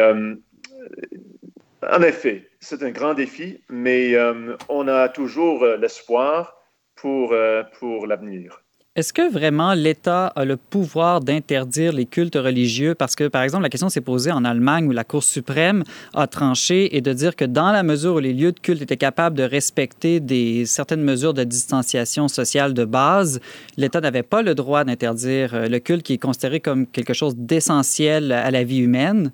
en 1.82 2.02
effet, 2.02 2.48
c'est 2.60 2.82
un 2.82 2.90
grand 2.90 3.14
défi, 3.14 3.60
mais 3.68 4.14
euh, 4.14 4.56
on 4.68 4.88
a 4.88 5.08
toujours 5.08 5.62
euh, 5.62 5.76
l'espoir 5.76 6.56
pour, 6.94 7.32
euh, 7.32 7.62
pour 7.78 8.06
l'avenir. 8.06 8.62
Est-ce 8.96 9.12
que 9.12 9.30
vraiment 9.30 9.74
l'État 9.74 10.28
a 10.28 10.46
le 10.46 10.56
pouvoir 10.56 11.20
d'interdire 11.20 11.92
les 11.92 12.06
cultes 12.06 12.36
religieux? 12.36 12.94
Parce 12.94 13.14
que, 13.14 13.28
par 13.28 13.42
exemple, 13.42 13.62
la 13.62 13.68
question 13.68 13.90
s'est 13.90 14.00
posée 14.00 14.32
en 14.32 14.42
Allemagne 14.42 14.88
où 14.88 14.92
la 14.92 15.04
Cour 15.04 15.22
suprême 15.22 15.84
a 16.14 16.26
tranché 16.26 16.96
et 16.96 17.02
de 17.02 17.12
dire 17.12 17.36
que 17.36 17.44
dans 17.44 17.72
la 17.72 17.82
mesure 17.82 18.14
où 18.14 18.20
les 18.20 18.32
lieux 18.32 18.52
de 18.52 18.58
culte 18.58 18.80
étaient 18.80 18.96
capables 18.96 19.36
de 19.36 19.42
respecter 19.42 20.18
des, 20.18 20.64
certaines 20.64 21.02
mesures 21.02 21.34
de 21.34 21.44
distanciation 21.44 22.26
sociale 22.28 22.72
de 22.72 22.86
base, 22.86 23.38
l'État 23.76 24.00
n'avait 24.00 24.22
pas 24.22 24.40
le 24.40 24.54
droit 24.54 24.82
d'interdire 24.82 25.68
le 25.68 25.78
culte 25.78 26.02
qui 26.02 26.14
est 26.14 26.18
considéré 26.18 26.60
comme 26.60 26.86
quelque 26.86 27.12
chose 27.12 27.36
d'essentiel 27.36 28.32
à 28.32 28.50
la 28.50 28.64
vie 28.64 28.78
humaine. 28.78 29.30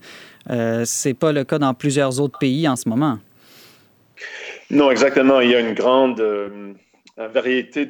Euh, 0.51 0.85
Ce 0.85 1.09
n'est 1.09 1.15
pas 1.15 1.33
le 1.33 1.45
cas 1.45 1.59
dans 1.59 1.75
plusieurs 1.75 2.21
autres 2.21 2.39
pays 2.39 2.69
en 2.69 2.77
ce 2.77 2.89
moment. 2.89 3.19
Non, 4.71 4.91
exactement. 4.91 5.41
Il 5.41 5.51
y 5.51 5.55
a 5.55 5.61
une 5.61 5.75
grande... 5.75 6.21
Euh, 6.21 6.75
variété 7.17 7.87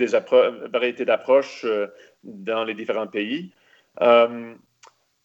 d'approches 1.05 1.65
euh, 1.65 1.87
dans 2.25 2.65
les 2.65 2.75
différents 2.75 3.07
pays. 3.07 3.53
Euh, 4.01 4.55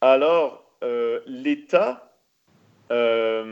alors, 0.01 0.63
euh, 0.83 1.21
l'État 1.25 2.03
a 2.89 3.43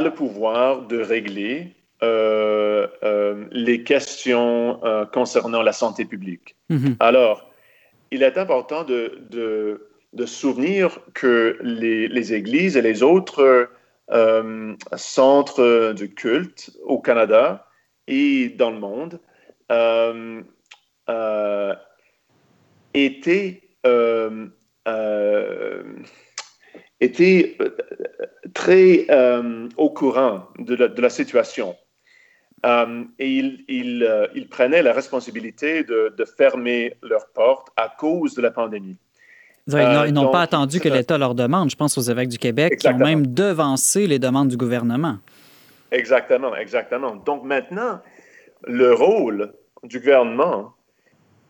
le 0.00 0.10
pouvoir 0.10 0.82
de 0.82 1.00
régler 1.00 1.72
les 3.52 3.84
questions 3.84 4.80
concernant 5.14 5.62
la 5.62 5.72
santé 5.72 6.04
publique. 6.04 6.54
Mm-hmm. 6.70 6.96
Alors, 7.00 7.50
il 8.10 8.22
est 8.22 8.36
important 8.36 8.84
de, 8.84 9.18
de, 9.30 9.88
de 10.16 10.26
souvenir 10.26 10.98
que 11.14 11.58
les, 11.62 12.32
églises 12.32 12.76
et 12.76 12.82
les 12.82 13.02
autres 13.02 13.70
centres 14.96 15.92
de 15.92 16.06
culte 16.06 16.70
au 16.84 16.98
Canada 17.00 17.66
et 18.06 18.48
dans 18.50 18.70
le 18.70 18.78
monde 18.78 19.20
euh, 19.72 20.42
euh, 21.08 21.74
étaient, 22.94 23.62
euh, 23.84 24.46
très 28.54 29.06
au 29.76 29.90
courant 29.90 30.48
de 30.58 31.00
la, 31.00 31.10
situation. 31.10 31.76
et 33.18 33.28
ils, 33.68 34.48
prenaient 34.50 34.82
la 34.82 34.92
responsabilité 34.92 35.84
de, 35.84 36.24
fermer 36.36 36.94
leurs 37.02 37.28
portes 37.32 37.68
à 37.76 37.88
cause 37.88 38.34
de 38.34 38.42
la 38.42 38.50
pandémie. 38.50 38.96
Ils 39.68 40.12
n'ont 40.12 40.30
pas 40.30 40.42
attendu 40.42 40.78
que 40.80 40.88
l'État 40.88 41.18
leur 41.18 41.34
demande. 41.34 41.70
Je 41.70 41.76
pense 41.76 41.98
aux 41.98 42.02
évêques 42.02 42.28
du 42.28 42.38
Québec 42.38 42.78
qui 42.78 42.88
ont 42.88 42.98
même 42.98 43.26
devancé 43.26 44.06
les 44.06 44.18
demandes 44.18 44.48
du 44.48 44.56
gouvernement. 44.56 45.18
Exactement, 45.90 46.54
exactement. 46.54 47.16
Donc 47.16 47.44
maintenant, 47.44 48.00
le 48.64 48.92
rôle 48.92 49.52
du 49.82 49.98
gouvernement, 49.98 50.74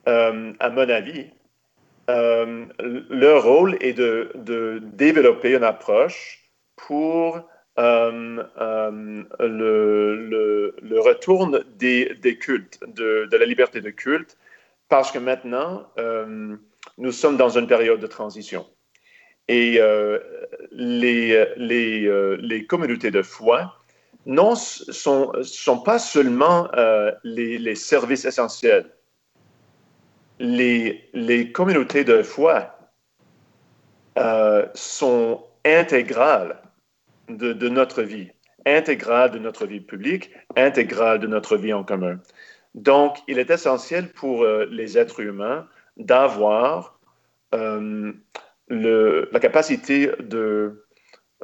euh, 0.08 0.52
à 0.60 0.70
mon 0.70 0.88
avis, 0.88 1.26
euh, 2.08 2.64
leur 3.10 3.42
rôle 3.42 3.76
est 3.80 3.92
de, 3.92 4.80
développer 4.94 5.54
une 5.54 5.64
approche 5.64 6.42
pour 6.76 7.40
euh, 7.78 8.42
le, 9.40 11.00
retour 11.00 11.50
des, 11.76 12.38
cultes, 12.40 12.80
de, 12.86 13.28
la 13.30 13.44
liberté 13.44 13.80
de 13.80 13.90
culte, 13.90 14.38
parce 14.88 15.10
que 15.10 15.18
maintenant, 15.18 15.86
nous 16.98 17.12
sommes 17.12 17.36
dans 17.36 17.58
une 17.58 17.66
période 17.66 18.00
de 18.00 18.06
transition. 18.06 18.66
Et 19.48 19.80
les, 20.72 21.46
les 21.56 22.66
communautés 22.66 23.10
de 23.12 23.22
foi 23.22 23.78
non 24.24 24.56
sont, 24.56 25.32
sont 25.42 25.78
pas 25.78 26.00
seulement 26.00 26.68
les, 27.22 27.74
services 27.76 28.24
essentiels. 28.24 28.90
Les, 30.40 31.08
les 31.12 31.52
communautés 31.52 32.02
de 32.02 32.22
foi 32.24 32.76
sont 34.74 35.44
intégrales 35.64 36.60
de, 37.28 37.52
de, 37.52 37.68
notre 37.68 38.02
vie, 38.02 38.30
intégrales 38.64 39.30
de 39.30 39.38
notre 39.38 39.66
vie 39.66 39.80
publique, 39.80 40.30
intégrales 40.56 41.20
de 41.20 41.26
notre 41.26 41.56
vie 41.56 41.72
en 41.72 41.84
commun. 41.84 42.20
Donc, 42.74 43.18
il 43.26 43.38
est 43.38 43.50
essentiel 43.50 44.10
pour 44.12 44.44
euh, 44.44 44.66
les 44.70 44.98
êtres 44.98 45.20
humains 45.20 45.66
d'avoir 45.96 46.98
la 47.52 49.40
capacité 49.40 50.10
de 50.20 50.86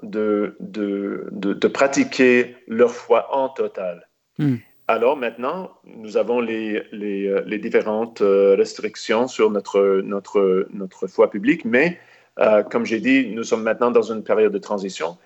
de, 0.02 0.56
de, 0.60 1.28
de, 1.30 1.68
pratiquer 1.68 2.56
leur 2.66 2.90
foi 2.90 3.34
en 3.34 3.48
total. 3.48 4.08
Hmm. 4.38 4.56
Alors 4.88 5.16
maintenant, 5.16 5.70
nous 5.84 6.16
avons 6.16 6.40
les, 6.40 6.82
les, 6.92 7.26
euh, 7.28 7.42
les, 7.46 7.58
différentes 7.58 8.20
euh, 8.20 8.54
restrictions 8.56 9.28
sur 9.28 9.50
notre, 9.50 10.00
notre, 10.04 10.66
notre 10.72 11.06
foi 11.06 11.30
publique, 11.30 11.64
mais 11.64 11.98
euh, 12.40 12.62
comme 12.62 12.84
j'ai 12.84 13.00
dit, 13.00 13.28
nous 13.28 13.44
sommes 13.44 13.62
maintenant 13.62 13.90
dans 13.90 14.02
une 14.02 14.24
période 14.24 14.52
de 14.52 14.58
transition 14.58 15.18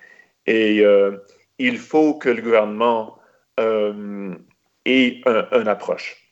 et 0.45 0.81
il 1.59 1.77
faut 1.77 2.13
que 2.13 2.29
le 2.29 2.41
gouvernement 2.41 3.17
ait 3.57 5.21
une 5.25 5.67
approche. 5.67 6.26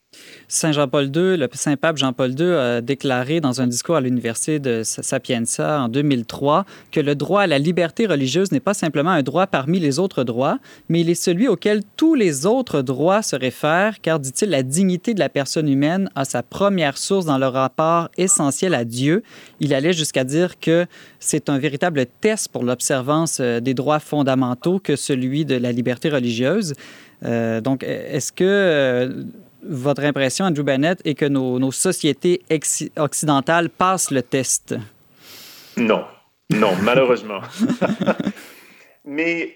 Saint 0.47 0.71
Jean-Paul 0.71 1.05
II, 1.05 1.37
le 1.37 1.47
Saint-Pape 1.51 1.97
Jean-Paul 1.97 2.39
II 2.39 2.51
a 2.51 2.81
déclaré 2.81 3.41
dans 3.41 3.61
un 3.61 3.67
discours 3.67 3.95
à 3.95 4.01
l'Université 4.01 4.59
de 4.59 4.81
Sapienza 4.83 5.81
en 5.81 5.89
2003 5.89 6.65
que 6.91 6.99
le 6.99 7.15
droit 7.15 7.41
à 7.41 7.47
la 7.47 7.57
liberté 7.57 8.05
religieuse 8.05 8.51
n'est 8.51 8.59
pas 8.59 8.73
simplement 8.73 9.11
un 9.11 9.23
droit 9.23 9.47
parmi 9.47 9.79
les 9.79 9.99
autres 9.99 10.23
droits, 10.23 10.59
mais 10.89 11.01
il 11.01 11.09
est 11.09 11.15
celui 11.15 11.47
auquel 11.47 11.81
tous 11.97 12.15
les 12.15 12.45
autres 12.45 12.81
droits 12.81 13.21
se 13.21 13.35
réfèrent, 13.35 14.01
car, 14.01 14.19
dit-il, 14.19 14.49
la 14.49 14.63
dignité 14.63 15.13
de 15.13 15.19
la 15.19 15.29
personne 15.29 15.67
humaine 15.67 16.09
a 16.15 16.25
sa 16.25 16.43
première 16.43 16.97
source 16.97 17.25
dans 17.25 17.37
le 17.37 17.47
rapport 17.47 18.09
essentiel 18.17 18.73
à 18.73 18.85
Dieu. 18.85 19.23
Il 19.59 19.73
allait 19.73 19.93
jusqu'à 19.93 20.23
dire 20.23 20.59
que 20.59 20.85
c'est 21.19 21.49
un 21.49 21.57
véritable 21.57 22.05
test 22.21 22.49
pour 22.49 22.63
l'observance 22.63 23.39
euh, 23.41 23.59
des 23.59 23.73
droits 23.73 23.99
fondamentaux 23.99 24.79
que 24.79 24.95
celui 24.95 25.45
de 25.45 25.55
la 25.55 25.71
liberté 25.71 26.09
religieuse. 26.09 26.73
Euh, 27.23 27.61
donc, 27.61 27.83
est-ce 27.83 28.31
que 28.31 28.43
euh, 28.43 29.23
votre 29.68 30.03
impression, 30.03 30.45
Andrew 30.45 30.63
Bennett, 30.63 31.01
est 31.05 31.16
que 31.16 31.26
nos, 31.26 31.72
sociétés 31.72 32.41
occidentales 32.97 33.70
passent 33.70 34.11
le 34.11 34.22
test? 34.22 34.76
Non, 35.78 36.05
non, 36.51 36.76
malheureusement. 36.84 37.41
Mais 39.05 39.55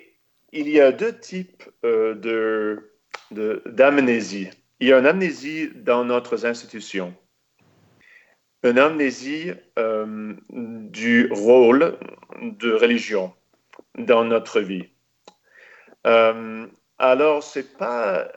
il 0.51 0.70
y 0.70 0.80
a 0.80 0.91
deux 0.91 1.18
types 1.18 1.64
euh, 1.86 2.16
de, 2.16 3.64
d'amnésie. 3.66 4.49
il 4.80 4.88
y 4.88 4.93
a 4.93 4.99
une 4.99 5.05
amnésie 5.05 5.70
dans 5.76 6.03
notre 6.03 6.45
institution. 6.45 7.14
Une 8.64 8.80
amnésie 8.80 9.51
euh, 9.78 10.34
du 10.49 11.30
rôle 11.32 11.97
de 12.41 12.74
religion 12.74 13.34
dans 13.97 14.26
notre 14.26 14.60
vie. 14.60 14.89
Euh, 16.05 16.68
alors, 16.97 17.43
c'est 17.43 17.78
pas 17.78 18.30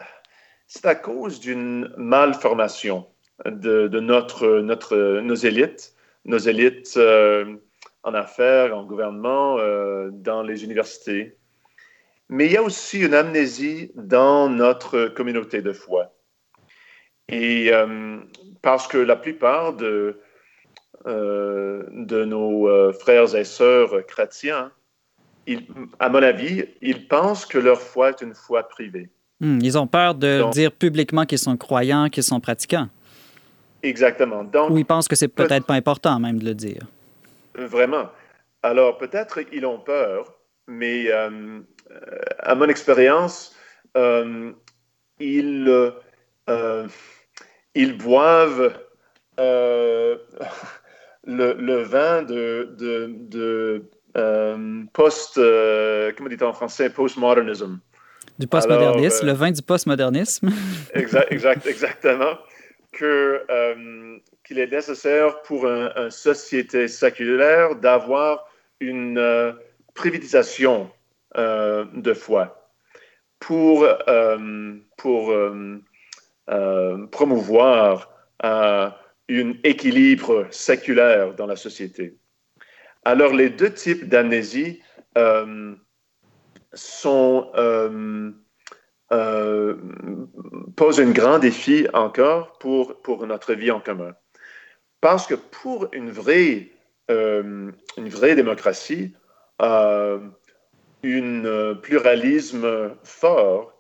c'est 0.75 0.87
à 0.87 0.95
cause 0.95 1.39
d'une 1.39 1.93
malformation 1.99 3.07
de, 3.45 3.89
notre, 4.01 4.61
notre, 4.61 5.21
nos 5.21 5.35
élites, 5.35 5.95
nos 6.25 6.39
élites 6.39 6.95
euh, 6.97 7.57
en 8.05 8.15
affaires, 8.15 8.75
en 8.75 8.83
gouvernement, 8.83 9.59
euh, 9.59 10.09
dans 10.11 10.43
les 10.43 10.65
universités. 10.65 11.37
Mais 12.31 12.47
il 12.47 12.53
y 12.53 12.57
a 12.57 12.63
aussi 12.63 13.01
une 13.01 13.13
amnésie 13.13 13.93
dans 13.97 14.49
notre 14.49 15.09
communauté 15.09 15.61
de 15.61 15.75
foi. 15.75 16.15
Et 17.29 17.71
euh, 17.71 18.21
parce 18.63 18.89
que 18.89 18.97
la 18.97 19.17
plupart 19.17 19.75
de, 19.75 20.21
de 21.05 22.25
nos 22.25 22.93
frères 22.95 23.35
et 23.35 23.45
sœurs 23.45 24.07
chrétiens, 24.07 24.73
à 25.99 26.09
mon 26.09 26.23
avis, 26.23 26.65
ils 26.81 27.09
pensent 27.09 27.45
que 27.45 27.59
leur 27.59 27.83
foi 27.83 28.11
est 28.11 28.23
une 28.23 28.35
foi 28.35 28.63
privée. 28.63 29.11
Hmm, 29.43 29.59
ils 29.61 29.77
ont 29.77 29.89
peur 29.89 30.15
de 30.15 30.49
dire 30.53 30.71
publiquement 30.71 31.27
qu'ils 31.27 31.41
sont 31.41 31.57
croyants, 31.57 32.09
qu'ils 32.09 32.23
sont 32.23 32.39
pratiquants. 32.39 32.87
Exactement. 33.83 34.45
Donc, 34.45 34.71
Ou 34.71 34.79
ils 34.79 34.85
pensent 34.85 35.09
que 35.09 35.17
c'est 35.17 35.27
peut-être 35.27 35.67
pas 35.67 35.75
important 35.75 36.21
même 36.21 36.39
de 36.39 36.45
le 36.45 36.55
dire. 36.55 36.87
Vraiment. 37.57 38.09
Alors, 38.63 38.99
peut-être 38.99 39.41
ils 39.53 39.67
ont 39.67 39.81
peur, 39.81 40.39
mais 40.69 41.11
euh, 41.11 41.59
à 42.39 42.55
mon 42.55 42.69
expérience, 42.69 43.53
euh, 43.97 44.53
ils, 45.19 45.91
euh, 46.49 46.87
ils 47.75 47.99
boivent 47.99 48.79
le, 49.39 50.21
le, 51.27 51.83
vin 51.83 52.23
de, 52.23 52.77
de, 52.79 53.11
de 53.11 53.91
post, 54.93 55.35
comment 56.17 56.29
dit-on 56.29 56.47
en 56.47 56.53
français, 56.53 56.91
postmodernism. 56.91 57.81
Du 58.39 58.47
postmodernisme, 58.47 59.27
le 59.27 59.33
vin 59.33 59.51
du 59.51 59.63
postmodernisme. 59.63 60.51
exact, 60.95 61.27
exact, 61.33 61.67
exactement. 61.67 62.39
Que, 62.93 63.43
euh, 63.51 64.19
qu'il 64.45 64.59
est 64.59 64.71
nécessaire 64.71 65.43
pour 65.43 65.67
une 65.67 66.11
société 66.11 66.89
séculaire 66.89 67.77
d'avoir 67.77 68.47
une 68.81 69.19
euh, 69.19 69.53
privatisation 69.95 70.91
euh, 71.37 71.87
de 71.95 72.13
foi 72.13 72.71
pour, 73.39 73.87
pour 74.97 75.35
promouvoir 77.11 78.11
un 78.43 78.95
équilibre 79.65 80.47
séculaire 80.51 81.35
dans 81.35 81.47
la 81.47 81.57
société. 81.57 82.17
Alors, 83.05 83.35
les 83.35 83.51
deux 83.51 83.73
types 83.73 84.09
d'amnésie 84.09 84.81
euh, 85.19 85.75
sont, 86.75 87.51
euh, 87.55 88.31
euh, 89.13 89.77
posent 90.77 91.01
un 91.01 91.11
grand 91.11 91.39
défi 91.39 91.87
encore 91.93 92.59
pour, 92.59 93.01
pour 93.03 93.27
notre 93.27 93.55
vie 93.55 93.71
en 93.71 93.81
commun. 93.81 94.15
Parce 95.01 95.27
que 95.27 95.35
pour 95.35 95.89
une 95.93 96.11
vraie, 96.11 96.69
une 97.09 97.75
vraie 97.97 98.35
démocratie, 98.37 99.15
un 99.59 100.21
pluralisme 101.83 102.97
fort, 103.03 103.75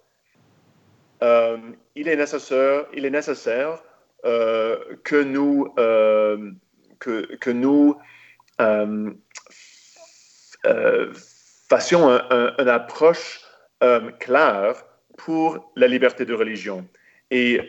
il 1.22 2.08
est 2.08 2.16
nécessaire, 2.16 2.86
il 2.92 3.06
est 3.06 3.10
nécessaire 3.10 3.82
que 4.24 5.22
nous, 5.22 5.72
que, 6.98 7.36
que 7.36 7.50
nous 7.50 7.96
euh, 11.72 11.76
euh, 11.76 11.78
fassions 11.78 12.08
une 12.58 12.68
approche 12.68 13.40
euh, 13.82 14.10
claire 14.18 14.74
pour 15.16 15.72
la 15.76 15.86
liberté 15.86 16.24
de 16.24 16.34
religion 16.34 16.86
et 17.30 17.60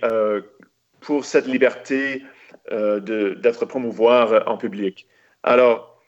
pour 1.00 1.26
cette 1.26 1.48
liberté 1.48 2.24
d'être 2.70 3.66
promouvoir 3.66 4.48
en 4.48 4.58
public. 4.58 5.08
Alors, 5.44 6.02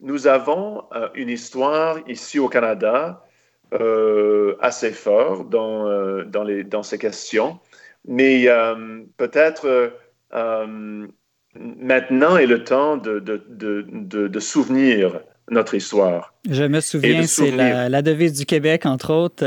nous 0.00 0.26
avons 0.26 0.84
une 1.14 1.28
histoire 1.28 1.98
ici 2.08 2.38
au 2.38 2.48
Canada 2.48 3.24
assez 4.60 4.92
forte 4.92 5.48
dans, 5.48 6.24
dans, 6.24 6.82
ces 6.82 6.98
questions, 6.98 7.60
mais 8.04 8.46
peut-être 9.16 9.92
maintenant 11.54 12.36
est 12.36 12.46
le 12.46 12.64
temps 12.64 12.96
de, 12.96 13.20
de, 13.20 13.44
de, 13.48 14.28
de 14.28 14.40
souvenir 14.40 15.20
notre 15.50 15.74
histoire. 15.74 16.31
Je 16.50 16.64
me 16.64 16.80
souviens, 16.80 17.24
c'est 17.28 17.52
la, 17.52 18.02
devise 18.02 18.32
du 18.32 18.46
Québec, 18.46 18.84
entre 18.84 19.12
autres. 19.12 19.44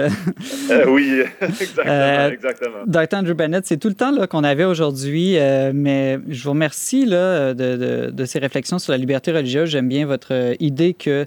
Euh, 0.72 0.86
oui, 0.88 1.24
exactement. 1.42 1.86
Euh, 1.88 2.30
exactement. 2.30 2.78
Dr. 2.88 3.18
Andrew 3.18 3.34
Bennett, 3.34 3.66
c'est 3.66 3.76
tout 3.76 3.90
le 3.90 3.96
temps 3.96 4.14
qu'on 4.28 4.46
avait 4.46 4.64
aujourd'hui, 4.64 5.38
euh, 5.38 5.74
mais 5.76 6.20
je 6.30 6.42
vous 6.46 6.52
remercie 6.52 7.06
là, 7.06 7.54
de, 7.54 8.12
de, 8.12 8.26
ces 8.26 8.40
réflexions 8.40 8.80
sur 8.80 8.94
la 8.94 8.98
liberté 8.98 9.34
religieuse. 9.34 9.70
J'aime 9.70 9.90
bien 9.90 10.06
votre 10.06 10.56
idée 10.62 10.94
que, 10.94 11.26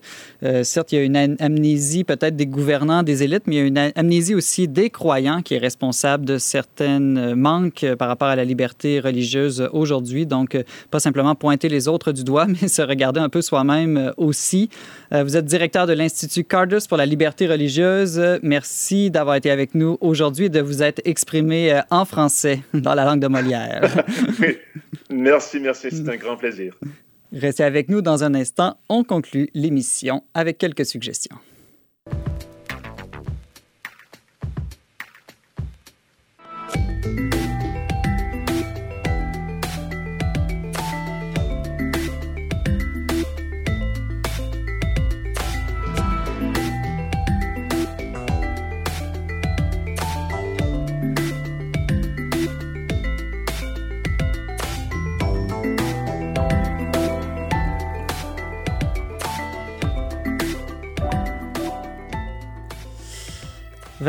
certes, 0.62 0.92
il 0.92 0.96
y 0.96 0.98
a 1.00 1.04
une 1.04 1.36
amnésie 1.38 2.02
peut-être 2.02 2.34
des 2.34 2.46
gouvernants, 2.46 3.02
des 3.02 3.22
élites, 3.22 3.42
mais 3.46 3.56
il 3.56 3.58
y 3.58 3.62
a 3.62 3.66
une 3.66 3.92
amnésie 3.94 4.34
aussi 4.34 4.68
des 4.68 4.88
croyants 4.88 5.42
qui 5.42 5.52
est 5.52 5.58
responsable 5.58 6.24
de 6.24 6.38
certains 6.38 6.98
manques 7.34 7.84
par 7.98 8.08
rapport 8.08 8.28
à 8.28 8.36
la 8.36 8.44
liberté 8.46 9.00
religieuse 9.00 9.68
aujourd'hui. 9.74 10.24
Donc, 10.24 10.56
pas 10.90 10.98
simplement 10.98 11.34
pointer 11.34 11.68
les 11.68 11.88
autres 11.88 12.12
du 12.12 12.24
doigt, 12.24 12.46
mais 12.62 12.68
se 12.68 12.80
regarder 12.80 13.20
un 13.20 13.28
peu 13.28 13.42
soi-même 13.42 14.14
aussi. 14.16 14.70
vous 15.12 15.36
êtes 15.36 15.57
directeur 15.58 15.88
de 15.88 15.92
l'Institut 15.92 16.44
Cardus 16.44 16.86
pour 16.88 16.96
la 16.96 17.04
liberté 17.04 17.48
religieuse. 17.48 18.22
Merci 18.44 19.10
d'avoir 19.10 19.34
été 19.34 19.50
avec 19.50 19.74
nous 19.74 19.98
aujourd'hui 20.00 20.44
et 20.44 20.48
de 20.48 20.60
vous 20.60 20.84
être 20.84 21.02
exprimé 21.04 21.72
euh, 21.72 21.80
en 21.90 22.04
français 22.04 22.60
dans 22.74 22.94
la 22.94 23.04
langue 23.04 23.18
de 23.18 23.26
Molière. 23.26 24.04
merci, 25.10 25.58
merci, 25.58 25.88
c'est 25.90 26.08
un 26.08 26.16
grand 26.16 26.36
plaisir. 26.36 26.78
Restez 27.32 27.64
avec 27.64 27.88
nous 27.88 28.02
dans 28.02 28.22
un 28.22 28.34
instant. 28.36 28.76
On 28.88 29.02
conclut 29.02 29.48
l'émission 29.52 30.22
avec 30.32 30.58
quelques 30.58 30.86
suggestions. 30.86 31.36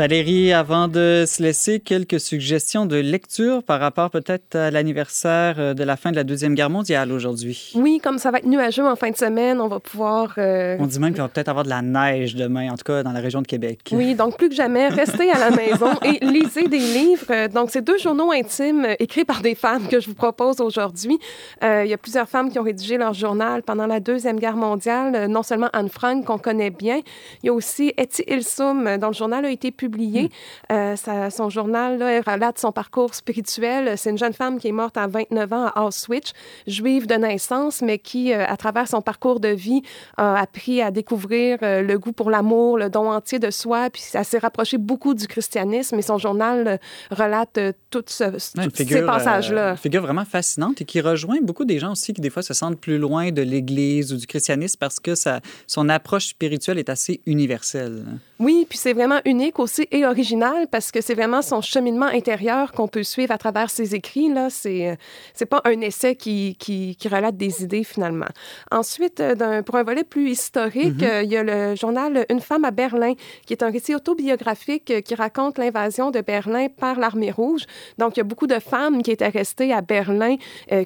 Valérie, 0.00 0.54
avant 0.54 0.88
de 0.88 1.24
se 1.26 1.42
laisser, 1.42 1.78
quelques 1.78 2.20
suggestions 2.20 2.86
de 2.86 2.96
lecture 2.96 3.62
par 3.62 3.80
rapport 3.80 4.08
peut-être 4.08 4.56
à 4.56 4.70
l'anniversaire 4.70 5.56
euh, 5.58 5.74
de 5.74 5.84
la 5.84 5.98
fin 5.98 6.10
de 6.10 6.16
la 6.16 6.24
Deuxième 6.24 6.54
Guerre 6.54 6.70
mondiale 6.70 7.12
aujourd'hui. 7.12 7.72
Oui, 7.74 8.00
comme 8.02 8.16
ça 8.16 8.30
va 8.30 8.38
être 8.38 8.46
nuageux 8.46 8.86
en 8.86 8.96
fin 8.96 9.10
de 9.10 9.16
semaine, 9.18 9.60
on 9.60 9.68
va 9.68 9.78
pouvoir... 9.78 10.36
Euh, 10.38 10.78
on 10.80 10.86
dit 10.86 10.98
même 10.98 11.12
qu'il 11.12 11.20
va 11.20 11.28
peut-être 11.28 11.50
avoir 11.50 11.66
de 11.66 11.68
la 11.68 11.82
neige 11.82 12.34
demain, 12.34 12.72
en 12.72 12.76
tout 12.76 12.84
cas 12.84 13.02
dans 13.02 13.12
la 13.12 13.20
région 13.20 13.42
de 13.42 13.46
Québec. 13.46 13.90
Oui, 13.92 14.14
donc 14.14 14.38
plus 14.38 14.48
que 14.48 14.54
jamais, 14.54 14.88
restez 14.88 15.30
à 15.30 15.38
la 15.38 15.50
maison 15.50 15.90
et 16.02 16.18
lisez 16.24 16.66
des 16.66 16.78
livres. 16.78 17.48
Donc, 17.48 17.68
c'est 17.70 17.84
deux 17.84 17.98
journaux 17.98 18.32
intimes 18.32 18.86
écrits 19.00 19.26
par 19.26 19.42
des 19.42 19.54
femmes 19.54 19.86
que 19.86 20.00
je 20.00 20.08
vous 20.08 20.14
propose 20.14 20.62
aujourd'hui. 20.62 21.18
Euh, 21.62 21.82
il 21.84 21.90
y 21.90 21.94
a 21.94 21.98
plusieurs 21.98 22.26
femmes 22.26 22.50
qui 22.50 22.58
ont 22.58 22.64
rédigé 22.64 22.96
leur 22.96 23.12
journal 23.12 23.62
pendant 23.62 23.86
la 23.86 24.00
Deuxième 24.00 24.40
Guerre 24.40 24.56
mondiale, 24.56 25.26
non 25.26 25.42
seulement 25.42 25.68
Anne 25.74 25.90
Frank, 25.90 26.24
qu'on 26.24 26.38
connaît 26.38 26.70
bien, 26.70 27.02
il 27.42 27.48
y 27.48 27.48
a 27.50 27.52
aussi 27.52 27.92
Etty 27.98 28.24
Ilsum, 28.26 28.96
dont 28.96 29.08
le 29.08 29.12
journal 29.12 29.44
a 29.44 29.50
été 29.50 29.70
publié 29.70 29.89
publié. 29.90 30.30
Hmm. 30.70 30.96
Euh, 31.08 31.30
son 31.30 31.50
journal 31.50 31.98
là, 31.98 32.12
elle 32.12 32.22
relate 32.24 32.58
son 32.58 32.72
parcours 32.72 33.14
spirituel. 33.14 33.96
C'est 33.96 34.10
une 34.10 34.18
jeune 34.18 34.32
femme 34.32 34.58
qui 34.58 34.68
est 34.68 34.72
morte 34.72 34.96
à 34.96 35.06
29 35.06 35.52
ans 35.52 35.66
à 35.74 35.84
Auschwitz, 35.84 36.32
juive 36.66 37.06
de 37.06 37.14
naissance, 37.14 37.82
mais 37.82 37.98
qui, 37.98 38.32
euh, 38.32 38.44
à 38.46 38.56
travers 38.56 38.88
son 38.88 39.02
parcours 39.02 39.40
de 39.40 39.48
vie, 39.48 39.82
a 40.16 40.40
appris 40.40 40.80
à 40.82 40.90
découvrir 40.90 41.58
euh, 41.62 41.82
le 41.82 41.98
goût 41.98 42.12
pour 42.12 42.30
l'amour, 42.30 42.78
le 42.78 42.88
don 42.88 43.10
entier 43.10 43.38
de 43.38 43.50
soi, 43.50 43.90
puis 43.90 44.02
ça 44.02 44.24
s'est 44.24 44.38
rapproché 44.38 44.78
beaucoup 44.78 45.14
du 45.14 45.26
christianisme. 45.26 45.98
Et 45.98 46.02
son 46.02 46.18
journal 46.18 46.78
relate 47.10 47.58
tous 47.90 48.04
ce, 48.06 48.38
ces 48.38 49.02
passages-là. 49.02 49.72
Une 49.72 49.76
figure 49.76 50.02
vraiment 50.02 50.24
fascinante 50.24 50.80
et 50.80 50.84
qui 50.84 51.00
rejoint 51.00 51.38
beaucoup 51.42 51.64
des 51.64 51.78
gens 51.78 51.92
aussi 51.92 52.12
qui, 52.12 52.20
des 52.20 52.30
fois, 52.30 52.42
se 52.42 52.54
sentent 52.54 52.80
plus 52.80 52.98
loin 52.98 53.32
de 53.32 53.42
l'Église 53.42 54.12
ou 54.12 54.16
du 54.16 54.26
christianisme 54.26 54.76
parce 54.78 55.00
que 55.00 55.14
ça, 55.14 55.40
son 55.66 55.88
approche 55.88 56.28
spirituelle 56.28 56.78
est 56.78 56.88
assez 56.88 57.20
universelle. 57.26 58.04
Oui, 58.40 58.64
puis 58.66 58.78
c'est 58.78 58.94
vraiment 58.94 59.20
unique 59.26 59.58
aussi 59.58 59.86
et 59.90 60.06
original 60.06 60.66
parce 60.70 60.90
que 60.90 61.02
c'est 61.02 61.12
vraiment 61.12 61.42
son 61.42 61.60
cheminement 61.60 62.06
intérieur 62.06 62.72
qu'on 62.72 62.88
peut 62.88 63.02
suivre 63.02 63.32
à 63.32 63.36
travers 63.36 63.68
ses 63.68 63.94
écrits. 63.94 64.32
Là, 64.32 64.48
c'est 64.48 64.96
c'est 65.34 65.44
pas 65.44 65.60
un 65.66 65.78
essai 65.82 66.16
qui, 66.16 66.56
qui, 66.58 66.96
qui, 66.96 67.08
relate 67.08 67.36
des 67.36 67.62
idées 67.62 67.84
finalement. 67.84 68.30
Ensuite, 68.70 69.20
euh, 69.20 69.60
pour 69.60 69.74
un 69.74 69.82
volet 69.82 70.04
plus 70.04 70.30
historique, 70.30 71.00
mm-hmm. 71.00 71.04
euh, 71.04 71.22
il 71.22 71.30
y 71.30 71.36
a 71.36 71.42
le 71.42 71.74
journal 71.74 72.24
Une 72.30 72.40
femme 72.40 72.64
à 72.64 72.70
Berlin, 72.70 73.12
qui 73.44 73.52
est 73.52 73.62
un 73.62 73.70
récit 73.70 73.94
autobiographique 73.94 74.90
euh, 74.90 75.00
qui 75.02 75.14
raconte 75.14 75.58
l'invasion 75.58 76.10
de 76.10 76.22
Berlin 76.22 76.68
par 76.68 76.98
l'armée 76.98 77.30
rouge. 77.30 77.66
Donc, 77.98 78.16
il 78.16 78.20
y 78.20 78.22
a 78.22 78.24
beaucoup 78.24 78.46
de 78.46 78.58
femmes 78.58 79.02
qui 79.02 79.10
étaient 79.10 79.28
restées 79.28 79.74
à 79.74 79.82
Berlin, 79.82 80.36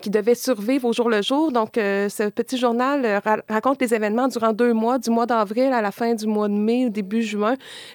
qui 0.02 0.10
devaient 0.10 0.34
survivre 0.34 0.88
au 0.88 0.92
jour 0.92 1.08
le 1.08 1.22
jour. 1.22 1.52
Donc, 1.52 1.72
ce 1.76 2.28
petit 2.30 2.58
journal 2.58 3.22
raconte 3.48 3.80
les 3.80 3.94
événements 3.94 4.26
durant 4.26 4.52
deux 4.52 4.72
mois, 4.72 4.98
du 4.98 5.10
mois 5.10 5.26
d'avril 5.26 5.72
à 5.72 5.80
la 5.80 5.92
fin 5.92 6.14
du 6.14 6.26
mois 6.26 6.48
de 6.48 6.54
mai, 6.54 6.86
au 6.86 6.88
début 6.88 7.22
juin 7.22 7.43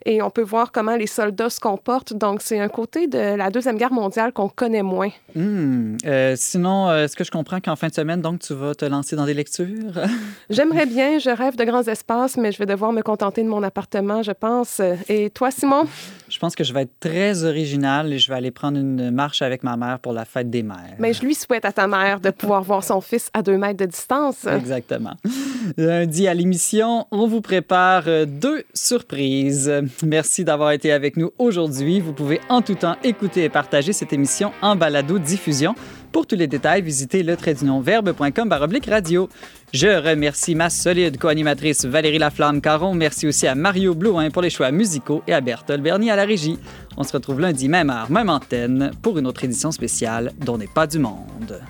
et 0.05 0.21
on 0.21 0.29
peut 0.29 0.41
voir 0.41 0.71
comment 0.71 0.95
les 0.95 1.07
soldats 1.07 1.49
se 1.49 1.59
comportent. 1.59 2.13
Donc, 2.13 2.41
c'est 2.41 2.59
un 2.59 2.69
côté 2.69 3.07
de 3.07 3.35
la 3.35 3.49
Deuxième 3.49 3.77
Guerre 3.77 3.93
mondiale 3.93 4.31
qu'on 4.33 4.49
connaît 4.49 4.83
moins. 4.83 5.09
Hmm. 5.35 5.97
Euh, 6.05 6.35
sinon, 6.37 6.89
euh, 6.89 7.05
est-ce 7.05 7.15
que 7.15 7.23
je 7.23 7.31
comprends 7.31 7.59
qu'en 7.59 7.75
fin 7.75 7.87
de 7.87 7.93
semaine, 7.93 8.21
donc, 8.21 8.39
tu 8.39 8.53
vas 8.53 8.75
te 8.75 8.85
lancer 8.85 9.15
dans 9.15 9.25
des 9.25 9.33
lectures? 9.33 9.93
J'aimerais 10.49 10.85
bien. 10.85 11.19
Je 11.19 11.29
rêve 11.29 11.55
de 11.55 11.63
grands 11.63 11.83
espaces, 11.83 12.37
mais 12.37 12.51
je 12.51 12.57
vais 12.57 12.65
devoir 12.65 12.91
me 12.91 13.01
contenter 13.01 13.43
de 13.43 13.47
mon 13.47 13.63
appartement, 13.63 14.23
je 14.23 14.31
pense. 14.31 14.81
Et 15.07 15.29
toi, 15.29 15.51
Simon? 15.51 15.85
Je 16.27 16.37
pense 16.37 16.55
que 16.55 16.63
je 16.63 16.73
vais 16.73 16.83
être 16.83 16.99
très 16.99 17.43
original 17.43 18.13
et 18.13 18.19
je 18.19 18.29
vais 18.29 18.35
aller 18.35 18.51
prendre 18.51 18.77
une 18.77 19.11
marche 19.11 19.41
avec 19.41 19.63
ma 19.63 19.75
mère 19.77 19.99
pour 19.99 20.13
la 20.13 20.25
fête 20.25 20.49
des 20.49 20.63
mères. 20.63 20.95
Mais 20.99 21.13
je 21.13 21.23
lui 21.23 21.35
souhaite 21.35 21.65
à 21.65 21.71
ta 21.71 21.87
mère 21.87 22.19
de 22.19 22.29
pouvoir 22.29 22.61
voir 22.61 22.83
son 22.83 23.01
fils 23.01 23.29
à 23.33 23.41
deux 23.41 23.57
mètres 23.57 23.79
de 23.79 23.85
distance. 23.85 24.45
Exactement. 24.45 25.15
Lundi 25.77 26.27
à 26.27 26.33
l'émission, 26.33 27.07
on 27.11 27.27
vous 27.27 27.41
prépare 27.41 28.03
euh, 28.07 28.25
deux 28.25 28.63
surprises. 28.73 29.19
Merci 30.03 30.43
d'avoir 30.43 30.71
été 30.71 30.91
avec 30.91 31.17
nous 31.17 31.31
aujourd'hui. 31.37 31.99
Vous 31.99 32.13
pouvez 32.13 32.41
en 32.49 32.61
tout 32.61 32.75
temps 32.75 32.97
écouter 33.03 33.43
et 33.43 33.49
partager 33.49 33.93
cette 33.93 34.13
émission 34.13 34.51
en 34.61 34.75
balado-diffusion. 34.75 35.75
Pour 36.11 36.25
tous 36.25 36.35
les 36.35 36.47
détails, 36.47 36.81
visitez 36.81 37.21
le 37.21 37.35
verbe.com 37.81 38.55
radio. 38.87 39.29
Je 39.71 39.87
remercie 39.87 40.55
ma 40.55 40.69
solide 40.69 41.17
co-animatrice 41.19 41.85
Valérie 41.85 42.17
Laflamme-Caron. 42.17 42.95
Merci 42.95 43.27
aussi 43.27 43.45
à 43.45 43.53
Mario 43.53 43.93
Blouin 43.93 44.31
pour 44.31 44.41
les 44.41 44.49
choix 44.49 44.71
musicaux 44.71 45.21
et 45.27 45.33
à 45.33 45.41
Berthold 45.41 45.83
Bernier 45.83 46.11
à 46.11 46.15
la 46.15 46.25
régie. 46.25 46.57
On 46.97 47.03
se 47.03 47.13
retrouve 47.13 47.39
lundi, 47.39 47.69
même 47.69 47.91
heure, 47.91 48.09
même 48.09 48.29
antenne, 48.29 48.91
pour 49.01 49.19
une 49.19 49.27
autre 49.27 49.43
édition 49.43 49.71
spéciale 49.71 50.31
dont 50.43 50.57
n'est 50.57 50.67
pas 50.67 50.87
du 50.87 50.97
monde. 50.97 51.61